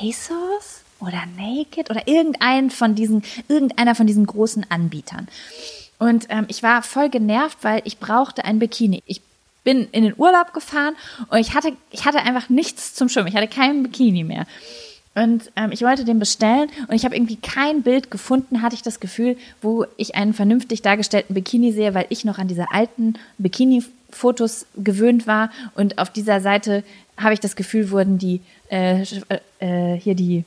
[0.00, 5.28] ASOS oder Naked oder irgendein von diesen, irgendeiner von diesen großen Anbietern?
[5.98, 9.02] Und ähm, ich war voll genervt, weil ich brauchte ein Bikini.
[9.06, 9.22] Ich
[9.66, 10.94] bin in den Urlaub gefahren
[11.28, 13.26] und ich hatte, ich hatte einfach nichts zum Schwimmen.
[13.26, 14.46] Ich hatte keinen Bikini mehr.
[15.16, 18.82] Und ähm, ich wollte den bestellen und ich habe irgendwie kein Bild gefunden, hatte ich
[18.82, 23.14] das Gefühl, wo ich einen vernünftig dargestellten Bikini sehe, weil ich noch an diese alten
[23.38, 25.50] Bikini-Fotos gewöhnt war.
[25.74, 26.84] Und auf dieser Seite
[27.16, 30.44] habe ich das Gefühl, wurden die äh, äh, äh, hier die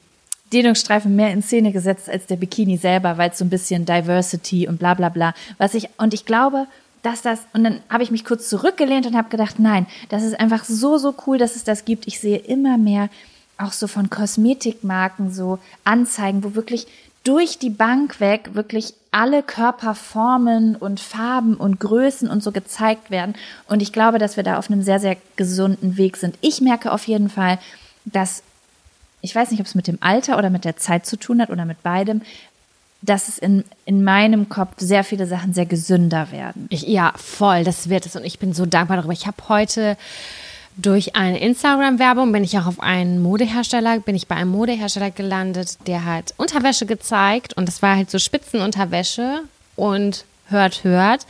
[0.53, 4.67] Dehnungsstreifen mehr in Szene gesetzt als der Bikini selber, weil es so ein bisschen Diversity
[4.67, 5.33] und bla bla bla.
[5.57, 6.67] Was ich, und ich glaube,
[7.01, 10.39] dass das, und dann habe ich mich kurz zurückgelehnt und habe gedacht, nein, das ist
[10.39, 12.07] einfach so, so cool, dass es das gibt.
[12.07, 13.09] Ich sehe immer mehr
[13.57, 16.87] auch so von Kosmetikmarken so Anzeigen, wo wirklich
[17.23, 23.35] durch die Bank weg wirklich alle Körperformen und Farben und Größen und so gezeigt werden.
[23.67, 26.37] Und ich glaube, dass wir da auf einem sehr, sehr gesunden Weg sind.
[26.41, 27.59] Ich merke auf jeden Fall,
[28.05, 28.43] dass
[29.21, 31.49] ich weiß nicht, ob es mit dem Alter oder mit der Zeit zu tun hat
[31.49, 32.21] oder mit beidem,
[33.01, 36.67] dass es in, in meinem Kopf sehr viele Sachen sehr gesünder werden.
[36.69, 38.15] Ich, ja, voll, das wird es.
[38.15, 39.13] Und ich bin so dankbar darüber.
[39.13, 39.97] Ich habe heute
[40.75, 45.77] durch eine Instagram-Werbung bin ich auch auf einen Modehersteller, bin ich bei einem Modehersteller gelandet,
[45.87, 49.41] der hat Unterwäsche gezeigt und das war halt so Spitzenunterwäsche
[49.75, 51.25] und hört, hört.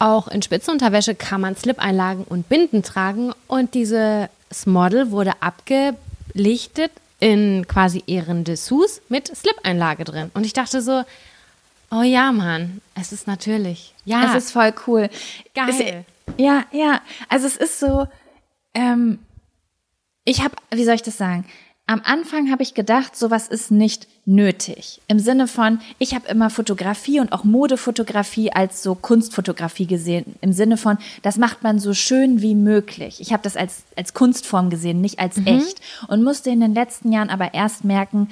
[0.00, 4.28] Auch in Spitzenunterwäsche kann man Slip-Einlagen und Binden tragen und dieses
[4.64, 10.30] Model wurde abgelichtet in quasi ihren Dessous mit Slip-Einlage drin.
[10.34, 11.02] Und ich dachte so,
[11.90, 13.94] oh ja, Mann, es ist natürlich.
[14.04, 15.08] Ja, Es ist voll cool.
[15.54, 15.68] Geil.
[15.68, 17.00] Es, ja, ja.
[17.28, 18.06] Also es ist so,
[18.74, 19.18] ähm,
[20.24, 21.44] ich habe, wie soll ich das sagen?
[21.88, 25.00] Am Anfang habe ich gedacht, sowas ist nicht nötig.
[25.06, 30.34] Im Sinne von, ich habe immer Fotografie und auch Modefotografie als so Kunstfotografie gesehen.
[30.40, 33.20] Im Sinne von, das macht man so schön wie möglich.
[33.20, 35.80] Ich habe das als, als Kunstform gesehen, nicht als echt.
[36.08, 38.30] Und musste in den letzten Jahren aber erst merken,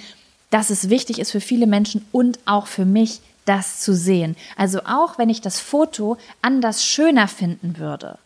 [0.50, 4.36] dass es wichtig ist für viele Menschen und auch für mich, das zu sehen.
[4.56, 8.18] Also auch wenn ich das Foto anders schöner finden würde.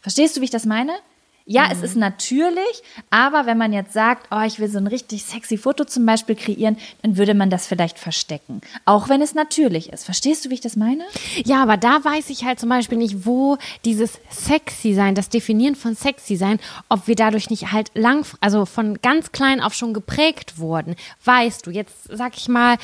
[0.00, 0.92] Verstehst du, wie ich das meine?
[1.48, 5.22] Ja, es ist natürlich, aber wenn man jetzt sagt, oh, ich will so ein richtig
[5.22, 8.62] sexy Foto zum Beispiel kreieren, dann würde man das vielleicht verstecken.
[8.84, 10.04] Auch wenn es natürlich ist.
[10.04, 11.04] Verstehst du, wie ich das meine?
[11.44, 15.76] Ja, aber da weiß ich halt zum Beispiel nicht, wo dieses sexy sein, das Definieren
[15.76, 19.94] von sexy sein, ob wir dadurch nicht halt lang, also von ganz klein auf schon
[19.94, 20.96] geprägt wurden.
[21.24, 22.76] Weißt du, jetzt sag ich mal,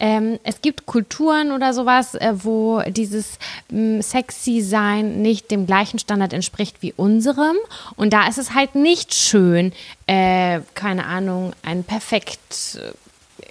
[0.00, 3.38] ähm, es gibt Kulturen oder sowas, äh, wo dieses
[3.70, 7.56] ähm, sexy sein nicht dem gleichen Standard entspricht wie unserem.
[7.96, 9.72] Und da ist es halt nicht schön,
[10.06, 12.92] äh, keine Ahnung, ein perfekt äh,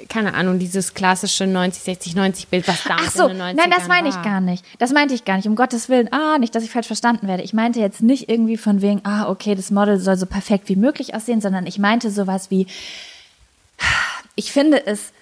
[0.09, 3.55] keine Ahnung, dieses klassische 90, 60, 90 Bild, was damals Ach so, in den 90ern
[3.55, 4.23] nein, das meine ich war.
[4.23, 4.65] gar nicht.
[4.79, 5.47] Das meinte ich gar nicht.
[5.47, 6.11] Um Gottes Willen.
[6.11, 7.43] Ah, nicht, dass ich falsch verstanden werde.
[7.43, 10.75] Ich meinte jetzt nicht irgendwie von wegen, ah, okay, das Model soll so perfekt wie
[10.75, 12.67] möglich aussehen, sondern ich meinte sowas wie,
[14.35, 15.13] ich finde es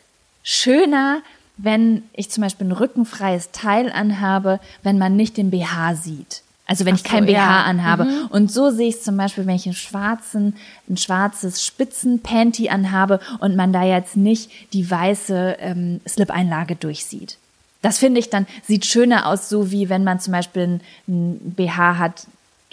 [0.43, 1.22] schöner,
[1.57, 6.41] wenn ich zum Beispiel ein rückenfreies Teil anhabe, wenn man nicht den BH sieht.
[6.65, 7.64] Also wenn ich so, kein BH ja.
[7.64, 8.06] anhabe.
[8.06, 8.27] Mhm.
[8.30, 10.56] Und so sehe ich es zum Beispiel, wenn ich einen schwarzen,
[10.90, 17.38] ein schwarzes Spitzenpanty anhabe und man da jetzt nicht die weiße ähm, Slip-Einlage durchsieht.
[17.81, 21.98] Das finde ich dann, sieht schöner aus, so wie wenn man zum Beispiel ein, BH
[21.98, 22.27] hat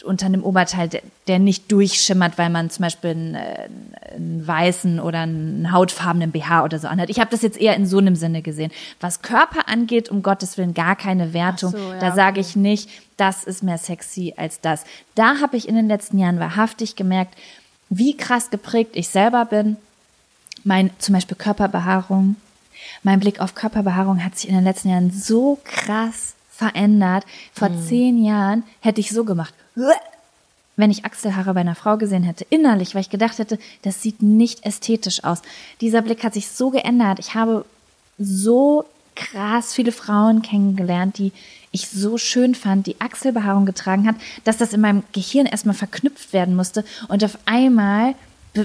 [0.04, 3.68] unter einem Oberteil, der, der nicht durchschimmert, weil man zum Beispiel einen, äh,
[4.14, 7.10] einen weißen oder einen hautfarbenen BH oder so anhat.
[7.10, 8.70] Ich habe das jetzt eher in so einem Sinne gesehen.
[9.00, 11.74] Was Körper angeht, um Gottes Willen gar keine Wertung.
[11.76, 12.88] Ach so, ja, da sage ich nicht,
[13.20, 14.84] das ist mehr sexy als das.
[15.14, 17.36] Da habe ich in den letzten Jahren wahrhaftig gemerkt,
[17.90, 19.76] wie krass geprägt ich selber bin.
[20.64, 22.36] Mein zum Beispiel Körperbehaarung.
[23.02, 27.24] Mein Blick auf Körperbehaarung hat sich in den letzten Jahren so krass verändert.
[27.52, 29.52] Vor zehn Jahren hätte ich so gemacht.
[30.76, 34.22] Wenn ich Achselhaare bei einer Frau gesehen hätte, innerlich, weil ich gedacht hätte, das sieht
[34.22, 35.42] nicht ästhetisch aus.
[35.82, 37.18] Dieser Blick hat sich so geändert.
[37.18, 37.66] Ich habe
[38.18, 41.32] so krass viele Frauen kennengelernt, die
[41.72, 46.32] ich so schön fand, die Achselbehaarung getragen hat, dass das in meinem Gehirn erstmal verknüpft
[46.32, 46.84] werden musste.
[47.08, 48.14] Und auf einmal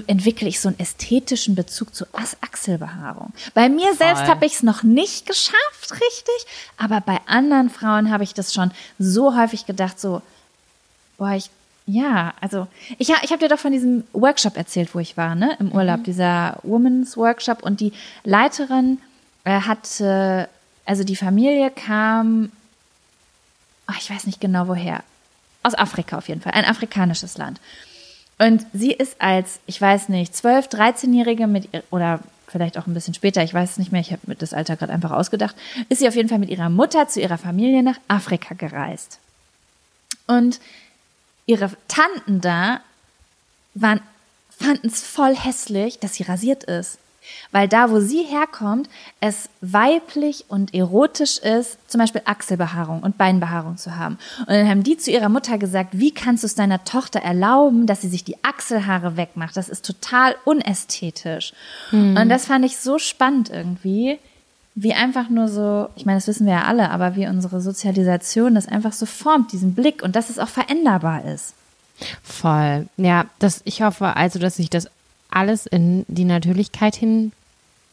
[0.08, 3.32] entwickle ich so einen ästhetischen Bezug zu Achselbehaarung.
[3.54, 6.46] Bei mir selbst habe ich es noch nicht geschafft, richtig,
[6.76, 10.22] aber bei anderen Frauen habe ich das schon so häufig gedacht, so,
[11.18, 11.50] boah, ich,
[11.86, 12.66] ja, also,
[12.98, 16.02] ich, ich habe dir doch von diesem Workshop erzählt, wo ich war, ne, im Urlaub,
[16.02, 17.92] dieser Women's Workshop und die
[18.24, 18.98] Leiterin
[19.44, 20.48] äh, hatte,
[20.84, 22.50] also die Familie kam,
[23.86, 25.02] ach, ich weiß nicht genau woher,
[25.62, 27.60] aus Afrika auf jeden Fall, ein afrikanisches Land.
[28.38, 33.14] Und sie ist als, ich weiß nicht, 12-, 13-Jährige mit oder vielleicht auch ein bisschen
[33.14, 35.56] später, ich weiß es nicht mehr, ich habe mir das Alter gerade einfach ausgedacht,
[35.88, 39.18] ist sie auf jeden Fall mit ihrer Mutter zu ihrer Familie nach Afrika gereist.
[40.26, 40.60] Und
[41.46, 42.80] ihre Tanten da
[43.74, 44.00] waren,
[44.56, 46.98] fanden es voll hässlich, dass sie rasiert ist.
[47.52, 48.88] Weil da, wo sie herkommt,
[49.20, 54.18] es weiblich und erotisch ist, zum Beispiel Achselbehaarung und Beinbehaarung zu haben.
[54.40, 57.86] Und dann haben die zu ihrer Mutter gesagt, wie kannst du es deiner Tochter erlauben,
[57.86, 59.56] dass sie sich die Achselhaare wegmacht?
[59.56, 61.52] Das ist total unästhetisch.
[61.92, 64.18] Und das fand ich so spannend irgendwie,
[64.74, 68.54] wie einfach nur so, ich meine, das wissen wir ja alle, aber wie unsere Sozialisation
[68.54, 71.54] das einfach so formt, diesen Blick und dass es auch veränderbar ist.
[72.22, 72.86] Voll.
[72.98, 74.90] Ja, das, ich hoffe also, dass sich das
[75.36, 77.32] alles in die Natürlichkeit hin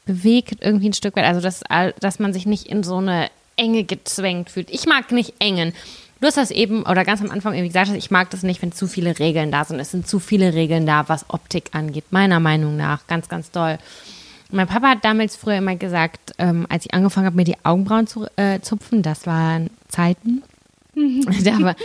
[0.06, 1.26] bewegt, irgendwie ein Stück weit.
[1.26, 1.62] Also, dass,
[2.00, 4.70] dass man sich nicht in so eine Enge gezwängt fühlt.
[4.72, 5.74] Ich mag nicht engen.
[6.22, 8.72] Du hast das eben, oder ganz am Anfang irgendwie gesagt, ich mag das nicht, wenn
[8.72, 9.80] zu viele Regeln da sind.
[9.80, 13.06] Es sind zu viele Regeln da, was Optik angeht, meiner Meinung nach.
[13.08, 13.78] Ganz, ganz doll.
[14.50, 18.08] Mein Papa hat damals früher immer gesagt, ähm, als ich angefangen habe, mir die Augenbrauen
[18.08, 20.44] zu äh, zupfen, das waren Zeiten.
[21.44, 21.76] da, war,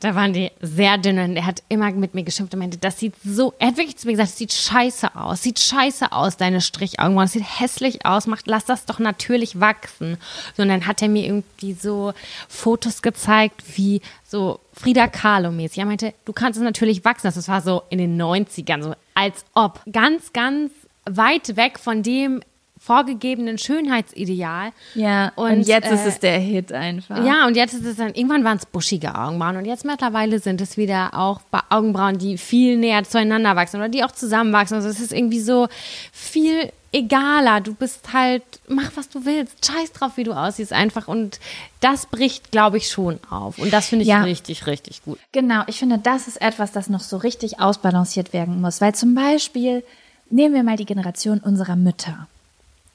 [0.00, 2.98] da waren die sehr dünn und er hat immer mit mir geschimpft und meinte, das
[2.98, 6.36] sieht so, er hat wirklich zu mir gesagt, das sieht scheiße aus, sieht scheiße aus,
[6.36, 10.18] deine Strichaugenbrauen, das sieht hässlich aus, macht, lass das doch natürlich wachsen.
[10.56, 12.12] So, und dann hat er mir irgendwie so
[12.48, 15.78] Fotos gezeigt, wie so Frida Kahlo-mäßig.
[15.78, 17.26] Er meinte, du kannst es natürlich wachsen.
[17.34, 19.80] Das war so in den 90ern, so als ob.
[19.90, 20.70] Ganz, ganz
[21.04, 22.40] weit weg von dem
[22.82, 24.72] vorgegebenen Schönheitsideal.
[24.94, 27.24] Ja, und, Und, jetzt ist äh, es der Hit einfach.
[27.24, 30.62] Ja, und jetzt ist es dann, irgendwann waren es buschige Augenbrauen und jetzt mittlerweile sind
[30.62, 34.76] es wieder auch Augenbrauen, die viel näher zueinander wachsen oder die auch zusammenwachsen.
[34.76, 35.68] Also es ist irgendwie so
[36.10, 37.60] viel egaler.
[37.60, 41.38] Du bist halt, mach was du willst, scheiß drauf, wie du aussiehst einfach und
[41.80, 44.22] das bricht, glaube ich, schon auf und das finde ich Ja.
[44.22, 45.18] richtig, richtig gut.
[45.32, 48.80] Genau, ich finde, das ist etwas, das noch so richtig ausbalanciert werden muss.
[48.80, 49.84] Weil zum Beispiel,
[50.30, 52.26] nehmen wir mal die Generation unserer Mütter.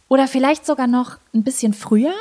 [0.07, 2.13] Oder vielleicht sogar noch ein bisschen früher.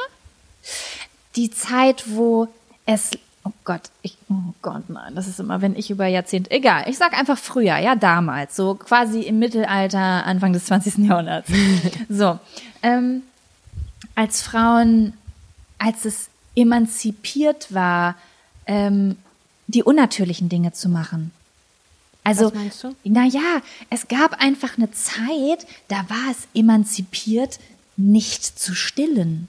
[1.37, 2.49] Die Zeit, wo
[2.87, 3.11] es,
[3.45, 6.97] oh Gott, ich, oh Gott, nein, das ist immer, wenn ich über Jahrzehnte, egal, ich
[6.97, 10.99] sag einfach früher, ja, damals, so quasi im Mittelalter, Anfang des 20.
[10.99, 11.51] Jahrhunderts.
[12.09, 12.39] so,
[12.83, 13.23] ähm,
[14.15, 15.15] als Frauen,
[15.79, 18.15] als es emanzipiert war,
[18.67, 19.17] ähm,
[19.67, 21.33] die unnatürlichen Dinge zu machen.
[22.23, 22.95] Also, Was meinst du?
[23.05, 27.59] naja, es gab einfach eine Zeit, da war es emanzipiert,
[27.97, 29.49] nicht zu stillen.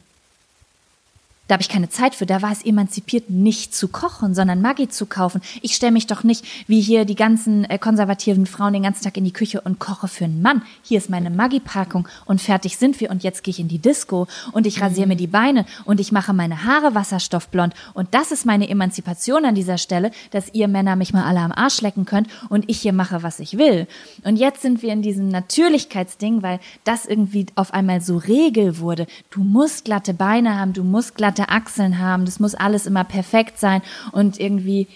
[1.48, 2.26] Da habe ich keine Zeit für.
[2.26, 5.42] Da war es emanzipiert, nicht zu kochen, sondern Maggi zu kaufen.
[5.62, 9.16] Ich stelle mich doch nicht wie hier die ganzen äh, konservativen Frauen den ganzen Tag
[9.18, 10.64] in die Küche und koche für einen Mann.
[10.82, 14.28] Hier ist meine Maggi-Packung und fertig sind wir und jetzt gehe ich in die Disco
[14.54, 18.46] und ich rasiere mir die Beine und ich mache meine Haare wasserstoffblond und das ist
[18.46, 22.28] meine Emanzipation an dieser Stelle, dass ihr Männer mich mal alle am Arsch lecken könnt
[22.50, 23.88] und ich hier mache, was ich will.
[24.24, 29.06] Und jetzt sind wir in diesem Natürlichkeitsding, weil das irgendwie auf einmal so Regel wurde.
[29.30, 33.60] Du musst glatte Beine haben, du musst glatte Achseln haben, das muss alles immer perfekt
[33.60, 33.82] sein
[34.12, 34.88] und irgendwie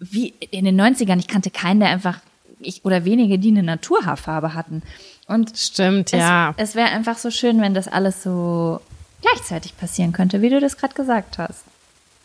[0.00, 2.18] wie in den 90ern, ich kannte keinen, der einfach
[2.60, 4.82] ich, oder wenige, die eine Naturhaarfarbe hatten.
[5.26, 6.54] Und Stimmt, es, ja.
[6.56, 8.80] es wäre einfach so schön, wenn das alles so
[9.22, 11.64] gleichzeitig passieren könnte, wie du das gerade gesagt hast.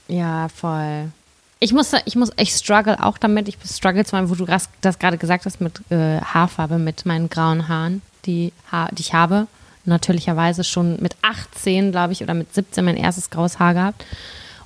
[0.07, 1.11] Ja, voll.
[1.59, 3.47] Ich muss, ich muss, ich struggle auch damit.
[3.47, 7.67] Ich struggle zwar, wo du das gerade gesagt hast mit äh, Haarfarbe, mit meinen grauen
[7.67, 9.47] Haaren, die, ha die ich habe.
[9.85, 14.05] Natürlicherweise schon mit 18, glaube ich, oder mit 17 mein erstes graues Haar gehabt.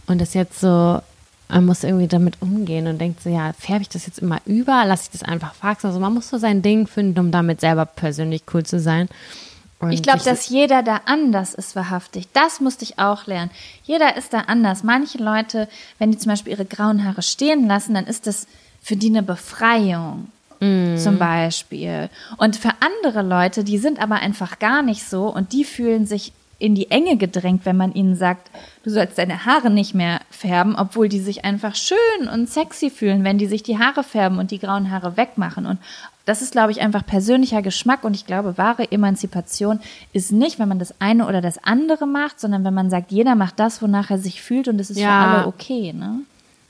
[0.07, 1.01] Und das jetzt so,
[1.49, 4.83] man muss irgendwie damit umgehen und denkt so, ja, färbe ich das jetzt immer über,
[4.85, 5.87] lasse ich das einfach wachsen.
[5.87, 9.07] Also man muss so sein Ding finden, um damit selber persönlich cool zu sein.
[9.79, 12.29] Und Ich glaube, dass jeder da anders ist, wahrhaftig.
[12.31, 13.51] Das musste ich auch lernen.
[13.83, 14.83] Jeder ist da anders.
[14.83, 15.67] Manche Leute,
[15.99, 18.47] wenn die zum Beispiel ihre grauen Haare stehen lassen, dann ist das
[18.81, 20.27] für die eine Befreiung.
[20.97, 22.09] Zum Beispiel.
[22.37, 26.31] Und für andere Leute, die sind aber einfach gar nicht so und die fühlen sich
[26.59, 28.49] in die Enge gedrängt, wenn man ihnen sagt,
[28.83, 33.25] du sollst deine Haare nicht mehr färben, obwohl die sich einfach schön und sexy fühlen,
[33.25, 35.65] wenn die sich die Haare färben und die grauen Haare wegmachen.
[35.65, 35.79] Und
[36.25, 39.81] das ist, glaube ich, einfach persönlicher Geschmack und ich glaube, wahre Emanzipation
[40.13, 43.35] ist nicht, wenn man das eine oder das andere macht, sondern wenn man sagt, jeder
[43.35, 45.07] macht das, wonach er sich fühlt und es ist Ja.
[45.07, 46.19] für alle okay, ne?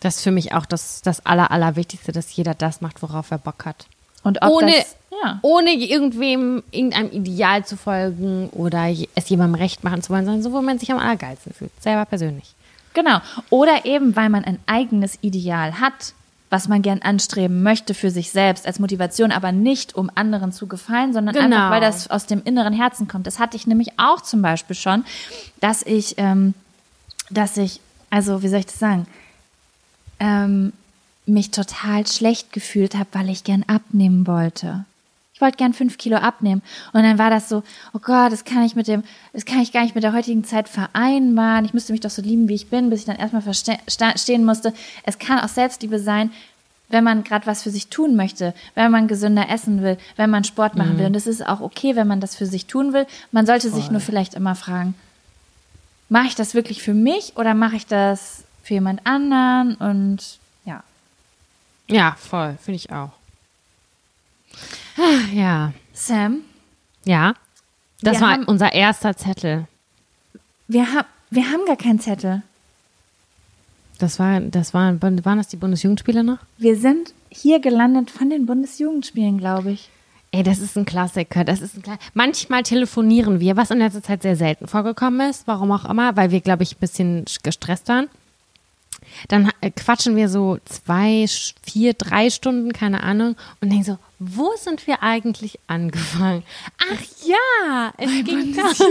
[0.03, 3.38] Das ist für mich auch das, das Aller, Allerwichtigste, dass jeder das macht, worauf er
[3.38, 3.85] Bock hat.
[4.23, 5.39] Und ohne, das, ja.
[5.41, 10.51] ohne irgendwem, irgendeinem Ideal zu folgen oder es jemandem recht machen zu wollen, sondern so,
[10.51, 11.71] wo man sich am allergeilsten fühlt.
[11.81, 12.53] Selber persönlich.
[12.93, 13.19] Genau.
[13.49, 16.13] Oder eben, weil man ein eigenes Ideal hat,
[16.49, 20.67] was man gern anstreben möchte für sich selbst als Motivation, aber nicht um anderen zu
[20.67, 21.55] gefallen, sondern Genau.
[21.55, 23.25] einfach, weil das aus dem inneren Herzen kommt.
[23.25, 25.03] Das hatte ich nämlich auch zum Beispiel schon,
[25.61, 26.53] dass ich, ähm,
[27.30, 29.07] dass ich, also wie soll ich das sagen,
[30.19, 30.73] ähm,
[31.26, 34.85] mich total schlecht gefühlt habe, weil ich gern abnehmen wollte.
[35.34, 36.61] Ich wollte gern fünf Kilo abnehmen.
[36.91, 37.64] Und dann war das so,
[37.94, 39.03] oh Gott, das kann ich mit dem,
[39.34, 41.65] das kann ich gar nicht mit der heutigen Zeit vereinbaren.
[41.65, 44.73] Ich müsste mich doch so lieben, wie ich bin, bis ich dann erstmal verstehen musste.
[45.03, 46.31] Es kann auch Selbstliebe sein,
[46.90, 50.44] wenn man gerade was für sich tun möchte, wenn man gesünder essen will, wenn man
[50.44, 51.07] Sport machen will.
[51.07, 53.07] Und es ist auch okay, wenn man das für sich tun will.
[53.31, 54.94] Man sollte sich nur vielleicht immer fragen,
[56.10, 59.76] mache ich das wirklich für mich oder mache ich das für jemand anderen?
[59.76, 60.84] Und ja.
[61.88, 62.57] Ja, voll.
[62.64, 63.11] Finde ich auch.
[64.98, 65.73] Ah, Ja.
[65.94, 66.40] Sam,
[67.06, 67.34] Ja.
[68.02, 69.65] Das war haben- unser erster Zettel.
[70.68, 72.41] wir, haben wir haben gar keinen Zettel.
[73.99, 76.40] Das war, das war, waren das die Bundesjugendspiele noch?
[76.57, 79.90] Wir sind hier gelandet von den Bundesjugendspielen, glaube ich.
[80.31, 81.44] Ey, das ist ein Klassiker.
[81.45, 85.48] Das ist ein Kla Manchmal telefonieren wir, was in letzter Zeit sehr selten vorgekommen ist,
[85.48, 88.10] warum auch immer, weil wir, glaube ich, ein bisschen gestresst waren.
[89.27, 91.26] Dann äh, quatschen wir so zwei,
[91.61, 96.44] vier, drei Stunden, keine Ahnung, und denken so, wo sind wir eigentlich angefangen?
[96.80, 98.64] Ach ja, es ging da.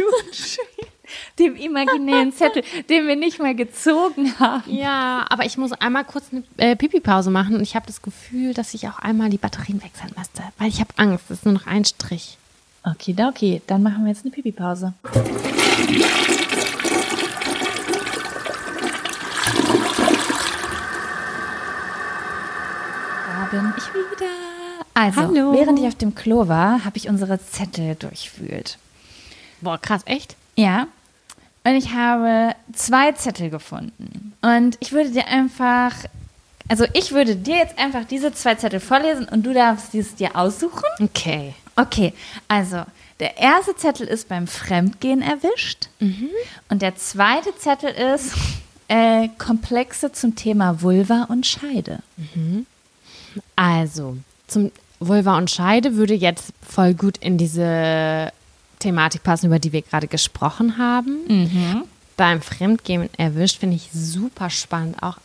[1.39, 4.62] Dem imaginären Zettel, den wir nicht mal gezogen haben.
[4.66, 8.55] Ja, aber ich muss einmal kurz eine äh, Pipi-Pause machen und ich habe das Gefühl,
[8.55, 11.55] dass ich auch einmal die Batterien wechseln müsste, weil ich habe Angst, es ist nur
[11.55, 12.39] noch ein Strich.
[12.85, 14.94] Okay, okay, dann machen wir jetzt eine Pipi-Pause.
[23.52, 24.30] Bin ich wieder.
[24.94, 25.52] Also, Hallo.
[25.52, 28.78] während ich auf dem Klo war, habe ich unsere Zettel durchwühlt.
[29.60, 30.36] Boah, krass, echt?
[30.56, 30.88] Ja.
[31.64, 34.32] Und ich habe zwei Zettel gefunden.
[34.42, 35.92] Und ich würde dir einfach,
[36.68, 40.34] also ich würde dir jetzt einfach diese zwei Zettel vorlesen und du darfst dieses dir
[40.34, 40.84] aussuchen.
[41.00, 41.54] Okay.
[41.76, 42.12] Okay,
[42.48, 42.82] also
[43.20, 45.88] der erste Zettel ist beim Fremdgehen erwischt.
[46.68, 48.34] Und der zweite Zettel ist
[48.88, 52.00] äh, Komplexe zum Thema Vulva und Scheide.
[53.56, 58.32] Also, zum Vulva und Scheide würde jetzt voll gut in diese
[58.78, 61.86] Thematik passen, über die wir gerade gesprochen haben.
[62.16, 65.02] Beim Fremdgehen erwischt finde ich super spannend.
[65.02, 65.16] Auch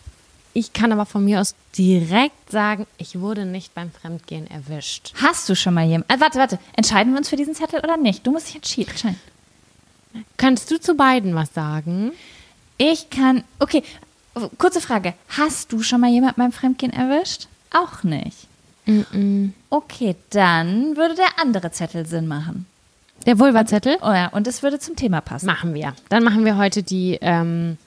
[0.53, 5.13] ich kann aber von mir aus direkt sagen, ich wurde nicht beim Fremdgehen erwischt.
[5.21, 6.11] Hast du schon mal jemanden?
[6.11, 6.59] Äh, warte, warte.
[6.75, 8.25] Entscheiden wir uns für diesen Zettel oder nicht?
[8.25, 9.19] Du musst dich entschieden- entscheiden.
[10.38, 12.11] Kannst du zu beiden was sagen?
[12.77, 13.43] Ich kann.
[13.59, 13.84] Okay,
[14.57, 15.13] kurze Frage.
[15.29, 17.47] Hast du schon mal jemanden beim Fremdgehen erwischt?
[17.77, 18.47] Auch nicht.
[19.69, 22.65] Okay, dann würde der andere Zettel Sinn machen.
[23.25, 23.97] Der Vulva-Zettel?
[24.01, 25.47] Oh ja, und es würde zum Thema passen.
[25.47, 25.93] Machen wir.
[26.09, 27.77] Dann machen wir heute die, ähm,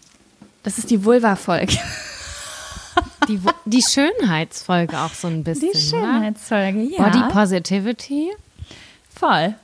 [0.63, 1.79] Das ist die Vulva-Folge.
[3.29, 5.71] die, die Schönheitsfolge auch so ein bisschen.
[5.73, 7.05] Die Schönheitsfolge, ja.
[7.05, 8.31] Body Positivity.
[9.15, 9.55] Voll.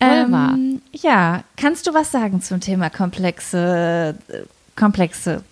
[0.00, 0.50] Vulva.
[0.54, 4.38] Ähm, ja, kannst du was sagen zum Thema komplexe, äh,
[4.78, 5.44] komplexe,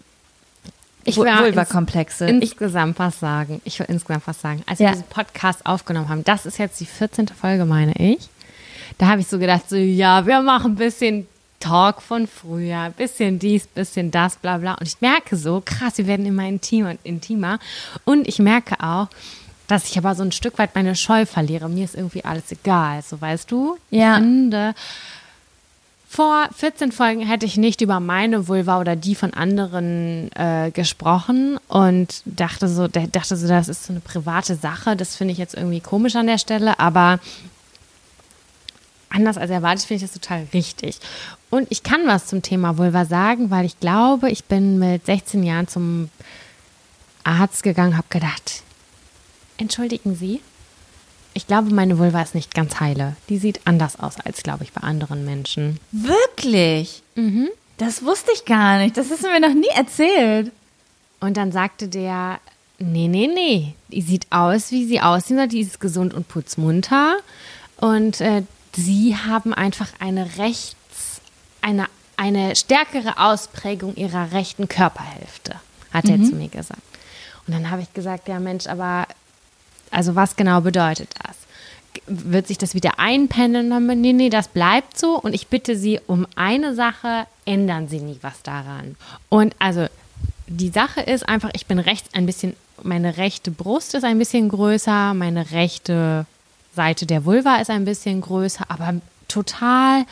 [1.04, 2.26] Ich will Vulva-Komplexe?
[2.26, 3.60] Ich, insgesamt was sagen.
[3.64, 4.62] Ich will insgesamt was sagen.
[4.66, 4.92] Als wir Ja.
[4.92, 7.28] diesen Podcast aufgenommen haben, das ist jetzt die 14.
[7.28, 8.28] Folge, meine ich.
[8.98, 11.26] Da habe ich so gedacht, so, ja, wir machen ein bisschen
[11.58, 14.74] Talk von früher, ein bisschen dies, bisschen das, bla bla.
[14.74, 17.58] Und ich merke so, krass, wir werden immer intimer und intimer.
[18.04, 19.08] Und ich merke auch,
[19.66, 21.68] dass ich aber so ein Stück weit meine Scheu verliere.
[21.68, 23.78] Mir ist irgendwie alles egal, so weißt du?
[23.90, 24.16] Ja.
[24.16, 24.74] Ich finde,
[26.12, 31.56] vor 14 Folgen hätte ich nicht über meine Vulva oder die von anderen äh, gesprochen
[31.68, 34.96] und dachte so, dachte so, das ist so eine private Sache.
[34.96, 37.20] Das finde ich jetzt irgendwie komisch an der Stelle, aber
[39.08, 40.98] anders als erwartet finde ich das total richtig.
[41.48, 45.44] Und ich kann was zum Thema Vulva sagen, weil ich glaube, ich bin mit 16
[45.44, 46.10] Jahren zum
[47.22, 48.64] Arzt gegangen, habe gedacht,
[49.58, 50.40] entschuldigen Sie,
[51.40, 53.16] ich glaube, meine Vulva ist nicht ganz heile.
[53.30, 55.80] Die sieht anders aus als, glaube ich, bei anderen Menschen.
[55.90, 57.02] Wirklich?
[57.14, 57.48] Mhm.
[57.78, 58.98] Das wusste ich gar nicht.
[58.98, 60.52] Das hast du mir noch nie erzählt.
[61.18, 62.40] Und dann sagte der,
[62.78, 65.48] nee, nee, nee, die sieht aus, wie sie aussehen soll.
[65.48, 67.16] Die ist gesund und putzmunter.
[67.78, 68.42] Und äh,
[68.76, 71.22] sie haben einfach eine rechts,
[71.62, 71.86] eine,
[72.18, 75.56] eine stärkere Ausprägung ihrer rechten Körperhälfte,
[75.90, 76.82] hat er zu mir gesagt.
[77.46, 79.06] Und dann habe ich gesagt, ja Mensch, aber
[79.90, 81.36] also was genau bedeutet das?
[82.06, 83.68] Wird sich das wieder einpendeln?
[84.00, 85.18] Nee, nee, das bleibt so.
[85.18, 88.96] Und ich bitte Sie um eine Sache, ändern Sie nie was daran.
[89.28, 89.86] Und also
[90.46, 94.48] die Sache ist einfach, ich bin rechts ein bisschen, meine rechte Brust ist ein bisschen
[94.48, 96.26] größer, meine rechte
[96.74, 98.94] Seite der Vulva ist ein bisschen größer, aber
[99.28, 100.04] total.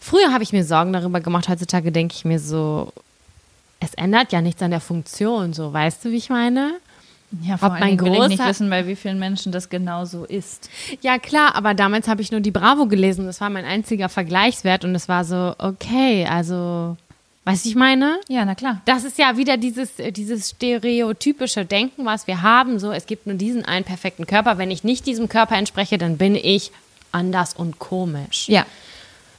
[0.00, 2.92] Früher habe ich mir Sorgen darüber gemacht, heutzutage denke ich mir so,
[3.80, 6.74] es ändert ja nichts an der Funktion, so weißt du, wie ich meine?
[7.42, 10.70] Ja, vor Ob mein ich nicht wissen, bei wie vielen Menschen das genau so ist.
[11.02, 13.26] Ja, klar, aber damals habe ich nur die Bravo gelesen.
[13.26, 16.96] Das war mein einziger Vergleichswert und es war so, okay, also,
[17.44, 18.20] weißt du, ich meine?
[18.28, 18.80] Ja, na klar.
[18.84, 22.78] Das ist ja wieder dieses, dieses stereotypische Denken, was wir haben.
[22.78, 24.56] So, es gibt nur diesen einen perfekten Körper.
[24.56, 26.70] Wenn ich nicht diesem Körper entspreche, dann bin ich
[27.10, 28.48] anders und komisch.
[28.48, 28.66] Ja.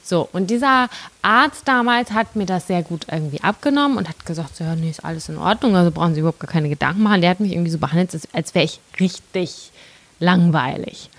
[0.08, 0.88] So, und dieser
[1.20, 4.88] Arzt damals hat mir das sehr gut irgendwie abgenommen und hat gesagt, so, ja, nee,
[4.88, 7.20] ist alles in Ordnung, also brauchen Sie überhaupt gar keine Gedanken machen.
[7.20, 9.70] Der hat mich irgendwie so behandelt, als, wäre ich richtig
[10.18, 11.10] langweilig.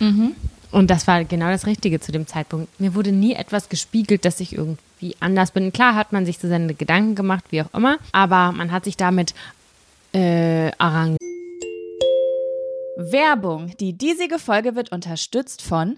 [0.72, 2.80] Und das war genau das Richtige zu dem Zeitpunkt.
[2.80, 5.72] Mir wurde nie etwas gespiegelt, dass ich irgendwie anders bin.
[5.72, 8.98] Klar hat man sich so seine Gedanken gemacht, wie auch immer, aber man hat sich
[8.98, 9.36] damit
[10.14, 11.20] äh, arrangiert.
[12.98, 13.72] Werbung.
[13.80, 15.98] Die diesige Folge wird unterstützt von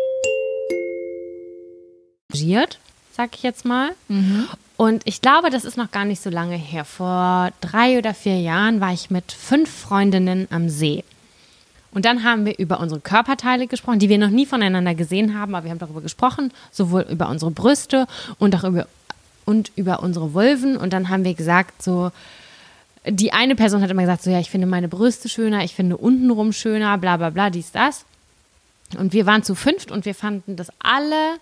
[3.15, 3.91] Sag ich jetzt mal.
[4.77, 6.85] Und ich glaube, das ist noch gar nicht so lange her.
[6.85, 11.03] Vor drei oder vier Jahren war ich mit fünf Freundinnen am See.
[11.93, 15.53] Und dann haben wir über unsere Körperteile gesprochen, die wir noch nie voneinander gesehen haben,
[15.55, 18.07] aber wir haben darüber gesprochen, sowohl über unsere Brüste
[18.39, 18.87] und auch über,
[19.45, 20.77] und über unsere Vulven.
[20.77, 22.11] Und dann haben wir gesagt, so,
[23.05, 25.97] die eine Person hat immer gesagt, so, ja, ich finde meine Brüste schöner, ich finde
[25.97, 28.05] untenrum schöner, bla, bla, bla, dies, das.
[28.97, 31.37] Und wir waren zu fünft und wir fanden, dass alle,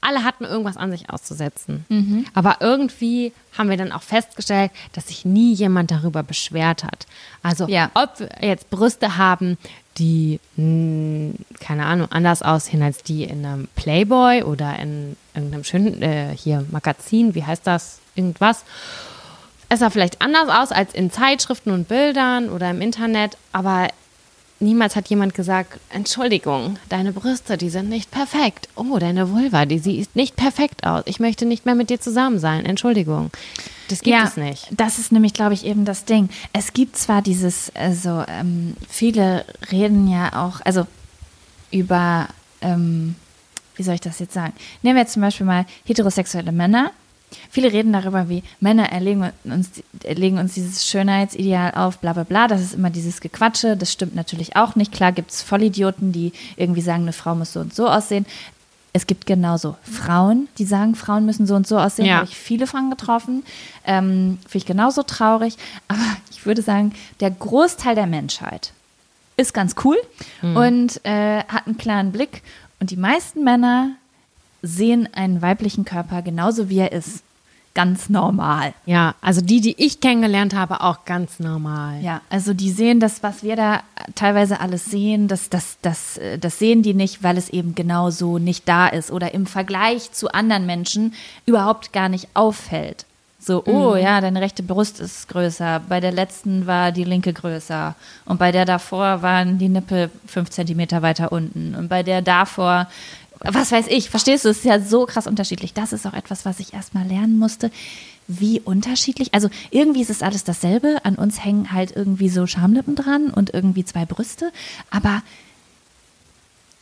[0.00, 2.24] alle hatten irgendwas an sich auszusetzen.
[2.34, 7.06] Aber irgendwie haben wir dann auch festgestellt, dass sich nie jemand darüber beschwert hat.
[7.42, 7.90] Also, Ja.
[7.94, 9.58] ob wir jetzt Brüste haben,
[9.98, 16.00] die, mh, keine Ahnung, anders aussehen als die in einem Playboy oder in irgendeinem schönen,
[16.02, 17.98] äh, hier, Magazin, wie heißt das?
[18.14, 18.64] Irgendwas.
[19.68, 23.88] Es sah vielleicht anders aus als in Zeitschriften und Bildern oder im Internet, aber
[24.60, 28.68] niemals hat jemand gesagt, Entschuldigung, deine Brüste, die sind nicht perfekt.
[28.74, 31.02] Oh, deine Vulva, die sieht nicht perfekt aus.
[31.06, 32.64] Ich möchte nicht mehr mit dir zusammen sein.
[32.64, 33.30] Entschuldigung.
[33.88, 34.68] Das gibt ja, es nicht.
[34.70, 36.28] Das ist nämlich, glaube ich, eben das Ding.
[36.52, 40.86] Es gibt zwar dieses, also ähm, viele reden ja auch, also
[41.70, 42.28] über,
[42.60, 43.14] ähm,
[43.76, 44.52] wie soll ich das jetzt sagen?
[44.82, 46.90] Nehmen wir jetzt zum Beispiel mal heterosexuelle Männer.
[47.50, 49.70] Viele reden darüber, wie Männer erlegen uns,
[50.02, 52.48] erlegen uns dieses Schönheitsideal auf, bla bla bla.
[52.48, 53.76] Das ist immer dieses Gequatsche.
[53.76, 54.92] Das stimmt natürlich auch nicht.
[54.92, 58.26] Klar gibt es Vollidioten, die irgendwie sagen, eine Frau muss so und so aussehen.
[58.92, 62.06] Es gibt genauso Frauen, die sagen, Frauen müssen so und so aussehen.
[62.06, 62.16] Ja.
[62.16, 63.44] Habe ich viele von getroffen.
[63.84, 65.56] Ähm, Finde ich genauso traurig.
[65.88, 66.00] Aber
[66.30, 68.72] ich würde sagen, der Großteil der Menschheit
[69.36, 69.96] ist ganz cool
[70.42, 70.56] mhm.
[70.56, 72.42] und äh, hat einen klaren Blick.
[72.80, 73.92] Und die meisten Männer
[74.62, 77.22] sehen einen weiblichen Körper genauso wie er ist.
[77.74, 78.74] Ganz normal.
[78.86, 82.02] Ja, also die, die ich kennengelernt habe, auch ganz normal.
[82.02, 83.82] Ja, also die sehen das, was wir da
[84.16, 88.38] teilweise alles sehen, das, das, das, das sehen die nicht, weil es eben genau so
[88.38, 91.14] nicht da ist oder im Vergleich zu anderen Menschen
[91.46, 93.04] überhaupt gar nicht auffällt.
[93.40, 94.00] So, oh mhm.
[94.00, 95.80] ja, deine rechte Brust ist größer.
[95.88, 97.94] Bei der letzten war die linke größer.
[98.24, 101.76] Und bei der davor waren die Nippel fünf Zentimeter weiter unten.
[101.76, 102.88] Und bei der davor
[103.40, 105.74] was weiß ich, verstehst du, es ist ja so krass unterschiedlich.
[105.74, 107.70] Das ist auch etwas, was ich erstmal lernen musste.
[108.26, 109.32] Wie unterschiedlich.
[109.32, 110.98] Also irgendwie ist es alles dasselbe.
[111.04, 114.52] An uns hängen halt irgendwie so Schamlippen dran und irgendwie zwei Brüste.
[114.90, 115.22] Aber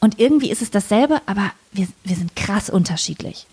[0.01, 3.47] und irgendwie ist es dasselbe, aber wir, wir sind krass unterschiedlich.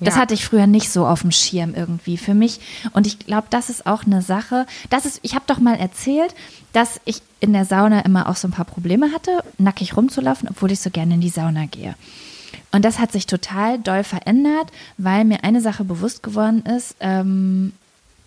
[0.00, 0.22] Das ja.
[0.22, 2.60] hatte ich früher nicht so auf dem Schirm irgendwie für mich.
[2.92, 4.66] Und ich glaube, das ist auch eine Sache.
[4.88, 6.34] Das ist, ich habe doch mal erzählt,
[6.72, 10.72] dass ich in der Sauna immer auch so ein paar Probleme hatte, nackig rumzulaufen, obwohl
[10.72, 11.94] ich so gerne in die Sauna gehe.
[12.72, 17.72] Und das hat sich total doll verändert, weil mir eine Sache bewusst geworden ist, ähm,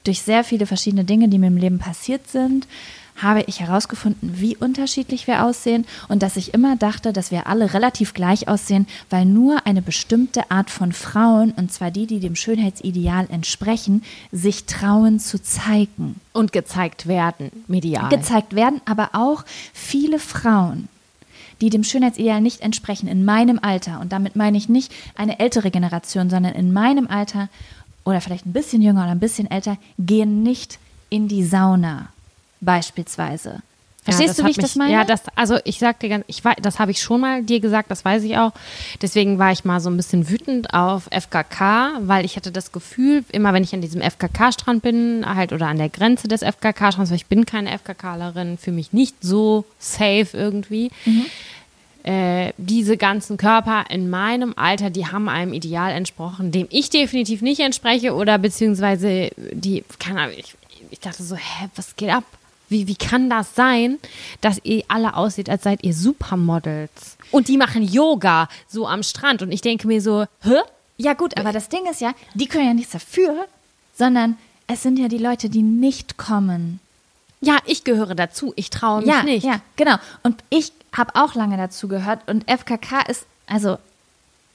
[0.03, 2.67] durch sehr viele verschiedene Dinge, die mir im Leben passiert sind,
[3.15, 7.73] habe ich herausgefunden, wie unterschiedlich wir aussehen und dass ich immer dachte, dass wir alle
[7.73, 12.35] relativ gleich aussehen, weil nur eine bestimmte Art von Frauen, und zwar die, die dem
[12.35, 16.19] Schönheitsideal entsprechen, sich trauen zu zeigen.
[16.33, 18.09] Und gezeigt werden, medial.
[18.09, 20.89] Gezeigt werden, aber auch viele Frauen
[21.61, 25.71] die dem Schönheitsideal nicht entsprechen, in meinem Alter, und damit meine ich nicht eine ältere
[25.71, 27.47] Generation, sondern in meinem Alter
[28.03, 30.77] oder vielleicht ein bisschen jünger oder ein bisschen älter, gehen nicht
[31.09, 32.09] in die Sauna
[32.65, 33.61] beispielsweise.
[34.03, 34.91] Verstehst ja, du, wie ich mich, das meine?
[34.91, 37.61] Ja, das, also ich sag dir ganz, ich weiß, das habe ich schon mal dir
[37.61, 38.51] gesagt, das weiß ich auch.
[39.01, 43.23] Deswegen war ich mal so ein bisschen wütend auf FKK, weil ich hatte das Gefühl,
[43.31, 47.15] immer wenn ich an diesem FKK-Strand bin, halt oder an der Grenze des FKK-Strands, weil
[47.15, 50.91] ich bin keine FKKlerin, für mich nicht so safe irgendwie.
[51.05, 51.25] Mhm.
[52.03, 57.41] Äh, diese ganzen Körper in meinem Alter, die haben einem Ideal entsprochen, dem ich definitiv
[57.41, 60.55] nicht entspreche oder beziehungsweise die, keine Ahnung, ich,
[60.91, 62.25] ich dachte so, hä, was geht ab?
[62.73, 63.99] Wie, wie kann das sein,
[64.41, 67.17] dass ihr alle aussieht, als seid ihr Supermodels?
[67.29, 69.43] Und die machen Yoga so am Strand.
[69.43, 70.55] Und ich denke mir so, hä?
[70.97, 73.45] Ja, gut, aber das Ding ist ja, die können ja nichts dafür,
[73.95, 76.79] sondern es sind ja die Leute, die nicht kommen.
[77.41, 78.53] Ja, ich gehöre dazu.
[78.55, 79.45] Ich traue mich ja, nicht.
[79.45, 79.97] Ja, genau.
[80.23, 82.27] Und ich habe auch lange dazu gehört.
[82.27, 83.77] Und FKK ist, also,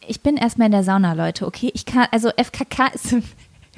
[0.07, 1.71] ich bin erstmal in der Sauna, Leute, okay?
[1.73, 3.15] Ich kann, also FKK ist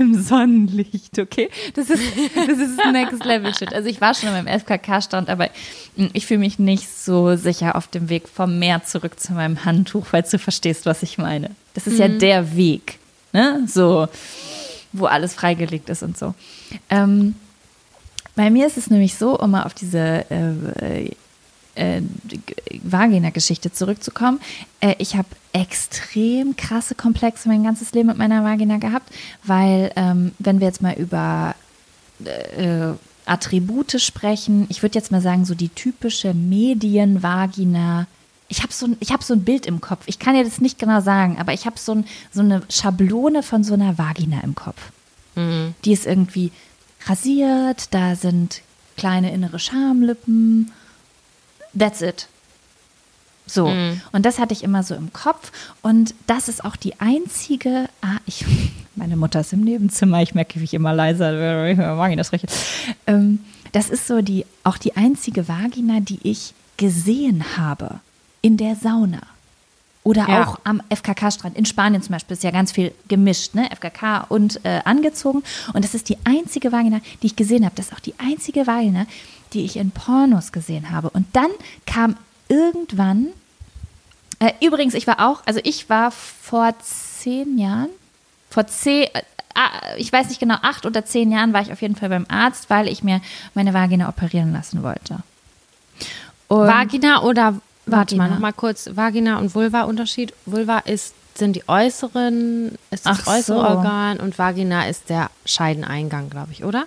[0.01, 1.51] im Sonnenlicht, okay?
[1.74, 2.02] Das ist,
[2.35, 3.72] das ist Next Level Shit.
[3.72, 5.48] Also ich war schon meinem FKK-Stand, aber
[6.12, 10.06] ich fühle mich nicht so sicher auf dem Weg vom Meer zurück zu meinem Handtuch,
[10.06, 11.51] falls du verstehst, was ich meine.
[11.74, 12.01] Das ist mhm.
[12.01, 12.98] ja der Weg,
[13.32, 13.64] ne?
[13.66, 14.09] So,
[14.93, 16.35] wo alles freigelegt ist und so.
[16.89, 17.35] Ähm,
[18.35, 21.10] bei mir ist es nämlich so, um mal auf diese äh,
[21.81, 22.02] äh,
[22.82, 24.40] Vagina-Geschichte zurückzukommen.
[24.81, 29.12] Äh, ich habe extrem krasse Komplexe mein ganzes Leben mit meiner Vagina gehabt,
[29.44, 31.55] weil ähm, wenn wir jetzt mal über
[32.24, 32.93] äh,
[33.27, 38.07] Attribute sprechen, ich würde jetzt mal sagen, so die typische Medienvagina.
[38.48, 40.02] Ich habe so, ein, hab so ein Bild im Kopf.
[40.07, 43.43] Ich kann dir das nicht genau sagen, aber ich habe so, ein, so eine Schablone
[43.43, 44.90] von so einer Vagina im Kopf.
[45.36, 45.74] Mhm.
[45.85, 46.51] Die ist irgendwie
[47.07, 48.62] rasiert, da sind
[48.97, 50.73] kleine innere Schamlippen.
[51.76, 52.28] That's it.
[53.47, 53.68] So.
[53.68, 54.01] Mhm.
[54.12, 55.52] Und das hatte ich immer so im Kopf.
[55.82, 57.88] Und das ist auch die einzige.
[58.01, 58.44] Ah, ich.
[58.97, 60.22] Meine Mutter ist im Nebenzimmer.
[60.22, 61.32] Ich merke, wie ich immer leiser.
[61.97, 62.47] Vagina spreche.
[63.06, 63.40] Ähm,
[63.72, 68.01] das ist so die, auch die einzige Vagina, die ich gesehen habe
[68.42, 69.20] in der Sauna.
[70.02, 70.44] Oder ja.
[70.44, 71.56] auch am FKK-Strand.
[71.56, 73.68] In Spanien zum Beispiel ist ja ganz viel gemischt, ne?
[73.70, 75.42] FKK und äh, angezogen.
[75.74, 77.74] Und das ist die einzige Vagina, die ich gesehen habe.
[77.76, 79.06] Das ist auch die einzige Vagina,
[79.52, 81.10] die ich in Pornos gesehen habe.
[81.10, 81.51] Und dann
[81.86, 82.16] kam
[82.48, 83.28] irgendwann,
[84.39, 87.90] äh, übrigens, ich war auch, also ich war vor zehn Jahren,
[88.48, 89.22] vor zehn, äh,
[89.55, 92.27] ah, ich weiß nicht genau, acht oder zehn Jahren war ich auf jeden Fall beim
[92.28, 93.20] Arzt, weil ich mir
[93.55, 95.20] meine Vagina operieren lassen wollte.
[96.48, 98.24] Und Vagina oder, warte Vagina.
[98.24, 100.35] mal, noch mal kurz, Vagina und Vulva Unterschied.
[100.47, 103.64] Vulva ist, sind die äußeren, ist das Ach äußere so.
[103.64, 106.86] Organ und Vagina ist der Scheideneingang, glaube ich, oder?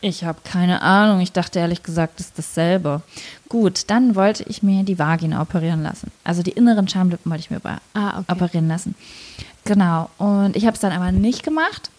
[0.00, 1.20] Ich habe keine Ahnung.
[1.20, 3.02] Ich dachte ehrlich gesagt, das ist dasselbe.
[3.48, 6.12] Gut, dann wollte ich mir die Vagina operieren lassen.
[6.22, 7.60] Also die inneren Schamlippen wollte ich mir
[7.94, 8.32] Ah, okay.
[8.32, 8.94] operieren lassen.
[9.64, 10.08] Genau.
[10.18, 11.90] Und ich habe es dann aber nicht gemacht.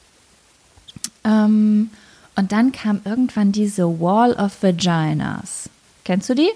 [1.25, 1.89] Ähm,
[2.35, 5.69] und dann kam irgendwann diese Wall of Vaginas.
[6.05, 6.49] Kennst du die?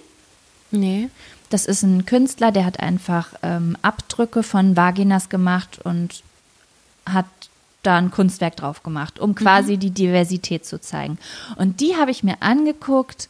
[0.71, 1.09] Nee.
[1.49, 6.23] Das ist ein Künstler, der hat einfach ähm, Abdrücke von Vaginas gemacht und
[7.05, 7.25] hat
[7.83, 11.17] da ein Kunstwerk drauf gemacht, um quasi die Diversität zu zeigen.
[11.57, 13.29] Und die habe ich mir angeguckt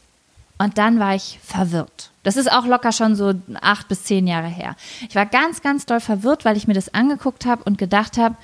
[0.58, 2.10] und dann war ich verwirrt.
[2.22, 4.76] Das ist auch locker schon so acht bis zehn Jahre her.
[5.08, 8.36] Ich war ganz, ganz doll verwirrt, weil ich mir das angeguckt habe und gedacht habe,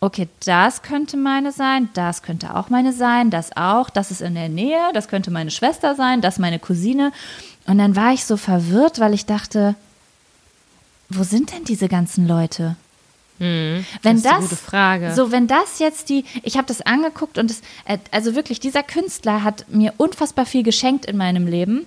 [0.00, 4.34] okay, das könnte meine sein, das könnte auch meine sein, das auch, das ist in
[4.34, 7.12] der Nähe, das könnte meine Schwester sein, das meine Cousine.
[7.66, 9.74] Und dann war ich so verwirrt, weil ich dachte,
[11.10, 12.76] wo sind denn diese ganzen Leute?
[13.38, 15.14] Wenn das ist eine gute Frage.
[15.14, 18.82] so wenn das jetzt die, ich habe das angeguckt und es, äh, also wirklich dieser
[18.82, 21.86] Künstler hat mir unfassbar viel geschenkt in meinem Leben,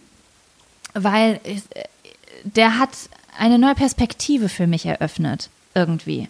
[0.93, 1.59] weil äh,
[2.43, 2.91] der hat
[3.37, 6.27] eine neue Perspektive für mich eröffnet irgendwie.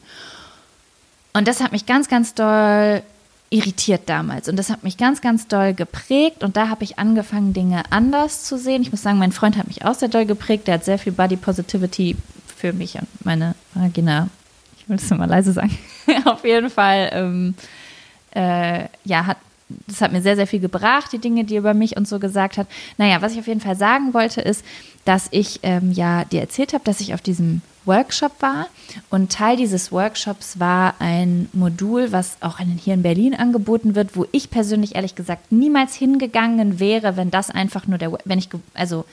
[1.34, 3.02] Und das hat mich ganz, ganz doll
[3.50, 4.48] irritiert damals.
[4.48, 6.44] Und das hat mich ganz, ganz doll geprägt.
[6.44, 8.82] Und da habe ich angefangen, Dinge anders zu sehen.
[8.82, 10.68] Ich muss sagen, mein Freund hat mich auch sehr doll geprägt.
[10.68, 12.16] Der hat sehr viel Body Positivity
[12.56, 14.30] für mich und meine Vagina.
[14.96, 15.78] Ich will das mal leise sagen.
[16.26, 17.54] Auf jeden Fall, ähm,
[18.36, 19.38] äh, ja, hat,
[19.88, 22.20] das hat mir sehr, sehr viel gebracht, die Dinge, die er über mich und so
[22.20, 22.68] gesagt hat.
[22.98, 24.66] Naja, was ich auf jeden Fall sagen wollte, ist,
[25.06, 28.68] dass ich ähm, ja dir erzählt habe, dass ich auf diesem Workshop war
[29.10, 34.26] und Teil dieses Workshops war ein Modul, was auch hier in Berlin angeboten wird, wo
[34.34, 39.06] ich persönlich ehrlich gesagt niemals hingegangen wäre, wenn das einfach nur der, wenn ich, also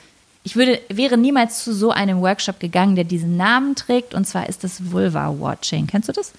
[0.43, 4.47] ich würde, wäre niemals zu so einem Workshop gegangen, der diesen Namen trägt und zwar
[4.49, 5.87] ist das Vulva Watching.
[5.87, 6.31] Kennst du das?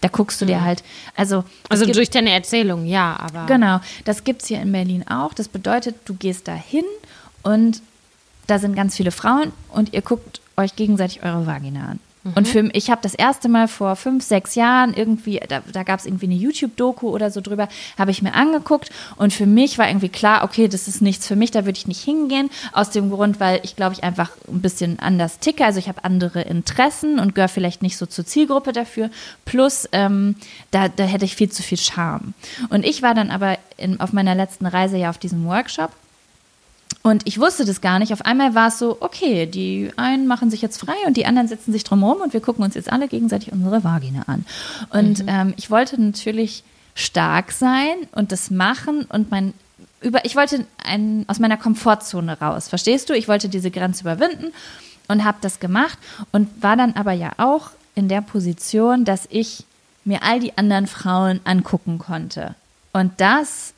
[0.00, 0.84] Da guckst du dir halt,
[1.16, 3.46] also Also gibt- durch deine Erzählung, ja, aber.
[3.46, 5.34] Genau, das gibt es hier in Berlin auch.
[5.34, 6.84] Das bedeutet, du gehst da hin
[7.42, 7.82] und
[8.46, 12.00] da sind ganz viele Frauen und ihr guckt euch gegenseitig eure Vagina an.
[12.34, 16.00] Und für, ich habe das erste Mal vor fünf, sechs Jahren irgendwie, da, da gab
[16.00, 18.90] es irgendwie eine YouTube-Doku oder so drüber, habe ich mir angeguckt.
[19.16, 21.86] Und für mich war irgendwie klar, okay, das ist nichts für mich, da würde ich
[21.86, 25.78] nicht hingehen, aus dem Grund, weil ich glaube, ich einfach ein bisschen anders ticke, also
[25.78, 29.10] ich habe andere Interessen und gehöre vielleicht nicht so zur Zielgruppe dafür,
[29.44, 30.36] plus ähm,
[30.70, 32.34] da, da hätte ich viel zu viel Charme.
[32.68, 35.92] Und ich war dann aber in, auf meiner letzten Reise ja auf diesem Workshop
[37.02, 38.12] und ich wusste das gar nicht.
[38.12, 41.48] Auf einmal war es so, okay, die einen machen sich jetzt frei und die anderen
[41.48, 44.44] setzen sich drumherum und wir gucken uns jetzt alle gegenseitig unsere Vagina an.
[44.90, 46.64] Und ähm, ich wollte natürlich
[46.94, 49.54] stark sein und das machen und mein
[50.00, 53.14] über, ich wollte ein, aus meiner Komfortzone raus, verstehst du?
[53.14, 54.52] Ich wollte diese Grenze überwinden
[55.08, 55.98] und habe das gemacht
[56.30, 59.64] und war dann aber ja auch in der Position, dass ich
[60.04, 62.54] mir all die anderen Frauen angucken konnte.
[62.92, 63.74] Und das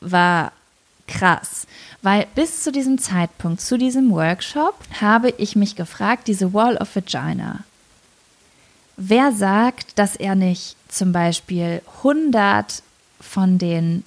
[0.00, 0.52] war
[1.06, 1.66] krass,
[2.02, 6.94] weil bis zu diesem Zeitpunkt, zu diesem Workshop, habe ich mich gefragt, diese Wall of
[6.96, 7.64] Vagina,
[8.96, 12.82] wer sagt, dass er nicht zum Beispiel 100
[13.20, 14.04] von den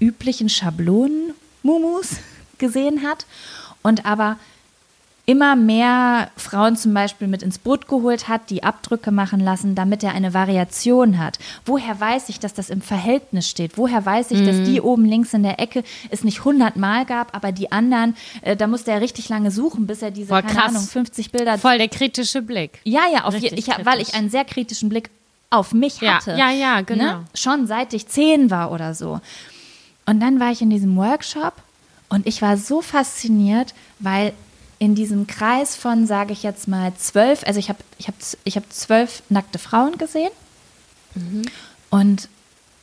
[0.00, 2.16] üblichen Schablonen Mumus
[2.58, 3.26] gesehen hat
[3.82, 4.36] und aber
[5.26, 10.02] immer mehr Frauen zum Beispiel mit ins Boot geholt hat, die Abdrücke machen lassen, damit
[10.02, 11.38] er eine Variation hat.
[11.64, 13.78] Woher weiß ich, dass das im Verhältnis steht?
[13.78, 17.34] Woher weiß ich, dass die oben links in der Ecke es nicht 100 Mal gab,
[17.34, 20.54] aber die anderen, äh, da musste er richtig lange suchen, bis er diese, Voll keine
[20.54, 20.74] krass.
[20.74, 22.80] Ahnung, 50 Bilder Voll der kritische Blick.
[22.84, 25.08] ja, ja, auf je, ich, weil ich einen sehr kritischen Blick
[25.48, 26.32] auf mich Ja, hatte.
[26.36, 27.04] ja, ja, genau.
[27.04, 27.24] Ne?
[27.34, 29.20] Schon seit ich zehn war oder so.
[30.04, 31.54] Und dann war ich in diesem Workshop
[32.10, 34.34] und ich war so fasziniert, weil
[34.84, 38.56] in diesem Kreis von, sage ich jetzt mal, zwölf, also ich habe ich hab, ich
[38.56, 40.30] hab zwölf nackte Frauen gesehen
[41.14, 41.42] Mhm.
[41.90, 42.28] und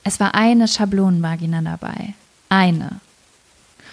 [0.04, 2.16] es war eine Schablonenvagina dabei.
[2.50, 3.02] Eine.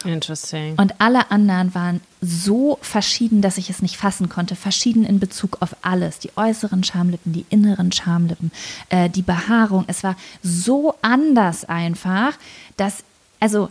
[0.05, 0.76] Interesting.
[0.78, 4.55] Und alle anderen waren so verschieden, dass ich es nicht fassen konnte.
[4.55, 6.20] Verschieden in Bezug auf alles.
[6.20, 8.52] Die äußeren Schamlippen, die inneren Schamlippen,
[8.90, 9.85] äh, die Behaarung.
[9.89, 12.35] Es war so anders einfach,
[12.76, 13.02] dass,
[13.40, 13.70] also,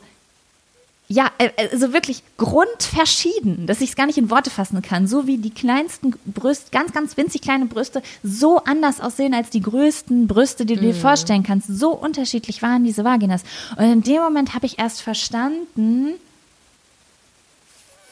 [1.10, 5.08] ja, äh, also wirklich grundverschieden, dass ich es gar nicht in Worte fassen kann.
[5.08, 9.62] So wie die kleinsten Brüste, ganz, ganz winzig kleine Brüste, so anders aussehen als die
[9.62, 11.68] größten Brüste, die du dir vorstellen kannst.
[11.70, 13.44] So unterschiedlich waren diese Vaginas.
[13.78, 16.16] Und in dem Moment habe ich erst verstanden,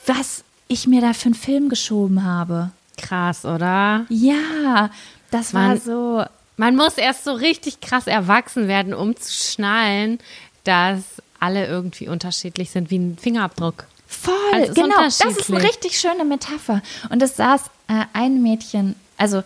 [0.06, 2.72] was ich mir da für einen Film geschoben habe.
[2.98, 4.06] Krass, oder?
[4.10, 4.90] Ja,
[5.32, 6.24] das war Man- so.
[6.58, 10.20] Man muss erst so richtig krass erwachsen werden, um zu schnallen,
[10.64, 11.02] dass
[11.46, 13.86] alle irgendwie unterschiedlich sind wie ein Fingerabdruck.
[14.08, 15.04] Voll, Also genau.
[15.04, 16.82] Das ist eine richtig schöne Metapher.
[17.10, 19.44] Und es saß äh, ein Mädchen, also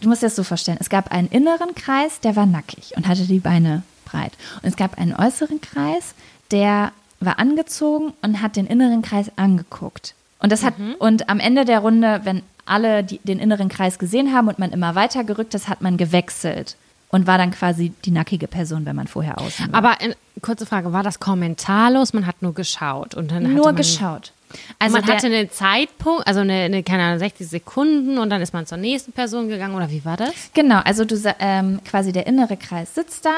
[0.00, 3.08] du musst dir das so vorstellen, es gab einen inneren Kreis, der war nackig und
[3.08, 4.32] hatte die Beine breit.
[4.62, 6.14] Und es gab einen äußeren Kreis,
[6.52, 10.14] der war angezogen und hat den inneren Kreis angeguckt.
[10.38, 14.32] Und das hat, und am Ende der Runde, wenn alle die, den inneren Kreis gesehen
[14.32, 16.76] haben und man immer weiter gerückt ist, hat man gewechselt
[17.10, 19.78] und war dann quasi die nackige Person, wenn man vorher außen war.
[19.78, 22.12] Aber in, kurze Frage, war das kommentarlos?
[22.12, 24.32] Man hat nur geschaut und dann Nur geschaut.
[24.78, 28.40] Also man der- hatte einen Zeitpunkt, also eine, eine, keine Ahnung, 60 Sekunden und dann
[28.42, 30.32] ist man zur nächsten Person gegangen oder wie war das?
[30.54, 33.32] Genau, also du ähm, quasi der innere Kreis sitzt da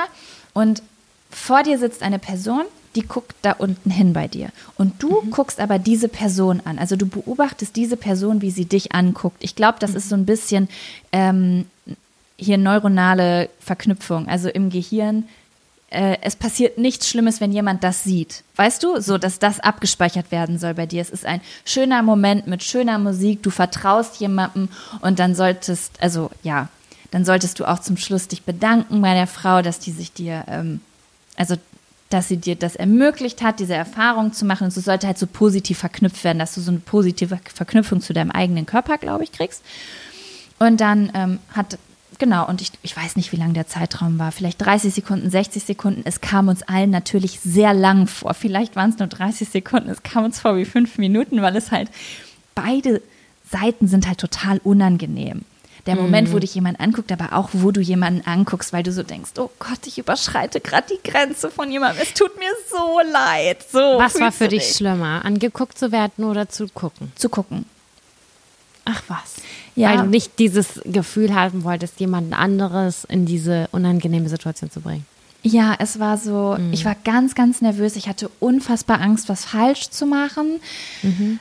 [0.54, 0.82] und
[1.30, 2.62] vor dir sitzt eine Person,
[2.94, 4.50] die guckt da unten hin bei dir.
[4.76, 6.78] Und du guckst aber diese Person an.
[6.78, 9.38] Also du beobachtest diese Person, wie sie dich anguckt.
[9.40, 10.68] Ich glaube, das ist so ein bisschen
[11.10, 11.64] ähm,
[12.42, 14.28] hier neuronale Verknüpfung.
[14.28, 15.24] Also im Gehirn,
[15.90, 18.42] äh, es passiert nichts Schlimmes, wenn jemand das sieht.
[18.56, 21.02] Weißt du, so dass das abgespeichert werden soll bei dir.
[21.02, 23.42] Es ist ein schöner Moment mit schöner Musik.
[23.42, 24.68] Du vertraust jemandem
[25.00, 26.68] und dann solltest, also ja,
[27.10, 30.44] dann solltest du auch zum Schluss dich bedanken bei der Frau, dass die sich dir,
[30.48, 30.80] ähm,
[31.36, 31.56] also
[32.08, 34.64] dass sie dir das ermöglicht hat, diese Erfahrung zu machen.
[34.64, 38.12] Und es sollte halt so positiv verknüpft werden, dass du so eine positive Verknüpfung zu
[38.14, 39.62] deinem eigenen Körper, glaube ich, kriegst.
[40.58, 41.78] Und dann ähm, hat,
[42.22, 45.64] genau, und ich, ich weiß nicht, wie lang der Zeitraum war, vielleicht 30 Sekunden, 60
[45.64, 46.02] Sekunden.
[46.04, 48.32] Es kam uns allen natürlich sehr lang vor.
[48.32, 51.72] Vielleicht waren es nur 30 Sekunden, es kam uns vor wie fünf Minuten, weil es
[51.72, 51.90] halt,
[52.54, 53.02] beide
[53.50, 55.42] Seiten sind halt total unangenehm.
[55.86, 59.02] Der Moment, wo dich jemand anguckt, aber auch, wo du jemanden anguckst, weil du so
[59.02, 62.04] denkst, oh Gott, ich überschreite gerade die Grenze von jemandem.
[62.04, 63.66] Es tut mir so leid.
[63.68, 67.10] So Was war für dich schlimmer, angeguckt zu werden oder zu gucken?
[67.16, 67.64] Zu gucken.
[68.84, 69.41] Ach was.
[69.74, 69.90] Ja.
[69.90, 75.06] Weil du nicht dieses Gefühl haben wolltest, jemand anderes in diese unangenehme Situation zu bringen.
[75.44, 77.96] Ja, es war so, ich war ganz, ganz nervös.
[77.96, 80.60] Ich hatte unfassbar Angst, was falsch zu machen.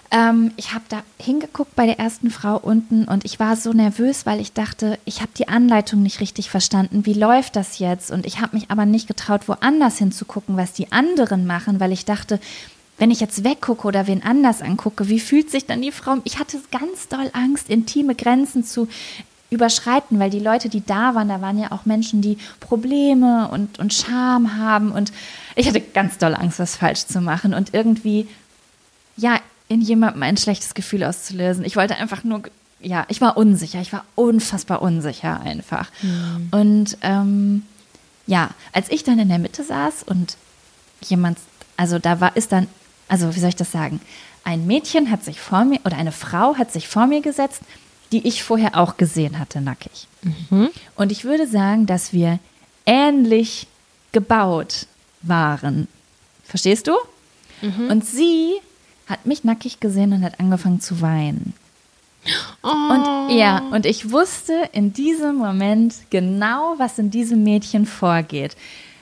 [0.09, 4.25] Ähm, ich habe da hingeguckt bei der ersten Frau unten und ich war so nervös,
[4.25, 7.05] weil ich dachte, ich habe die Anleitung nicht richtig verstanden.
[7.05, 8.09] Wie läuft das jetzt?
[8.09, 12.03] Und ich habe mich aber nicht getraut, woanders hinzugucken, was die anderen machen, weil ich
[12.03, 12.39] dachte,
[13.01, 16.17] wenn ich jetzt weggucke oder wen anders angucke, wie fühlt sich dann die Frau?
[16.23, 18.87] Ich hatte ganz doll Angst, intime Grenzen zu
[19.49, 23.79] überschreiten, weil die Leute, die da waren, da waren ja auch Menschen, die Probleme und,
[23.79, 25.11] und Scham haben und
[25.55, 28.27] ich hatte ganz doll Angst, was falsch zu machen und irgendwie,
[29.17, 31.65] ja, in jemandem ein schlechtes Gefühl auszulösen.
[31.65, 32.43] Ich wollte einfach nur,
[32.81, 35.89] ja, ich war unsicher, ich war unfassbar unsicher einfach.
[36.51, 37.63] Und ähm,
[38.27, 40.37] ja, als ich dann in der Mitte saß und
[41.03, 41.39] jemand,
[41.77, 42.67] also da war, ist dann,
[43.11, 43.99] also wie soll ich das sagen?
[44.45, 47.61] Ein Mädchen hat sich vor mir, oder eine Frau hat sich vor mir gesetzt,
[48.11, 50.07] die ich vorher auch gesehen hatte, nackig.
[50.95, 52.39] Und ich würde sagen, dass wir
[52.85, 53.67] ähnlich
[54.13, 54.88] gebaut
[55.21, 55.88] waren.
[56.45, 56.93] Verstehst du?
[57.89, 58.53] Und sie
[59.07, 61.53] hat mich nackig gesehen und hat angefangen zu weinen.
[62.61, 68.55] Und ja, und ich wusste in diesem Moment genau, was in diesem Mädchen vorgeht.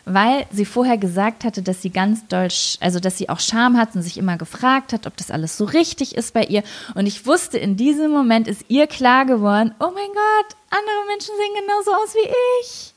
[0.06, 2.48] Weil sie vorher gesagt hatte, dass sie ganz doll,
[2.80, 5.66] also dass sie auch Scham hat und sich immer gefragt hat, ob das alles so
[5.66, 6.64] richtig ist bei ihr.
[6.96, 11.36] Und ich wusste, in diesem Moment ist ihr klar geworden, oh mein Gott, andere Menschen
[11.38, 12.30] sehen genauso aus wie
[12.62, 12.94] ich.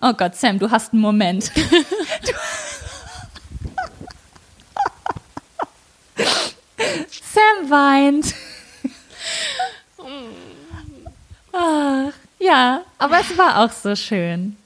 [0.00, 1.52] Oh Gott, Sam, du hast einen Moment.
[7.32, 8.34] Sam weint.
[11.52, 14.56] Ach, ja, aber es war auch so schön.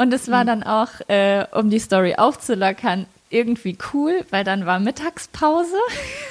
[0.00, 4.80] Und es war dann auch, äh, um die Story aufzulockern, irgendwie cool, weil dann war
[4.80, 5.76] Mittagspause.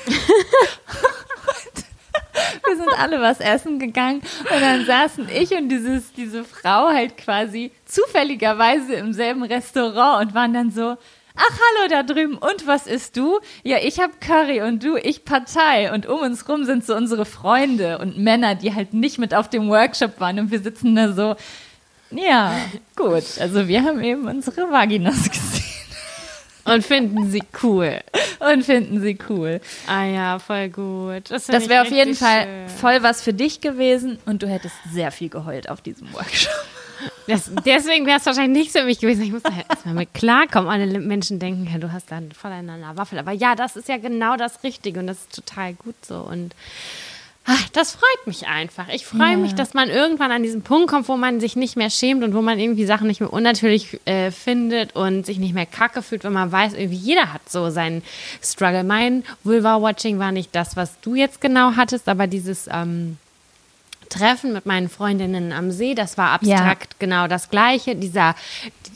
[0.08, 0.16] und
[2.66, 7.16] wir sind alle was essen gegangen und dann saßen ich und dieses, diese Frau halt
[7.18, 10.98] quasi zufälligerweise im selben Restaurant und waren dann so,
[11.36, 13.40] ach hallo da drüben und was isst du?
[13.62, 17.26] Ja, ich hab Curry und du, ich Partei und um uns rum sind so unsere
[17.26, 21.14] Freunde und Männer, die halt nicht mit auf dem Workshop waren und wir sitzen da
[21.14, 21.36] so,
[22.12, 22.56] ja,
[22.96, 25.64] gut, also wir haben eben unsere Vaginas gesehen
[26.66, 28.00] Und finden sie cool.
[28.52, 29.60] und finden sie cool.
[29.88, 31.32] Ah ja, voll gut.
[31.32, 32.70] Das, Das wäre auf jeden Fall schön.
[32.78, 36.52] voll was für dich gewesen und du hättest sehr viel geheult auf diesem Workshop.
[37.28, 39.22] Das, deswegen wäre es wahrscheinlich nicht für mich gewesen.
[39.24, 40.70] Ich muss da erstmal mit klarkommen.
[40.70, 43.18] Alle Menschen denken, ja, du hast da voll an einer Waffel.
[43.20, 46.18] Aber ja, das ist ja genau das Richtige und das ist total gut so.
[46.18, 46.54] Und
[47.46, 48.88] ach, das freut mich einfach.
[48.90, 49.38] Ich freue Ja.
[49.38, 52.34] mich, dass man irgendwann an diesen Punkt kommt, wo man sich nicht mehr schämt und
[52.36, 56.24] wo man irgendwie Sachen nicht mehr unnatürlich äh, findet und sich nicht mehr kacke fühlt,
[56.24, 58.04] wenn man weiß, irgendwie jeder hat so seinen
[58.44, 58.84] Struggle.
[58.84, 62.68] Mein Vulva-Watching war nicht das, was du jetzt genau hattest, aber dieses.
[62.72, 63.18] Ähm,
[64.10, 65.96] Treffen mit meinen Freundinnen am See.
[65.96, 66.98] Das war abstrakt ja.
[67.00, 67.96] genau das Gleiche.
[67.96, 68.36] Dieser,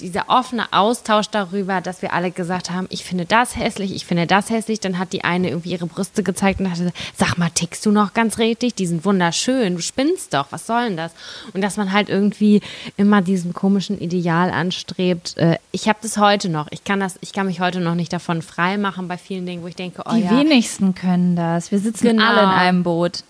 [0.01, 4.27] dieser offene Austausch darüber, dass wir alle gesagt haben, ich finde das hässlich, ich finde
[4.27, 4.79] das hässlich.
[4.79, 8.13] Dann hat die eine irgendwie ihre Brüste gezeigt und hatte, sag mal, tickst du noch
[8.13, 8.75] ganz richtig?
[8.75, 11.13] Die sind wunderschön, du spinnst doch, was soll denn das?
[11.53, 12.61] Und dass man halt irgendwie
[12.97, 15.37] immer diesem komischen Ideal anstrebt.
[15.37, 16.67] Äh, ich habe das heute noch.
[16.71, 19.67] Ich kann das, ich kann mich heute noch nicht davon freimachen bei vielen Dingen, wo
[19.67, 20.31] ich denke, oh Die ja.
[20.31, 21.71] wenigsten können das.
[21.71, 22.25] Wir sitzen genau.
[22.25, 23.23] alle in einem Boot.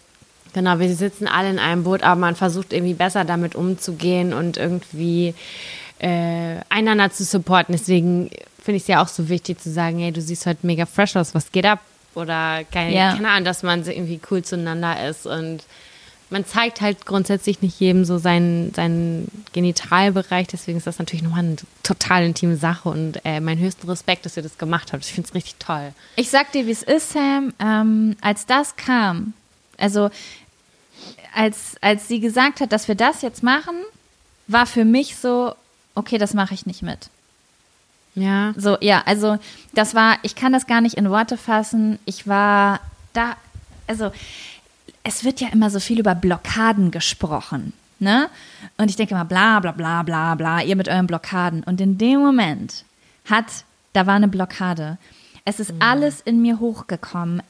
[0.53, 4.57] Genau, wir sitzen alle in einem Boot, aber man versucht irgendwie besser damit umzugehen und
[4.57, 5.33] irgendwie
[5.99, 7.73] äh, einander zu supporten.
[7.73, 8.29] Deswegen
[8.61, 11.15] finde ich es ja auch so wichtig zu sagen, hey, du siehst heute mega fresh
[11.15, 11.79] aus, was geht ab?
[12.15, 13.13] Oder keine, ja.
[13.15, 15.63] keine Ahnung, dass man irgendwie cool zueinander ist und
[16.29, 21.41] man zeigt halt grundsätzlich nicht jedem so seinen, seinen Genitalbereich, deswegen ist das natürlich nochmal
[21.41, 25.05] eine total intime Sache und äh, mein höchsten Respekt, dass ihr das gemacht habt.
[25.05, 25.93] Ich finde es richtig toll.
[26.15, 29.33] Ich sag dir, wie es ist, Sam, ähm, als das kam,
[29.77, 30.09] also
[31.35, 33.75] als, als sie gesagt hat, dass wir das jetzt machen,
[34.47, 35.55] war für mich so,
[35.95, 37.09] okay, das mache ich nicht mit.
[38.15, 38.53] Ja.
[38.57, 39.37] So, ja, also
[39.73, 41.97] das war, ich kann das gar nicht in Worte fassen.
[42.05, 42.79] Ich war
[43.13, 43.35] da,
[43.87, 44.11] also
[45.03, 47.73] es wird ja immer so viel über Blockaden gesprochen.
[47.99, 48.29] Ne?
[48.77, 51.63] Und ich denke immer, bla bla bla bla bla, ihr mit euren Blockaden.
[51.63, 52.83] Und in dem Moment
[53.25, 53.45] hat,
[53.93, 54.97] da war eine Blockade.
[55.45, 55.81] Es ist mhm.
[55.81, 57.41] alles in mir hochgekommen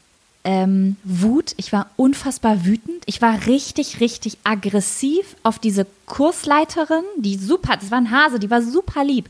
[0.44, 1.54] ähm, Wut.
[1.58, 2.93] Ich war unfassbar wütend.
[3.06, 8.50] Ich war richtig, richtig aggressiv auf diese Kursleiterin, die super, das war ein Hase, die
[8.50, 9.30] war super lieb.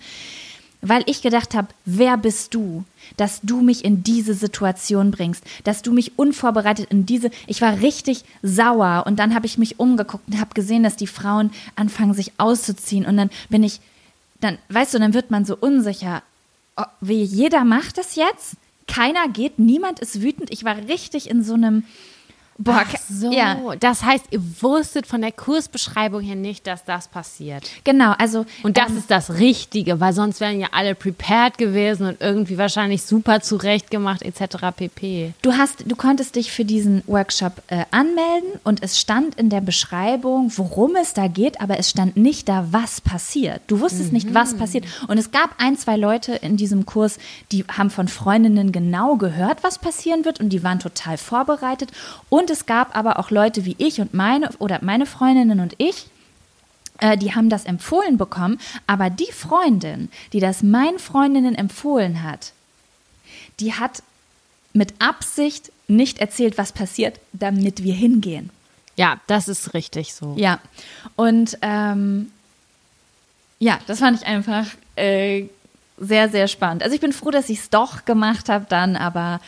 [0.82, 2.84] Weil ich gedacht habe, wer bist du,
[3.16, 7.32] dass du mich in diese Situation bringst, dass du mich unvorbereitet in diese.
[7.48, 11.08] Ich war richtig sauer und dann habe ich mich umgeguckt und habe gesehen, dass die
[11.08, 13.80] Frauen anfangen, sich auszuziehen und dann bin ich,
[14.42, 16.22] dann, weißt du, dann wird man so unsicher.
[16.76, 18.58] Oh, wie jeder macht das jetzt?
[18.88, 20.52] keiner geht, niemand ist wütend.
[20.52, 21.84] Ich war richtig in so einem
[22.58, 23.32] Boah, Ach so.
[23.32, 23.58] Ja.
[23.80, 27.68] Das heißt, ihr wusstet von der Kursbeschreibung her nicht, dass das passiert.
[27.84, 28.46] Genau, also.
[28.62, 32.58] Und das ähm, ist das Richtige, weil sonst wären ja alle prepared gewesen und irgendwie
[32.58, 34.68] wahrscheinlich super zurechtgemacht, etc.
[34.76, 35.34] pp.
[35.42, 39.62] Du hast, du konntest dich für diesen Workshop äh, anmelden und es stand in der
[39.62, 43.62] Beschreibung, worum es da geht, aber es stand nicht da, was passiert.
[43.68, 44.14] Du wusstest mhm.
[44.14, 44.86] nicht, was passiert.
[45.08, 47.18] Und es gab ein, zwei Leute in diesem Kurs,
[47.52, 51.92] die haben von Freundinnen genau gehört, was passieren wird und die waren total vorbereitet.
[52.30, 55.76] Und und es gab aber auch Leute wie ich und meine oder meine Freundinnen und
[55.78, 56.08] ich,
[57.00, 58.60] äh, die haben das empfohlen bekommen.
[58.86, 62.52] Aber die Freundin, die das meinen Freundinnen empfohlen hat,
[63.62, 64.04] die hat
[64.74, 68.50] mit Absicht nicht erzählt, was passiert, damit wir hingehen.
[68.98, 70.36] Ja, das ist richtig so.
[70.38, 70.60] Ja.
[71.16, 72.30] Und ähm,
[73.60, 74.66] ja, das fand ich einfach
[74.98, 75.46] äh,
[75.98, 76.84] sehr, sehr spannend.
[76.84, 79.40] Also ich bin froh, dass ich es doch gemacht habe dann, aber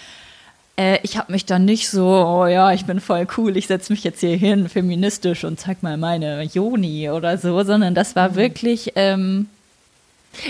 [0.77, 3.93] äh, ich habe mich dann nicht so, oh ja, ich bin voll cool, ich setze
[3.93, 8.31] mich jetzt hier hin, feministisch und zeig mal meine Joni oder so, sondern das war
[8.31, 8.35] mhm.
[8.35, 8.91] wirklich.
[8.95, 9.47] Ähm,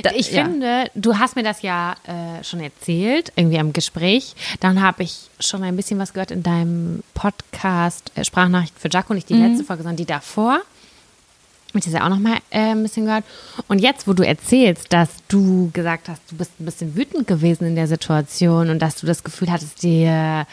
[0.02, 0.45] da, ich ja.
[0.45, 4.34] finde, du hast mir das ja äh, schon erzählt, irgendwie am Gespräch.
[4.60, 9.14] Dann habe ich schon ein bisschen was gehört in deinem Podcast äh, Sprachnachricht für Jaco,
[9.14, 9.49] nicht die mhm.
[9.49, 10.61] letzte Folge, sondern die davor
[11.76, 13.26] habe ich das ja auch noch mal äh, ein bisschen gehört.
[13.68, 17.68] Und jetzt, wo du erzählst, dass du gesagt hast, du bist ein bisschen wütend gewesen
[17.68, 20.47] in der Situation und dass du das Gefühl hattest, dir,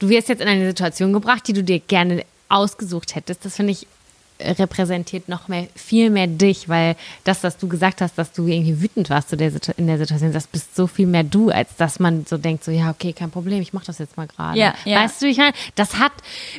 [0.00, 3.72] du wirst jetzt in eine Situation gebracht, die du dir gerne ausgesucht hättest, das finde
[3.72, 3.86] ich
[4.42, 8.80] repräsentiert noch mehr, viel mehr dich, weil das, was du gesagt hast, dass du irgendwie
[8.80, 12.36] wütend warst in der Situation, das bist so viel mehr du, als dass man so
[12.38, 14.58] denkt, so, ja, okay, kein Problem, ich mache das jetzt mal gerade.
[14.58, 15.02] Ja, ja.
[15.02, 16.12] Weißt du, ich meine, das hat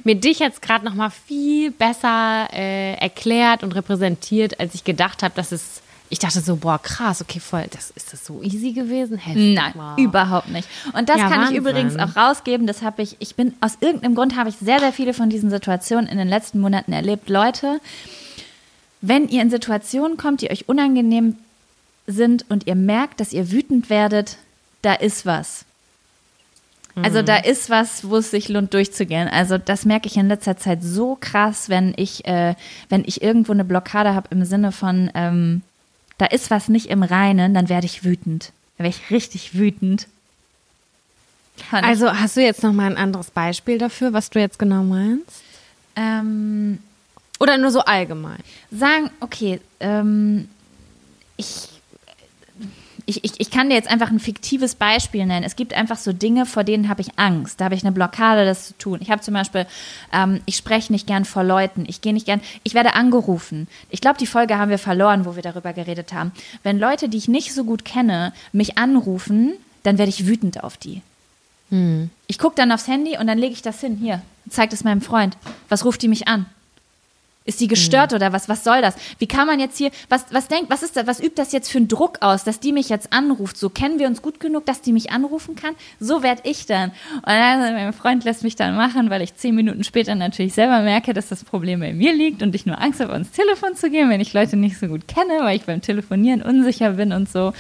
[0.04, 5.24] mir dich jetzt gerade noch mal viel besser äh, erklärt und repräsentiert, als ich gedacht
[5.24, 8.72] habe, dass es ich dachte so, boah, krass, okay, voll, das, ist das so easy
[8.72, 9.18] gewesen?
[9.18, 9.98] Heftig, Nein, wow.
[9.98, 10.68] überhaupt nicht.
[10.94, 11.56] Und das ja, kann Wahnsinn.
[11.56, 14.80] ich übrigens auch rausgeben, das habe ich, ich bin, aus irgendeinem Grund habe ich sehr,
[14.80, 17.30] sehr viele von diesen Situationen in den letzten Monaten erlebt.
[17.30, 17.80] Leute,
[19.02, 21.38] wenn ihr in Situationen kommt, die euch unangenehm
[22.06, 24.38] sind und ihr merkt, dass ihr wütend werdet,
[24.82, 25.66] da ist was.
[26.96, 27.26] Also mhm.
[27.26, 29.28] da ist was, wo es sich lohnt durchzugehen.
[29.28, 32.54] Also das merke ich in letzter Zeit so krass, wenn ich, äh,
[32.90, 35.64] wenn ich irgendwo eine Blockade habe im Sinne von, ähm,
[36.24, 38.54] da ist was nicht im Reinen, dann werde ich wütend.
[38.78, 40.08] Dann werde ich richtig wütend.
[41.70, 42.14] Kann also ich.
[42.14, 45.44] hast du jetzt noch mal ein anderes Beispiel dafür, was du jetzt genau meinst?
[45.98, 46.80] Ähm,
[47.42, 48.40] Oder nur so allgemein?
[48.72, 50.48] Sagen, okay, ähm,
[51.36, 51.73] ich
[53.06, 55.44] ich, ich, ich kann dir jetzt einfach ein fiktives Beispiel nennen.
[55.44, 57.60] Es gibt einfach so Dinge, vor denen habe ich Angst.
[57.60, 59.00] Da habe ich eine Blockade, das zu tun.
[59.02, 59.66] Ich habe zum Beispiel,
[60.14, 61.86] ähm, ich spreche nicht gern vor Leuten.
[61.88, 63.68] Ich gehe nicht gern, ich werde angerufen.
[63.90, 66.32] Ich glaube, die Folge haben wir verloren, wo wir darüber geredet haben.
[66.64, 69.54] Wenn Leute, die ich nicht so gut kenne, mich anrufen,
[69.84, 71.02] dann werde ich wütend auf die.
[71.70, 72.10] Hm.
[72.28, 73.98] Ich gucke dann aufs Handy und dann lege ich das hin.
[73.98, 75.38] Hier, zeigt es meinem Freund.
[75.70, 76.46] Was ruft die mich an?
[77.46, 78.48] Ist die gestört oder was?
[78.48, 78.96] Was soll das?
[79.20, 81.70] Wie kann man jetzt hier, was, was denkt, was ist da, was übt das jetzt
[81.70, 83.58] für einen Druck aus, dass die mich jetzt anruft?
[83.58, 85.76] So kennen wir uns gut genug, dass die mich anrufen kann?
[86.00, 86.92] So werd ich dann.
[87.16, 90.82] Und dann, mein Freund lässt mich dann machen, weil ich zehn Minuten später natürlich selber
[90.82, 93.90] merke, dass das Problem bei mir liegt und ich nur Angst habe, ans Telefon zu
[93.90, 97.30] gehen, wenn ich Leute nicht so gut kenne, weil ich beim Telefonieren unsicher bin und
[97.30, 97.54] so.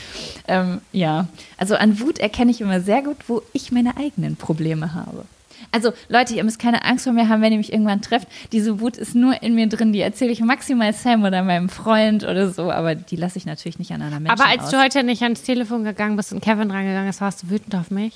[0.48, 1.28] Ähm, ja,
[1.58, 5.26] also an Wut erkenne ich immer sehr gut, wo ich meine eigenen Probleme habe.
[5.74, 8.28] Also Leute, ihr müsst keine Angst vor mir haben, wenn ihr mich irgendwann trefft.
[8.52, 9.92] Diese Wut ist nur in mir drin.
[9.92, 13.80] Die erzähle ich maximal Sam oder meinem Freund oder so, aber die lasse ich natürlich
[13.80, 14.70] nicht an einer Menschen Aber als aus.
[14.72, 17.90] du heute nicht ans Telefon gegangen bist und Kevin rangegangen ist, warst du wütend auf
[17.92, 18.14] mich?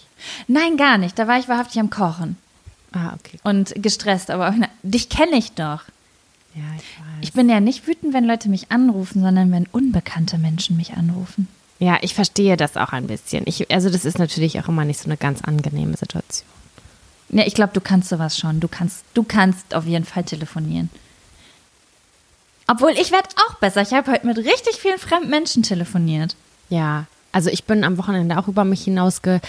[0.48, 1.18] Nein, gar nicht.
[1.20, 2.38] Da war ich wahrhaftig am Kochen
[2.94, 3.40] Ah, okay.
[3.44, 4.30] und gestresst.
[4.32, 5.82] Aber na, dich kenne ich doch.
[6.56, 7.18] Ja, ich weiß.
[7.22, 11.48] Ich bin ja nicht wütend, wenn Leute mich anrufen, sondern wenn unbekannte Menschen mich anrufen.
[11.80, 13.44] Ja, ich verstehe das auch ein bisschen.
[13.46, 16.48] Ich, also das ist natürlich auch immer nicht so eine ganz angenehme Situation.
[17.30, 18.60] Ja, ich glaube, du kannst sowas schon.
[18.60, 20.90] Du kannst, du kannst auf jeden Fall telefonieren.
[22.68, 23.82] Obwohl, ich werde auch besser.
[23.82, 26.36] Ich habe heute mit richtig vielen fremden Menschen telefoniert.
[26.70, 29.42] Ja, also ich bin am Wochenende auch über mich hinausge...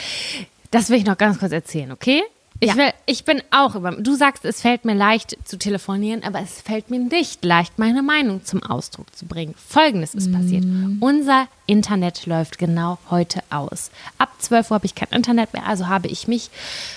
[0.70, 2.22] Das will ich noch ganz kurz erzählen, okay?
[2.60, 2.76] Ich, Ja.
[2.76, 3.92] will, ich bin auch über.
[3.92, 8.02] Du sagst, es fällt mir leicht zu telefonieren, aber es fällt mir nicht leicht, meine
[8.02, 9.54] Meinung zum Ausdruck zu bringen.
[9.56, 10.64] Folgendes ist passiert.
[10.98, 13.92] Unser Internet läuft genau heute aus.
[14.18, 16.50] Ab 12 Uhr habe ich kein Internet mehr, also habe ich mich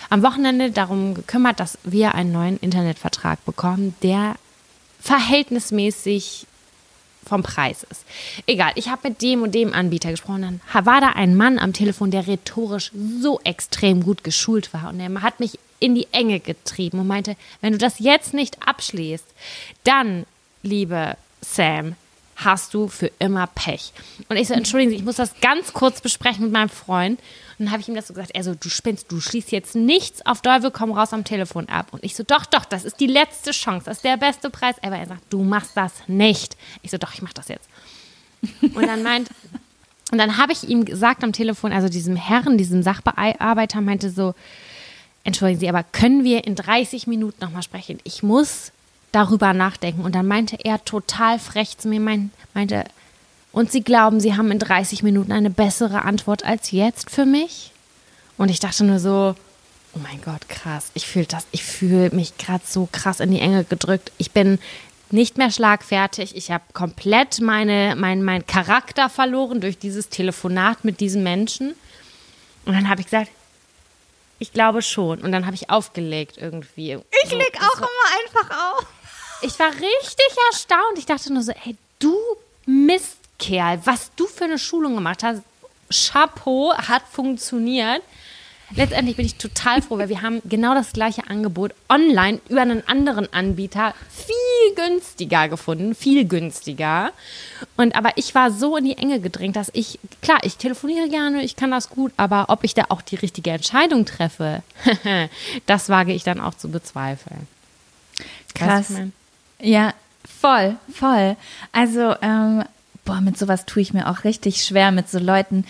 [0.10, 4.36] am Wochenende darum gekümmert, dass wir einen neuen Internetvertrag bekommen, der
[5.00, 6.48] verhältnismäßig
[7.26, 8.04] vom Preis ist.
[8.48, 10.42] Egal, ich habe mit dem und dem Anbieter gesprochen.
[10.42, 12.92] Dann war da ein Mann am Telefon, der rhetorisch
[13.22, 14.90] so extrem gut geschult war.
[14.90, 18.68] Und er hat mich in die Enge getrieben und meinte, wenn du das jetzt nicht
[18.68, 19.26] abschließt,
[19.84, 20.26] dann,
[20.64, 21.96] liebe Sam,
[22.44, 23.94] hast du für immer Pech.
[24.30, 27.20] Und ich so, entschuldigen Sie, ich muss das ganz kurz besprechen mit meinem Freund.
[27.60, 29.76] Und dann habe ich ihm das so gesagt, er so, du spinnst, du schließt jetzt
[29.76, 31.88] nichts auf Teufel komm raus am Telefon ab.
[31.92, 34.76] Und ich so, doch, doch, das ist die letzte Chance, das ist der beste Preis
[34.82, 34.98] ever.
[34.98, 36.58] Er sagt, du machst das nicht.
[36.82, 37.70] Ich so, doch, ich mach das jetzt.
[38.62, 39.30] Und dann meint,
[40.12, 44.34] und dann habe ich ihm gesagt am Telefon, also diesem Herrn, diesem Sachbearbeiter, meinte so,
[45.24, 48.00] entschuldigen Sie, aber können wir in 30 Minuten nochmal sprechen?
[48.04, 48.72] Ich muss
[49.12, 50.02] darüber nachdenken.
[50.02, 52.86] Und dann meinte er total frech zu mir, mein, meinte,
[53.52, 57.72] und Sie glauben, Sie haben in 30 Minuten eine bessere Antwort als jetzt für mich?
[58.38, 59.36] Und ich dachte nur so,
[59.94, 60.92] oh mein Gott, krass.
[60.94, 64.12] Ich fühle das, ich fühle mich gerade so krass in die Enge gedrückt.
[64.18, 64.58] Ich bin
[65.12, 66.36] nicht mehr schlagfertig.
[66.36, 71.76] Ich habe komplett meine, mein, mein Charakter verloren durch dieses Telefonat mit diesem Menschen.
[72.66, 73.30] Und dann habe ich gesagt,
[74.40, 75.20] ich glaube schon.
[75.22, 76.98] Und dann habe ich aufgelegt irgendwie.
[77.24, 78.86] Ich leg auch immer einfach auf.
[79.42, 80.98] Ich war richtig erstaunt.
[80.98, 82.16] Ich dachte nur so, ey, du
[82.66, 85.42] Mistkerl, was du für eine Schulung gemacht hast.
[85.90, 88.02] Chapeau, hat funktioniert.
[88.74, 92.88] Letztendlich bin ich total froh, weil wir haben genau das gleiche Angebot online über einen
[92.88, 97.12] anderen Anbieter viel günstiger gefunden, viel günstiger.
[97.76, 101.44] Und aber ich war so in die Enge gedrängt, dass ich, klar, ich telefoniere gerne,
[101.44, 104.64] ich kann das gut, aber ob ich da auch die richtige Entscheidung treffe,
[105.66, 107.48] das wage ich dann auch zu bezweifeln.
[108.58, 109.12] Weißt du,
[109.62, 109.94] Ja,
[110.40, 111.36] voll, voll.
[111.72, 112.64] Also, ähm,
[113.06, 115.66] boah, mit sowas tue ich mir auch richtig schwer, mit so Leuten.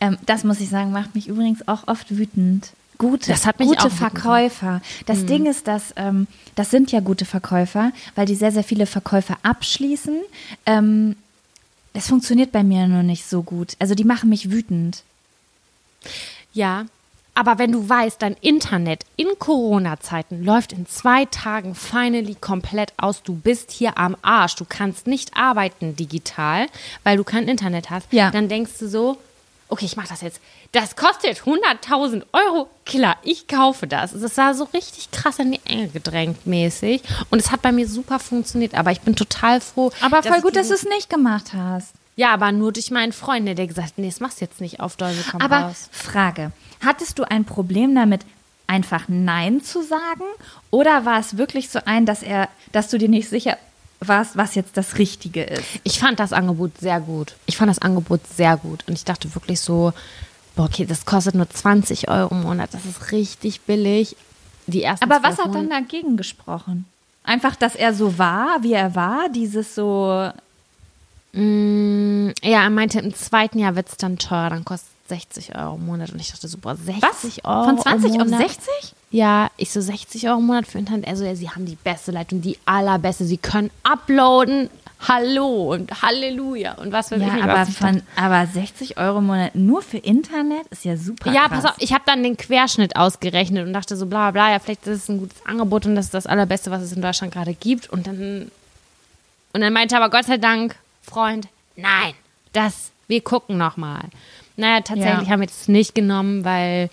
[0.00, 2.70] Ähm, das muss ich sagen, macht mich übrigens auch oft wütend.
[2.96, 4.80] Gute, Das hat mich gute auch Verkäufer.
[5.06, 8.86] Das Ding ist, dass ähm, das sind ja gute Verkäufer, weil die sehr, sehr viele
[8.86, 10.20] Verkäufe abschließen.
[10.64, 11.16] Ähm,
[11.92, 13.74] das funktioniert bei mir nur nicht so gut.
[13.80, 15.02] Also die machen mich wütend.
[16.52, 16.86] Ja,
[17.34, 23.22] aber wenn du weißt, dein Internet in Corona-Zeiten läuft in zwei Tagen finally komplett aus,
[23.22, 26.66] du bist hier am Arsch, du kannst nicht arbeiten digital,
[27.02, 28.30] weil du kein Internet hast, Ja.
[28.30, 29.18] dann denkst du so,
[29.68, 30.40] okay, ich mach das jetzt.
[30.72, 32.68] Das kostet 100.000 Euro.
[32.84, 34.12] Klar, ich kaufe das.
[34.12, 37.88] Es war so richtig krass in die Enge gedrängt mäßig und es hat bei mir
[37.88, 39.90] super funktioniert, aber ich bin total froh.
[40.00, 41.92] Aber voll gut, dass du es nicht gemacht hast.
[42.16, 44.80] Ja, aber nur durch meinen Freund, der gesagt hat, nee, das machst du jetzt nicht
[44.80, 45.88] auf Teufel komm Aber raus.
[45.90, 46.52] Frage,
[46.84, 48.24] hattest du ein Problem damit,
[48.66, 50.24] einfach Nein zu sagen?
[50.70, 53.58] Oder war es wirklich so ein, dass er, dass du dir nicht sicher
[54.00, 55.64] warst, was jetzt das Richtige ist?
[55.82, 57.34] Ich fand das Angebot sehr gut.
[57.46, 58.84] Ich fand das Angebot sehr gut.
[58.86, 59.92] Und ich dachte wirklich so,
[60.54, 62.72] boah, okay, das kostet nur 20 Euro im Monat.
[62.72, 64.16] Das ist richtig billig.
[64.66, 66.86] Die ersten Aber was hat dann dagegen gesprochen?
[67.24, 70.30] Einfach, dass er so war, wie er war, dieses so.
[71.34, 75.56] Mm, Ja, er meinte, im zweiten Jahr wird es dann teurer, dann kostet es 60
[75.58, 76.10] Euro im Monat.
[76.12, 78.40] Und ich dachte so, boah, 60 Euro Von 20 im auf Monat?
[78.50, 78.68] 60?
[79.10, 81.06] Ja, ich so 60 Euro im Monat für Internet.
[81.08, 83.24] Also, ja, sie haben die beste Leitung, die allerbeste.
[83.24, 84.70] Sie können uploaden.
[85.06, 89.82] Hallo und Halleluja und was für Ja, aber, von, aber 60 Euro im Monat nur
[89.82, 91.30] für Internet ist ja super.
[91.30, 91.62] Ja, krass.
[91.62, 94.86] pass auf, ich habe dann den Querschnitt ausgerechnet und dachte so, bla bla, ja, vielleicht
[94.86, 97.52] ist es ein gutes Angebot und das ist das Allerbeste, was es in Deutschland gerade
[97.52, 97.90] gibt.
[97.90, 98.50] Und dann
[99.52, 100.74] Und dann meinte aber Gott sei Dank,
[101.04, 102.14] Freund, nein,
[102.52, 104.02] das, wir gucken nochmal.
[104.56, 105.32] Naja, tatsächlich Ja.
[105.32, 106.88] haben wir das nicht genommen, weil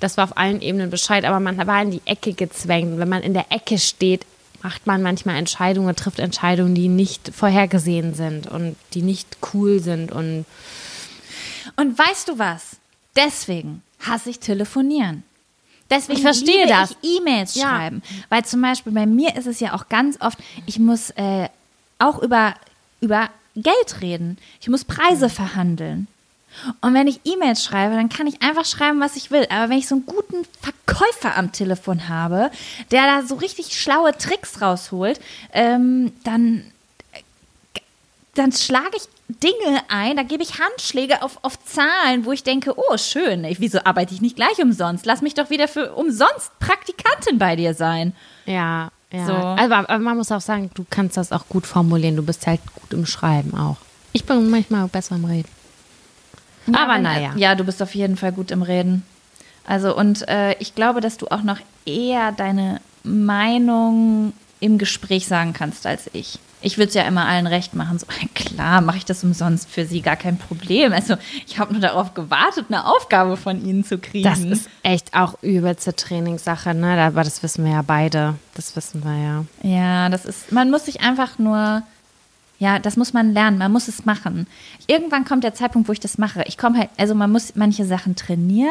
[0.00, 2.92] das war auf allen Ebenen Bescheid, aber man war in die Ecke gezwängt.
[2.92, 4.24] Und wenn man in der Ecke steht,
[4.62, 10.10] macht man manchmal Entscheidungen, trifft Entscheidungen, die nicht vorhergesehen sind und die nicht cool sind
[10.12, 10.44] und
[11.76, 12.76] Und weißt du was?
[13.16, 15.22] Deswegen hasse ich telefonieren.
[15.90, 16.96] Deswegen Ich verstehe liebe das.
[17.02, 17.68] ich E-Mails Ja.
[17.68, 18.02] schreiben.
[18.28, 21.48] Weil zum Beispiel bei mir ist es ja auch ganz oft, ich muss äh,
[21.98, 22.54] auch über,
[23.06, 24.36] über Geld reden.
[24.60, 26.08] Ich muss Preise verhandeln.
[26.80, 29.46] Und wenn ich E-Mails schreibe, dann kann ich einfach schreiben, was ich will.
[29.50, 32.50] Aber wenn ich so einen guten Verkäufer am Telefon habe,
[32.90, 35.20] der da so richtig schlaue Tricks rausholt,
[35.52, 36.64] ähm, dann
[38.34, 42.74] dann schlage ich Dinge ein, da gebe ich Handschläge auf, auf Zahlen, wo ich denke,
[42.76, 45.06] oh, schön, ich, wieso arbeite ich nicht gleich umsonst?
[45.06, 48.14] Lass mich doch wieder für umsonst Praktikantin bei dir sein.
[48.44, 49.26] ja, ja.
[49.26, 49.32] So.
[49.32, 52.16] Aber, aber man muss auch sagen, du kannst das auch gut formulieren.
[52.16, 53.76] Du bist halt gut im Schreiben auch.
[54.12, 55.48] Ich bin manchmal besser im Reden.
[56.72, 57.32] aber wenn- naja.
[57.36, 59.04] Ja, du bist auf jeden Fall gut im Reden.
[59.66, 65.52] Also, und äh, ich glaube, dass du auch noch eher deine Meinung im Gespräch sagen
[65.52, 66.38] kannst als ich.
[66.62, 67.98] Ich würde es ja immer allen recht machen.
[67.98, 70.92] So, klar, mache ich das umsonst für sie, gar kein Problem.
[70.92, 71.16] Also,
[71.46, 74.24] ich habe nur darauf gewartet, eine Aufgabe von ihnen zu kriegen.
[74.24, 77.00] Das ist echt auch übelste Trainingssache, ne?
[77.02, 78.34] Aber das wissen wir ja beide.
[78.54, 79.44] Das wissen wir ja.
[79.62, 81.82] Ja, das ist, man muss sich einfach nur,
[82.58, 84.46] ja, das muss man lernen, man muss es machen.
[84.86, 86.42] Irgendwann kommt der Zeitpunkt, wo ich das mache.
[86.46, 88.70] Ich komme halt, also man muss manche Sachen trainieren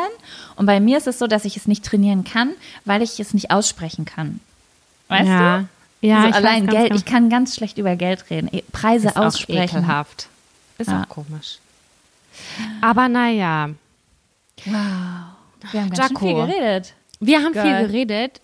[0.55, 2.53] und bei mir ist es so, dass ich es nicht trainieren kann,
[2.83, 4.39] weil ich es nicht aussprechen kann.
[5.07, 5.59] Weißt ja.
[5.59, 5.67] du?
[6.07, 6.95] Ja, also allein Geld, genau.
[6.95, 8.49] ich kann ganz schlecht über Geld reden.
[8.53, 9.77] Eh, Preise ist auch aussprechen.
[9.79, 10.27] ekelhaft.
[10.77, 11.03] Ist Ja.
[11.03, 11.59] auch komisch.
[12.81, 13.69] Aber naja,
[14.65, 14.73] Wow.
[15.71, 16.19] Wir haben ganz Jaco.
[16.19, 16.93] schön viel geredet.
[17.19, 17.77] wir haben Geil.
[17.79, 18.41] viel geredet.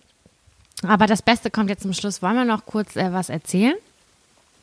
[0.86, 2.20] Aber das Beste kommt jetzt zum Schluss.
[2.22, 3.74] Wollen wir noch kurz äh, was erzählen?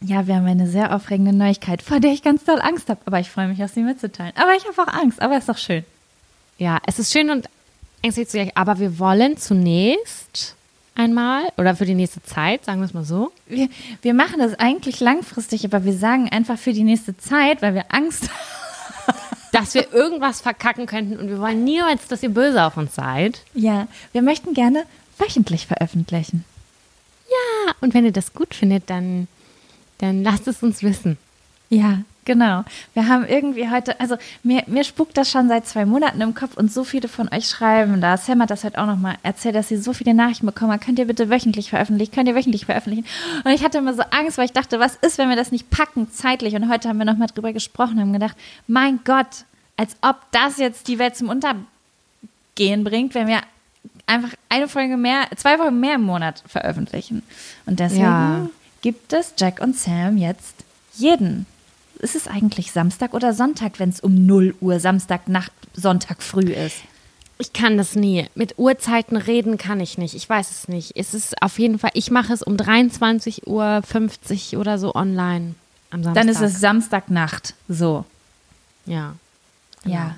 [0.02, 3.00] Ja, wir haben eine sehr aufregende Neuigkeit, vor der ich ganz doll Angst habe.
[3.06, 4.34] Aber ich freue mich, auch sie mitzuteilen.
[4.36, 5.84] Aber ich habe auch Angst, aber ist doch schön.
[6.58, 7.48] Ja, es ist schön und
[8.02, 10.56] ängstlich zugleich, aber wir wollen zunächst
[11.00, 13.32] einmal oder für die nächste Zeit, sagen wir es mal so.
[13.48, 13.70] Wir,
[14.02, 17.86] wir machen das eigentlich langfristig, aber wir sagen einfach für die nächste Zeit, weil wir
[17.90, 19.16] Angst haben.
[19.52, 23.42] dass wir irgendwas verkacken könnten und wir wollen niemals, dass ihr böse auf uns seid.
[23.56, 24.84] Ja, wir möchten gerne
[25.18, 26.46] wöchentlich veröffentlichen.
[27.28, 29.28] Ja, und wenn ihr das gut findet, dann,
[29.98, 31.18] dann lasst es uns wissen.
[31.70, 32.64] Ja, genau.
[32.94, 36.56] Wir haben irgendwie heute, also mir, mir spukt das schon seit zwei Monaten im Kopf
[36.58, 38.18] und so viele von euch schreiben da.
[38.18, 40.80] Sam hat das heute auch nochmal erzählt, dass sie so viele Nachrichten bekommen.
[40.80, 42.12] Könnt ihr bitte wöchentlich veröffentlichen?
[42.14, 43.06] Könnt ihr wöchentlich veröffentlichen?
[43.44, 45.70] Und ich hatte immer so Angst, weil ich dachte, was ist, wenn wir das nicht
[45.70, 46.56] packen zeitlich?
[46.56, 48.36] Und heute haben wir nochmal drüber gesprochen und haben gedacht,
[48.68, 49.46] mein Gott,
[49.78, 53.41] als ob das jetzt die Welt zum Untergehen bringt, wenn wir
[54.08, 57.24] einfach eine Folge mehr, zwei Folgen mehr im Monat veröffentlichen.
[57.66, 58.50] Und deswegen Ja.
[58.82, 60.56] gibt es Jack und Sam jetzt
[60.96, 61.46] jeden.
[62.00, 66.78] Ist es eigentlich Samstag oder Sonntag, wenn es um 0 Uhr Samstagnacht, Sonntag früh ist?
[67.38, 68.28] Ich kann das nie.
[68.36, 70.14] Mit Uhrzeiten reden kann ich nicht.
[70.14, 70.98] Ich weiß es nicht.
[70.98, 75.56] Es ist auf jeden Fall, ich mache es um 23.50 Uhr oder so online
[75.90, 76.22] am Samstag.
[76.22, 77.54] Dann ist es Samstagnacht.
[77.68, 78.06] So.
[78.86, 79.16] Ja.
[79.86, 80.16] Ja.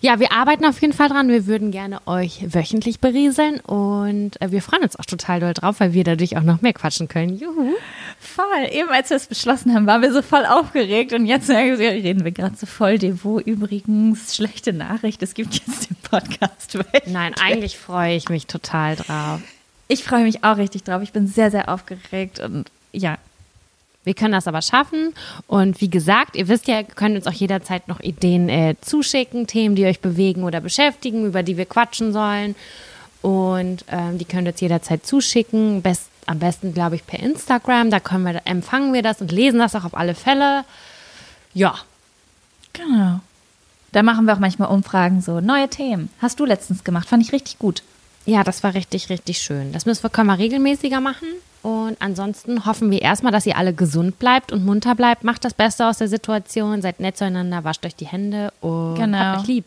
[0.00, 1.28] Ja, wir arbeiten auf jeden Fall dran.
[1.28, 5.80] Wir würden gerne euch wöchentlich berieseln und äh, wir freuen uns auch total doll drauf,
[5.80, 7.36] weil wir dadurch auch noch mehr quatschen können.
[7.38, 7.74] Juhu.
[8.18, 8.68] Voll.
[8.70, 12.32] Eben als wir es beschlossen haben, waren wir so voll aufgeregt und jetzt reden wir
[12.32, 13.46] gerade so voll devot.
[13.46, 16.78] Übrigens, schlechte Nachricht, es gibt jetzt den Podcast.
[17.06, 19.40] Nein, eigentlich freue ich mich total drauf.
[19.88, 21.02] Ich freue mich auch richtig drauf.
[21.02, 23.18] Ich bin sehr, sehr aufgeregt und ja,
[24.04, 25.14] Wir können das aber schaffen.
[25.46, 29.46] Und wie gesagt, ihr wisst ja, ihr könnt uns auch jederzeit noch Ideen äh, zuschicken,
[29.46, 32.56] Themen, die euch bewegen oder beschäftigen, über die wir quatschen sollen.
[33.22, 35.82] Und ähm, die könnt ihr jetzt jederzeit zuschicken.
[35.82, 37.90] Best, am besten, glaube ich, per Instagram.
[37.90, 40.64] Da können wir, empfangen wir das und lesen das auch auf alle Fälle.
[41.54, 41.76] Ja.
[42.72, 43.20] Genau.
[43.92, 46.08] Da machen wir auch manchmal Umfragen, so neue Themen.
[46.20, 47.82] Hast du letztens gemacht, fand ich richtig gut.
[48.24, 49.72] Ja, das war richtig, richtig schön.
[49.72, 51.28] Das müssen wir, können wir regelmäßiger machen.
[51.62, 55.22] Und ansonsten hoffen wir erstmal, dass ihr alle gesund bleibt und munter bleibt.
[55.22, 59.18] Macht das Beste aus der Situation, seid nett zueinander, wascht euch die Hände und Genau.
[59.18, 59.64] habt euch lieb.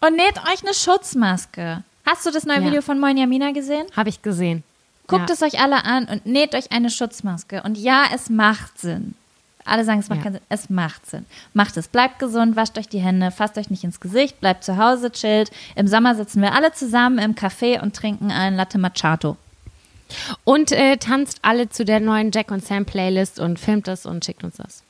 [0.00, 1.82] Und näht euch eine Schutzmaske.
[2.04, 2.66] Hast du das neue Ja.
[2.66, 3.86] Video von Moin Jamina gesehen?
[3.96, 4.62] Habe ich gesehen.
[5.06, 5.34] Guckt ja.
[5.34, 7.62] es euch alle an und näht euch eine Schutzmaske.
[7.62, 9.14] Und ja, es macht Sinn.
[9.64, 10.24] Alle sagen, es macht Ja.
[10.24, 10.42] keinen Sinn.
[10.48, 11.26] Es macht Sinn.
[11.54, 11.86] Macht es.
[11.88, 15.50] Bleibt gesund, wascht euch die Hände, fasst euch nicht ins Gesicht, bleibt zu Hause, chillt.
[15.76, 19.36] Im Sommer sitzen wir alle zusammen im Café und trinken ein Latte Macchiato.
[20.44, 24.24] Und äh, tanzt alle zu der neuen Jack und Sam Playlist und filmt das und
[24.24, 24.82] schickt uns das.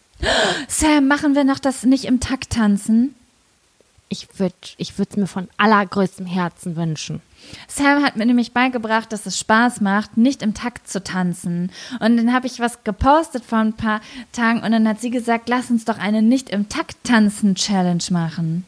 [0.68, 3.14] Sam, machen wir noch das nicht im Takt tanzen?
[4.08, 7.20] Ich würde ich es mir von allergrößtem Herzen wünschen.
[7.66, 11.72] Sam hat mir nämlich beigebracht, dass es Spaß macht, nicht im Takt zu tanzen.
[11.98, 14.00] Und dann habe ich was gepostet vor ein paar
[14.32, 18.04] Tagen und dann hat sie gesagt, lass uns doch eine nicht im Takt tanzen Challenge
[18.10, 18.64] machen.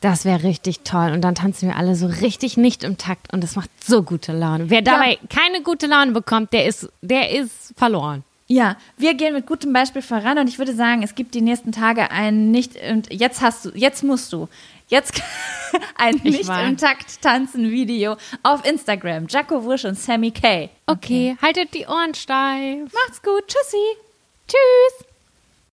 [0.00, 1.12] Das wäre richtig toll.
[1.12, 4.32] Und dann tanzen wir alle so richtig nicht im Takt und das macht so gute
[4.32, 4.70] Laune.
[4.70, 5.18] Wer dabei ja.
[5.28, 8.22] keine gute Laune bekommt, der ist, der ist verloren.
[8.50, 11.70] Ja, wir gehen mit gutem Beispiel voran und ich würde sagen, es gibt die nächsten
[11.70, 14.48] Tage ein nicht und jetzt hast du, jetzt musst du,
[14.88, 15.20] jetzt
[15.96, 19.26] ein nicht im Takt tanzen Video auf Instagram.
[19.28, 20.40] Jaco Wusch und Sammy K.
[20.40, 22.90] Okay, okay, haltet die Ohren steif.
[22.94, 23.46] Macht's gut.
[23.46, 23.98] Tschüssi.
[24.46, 25.07] Tschüss.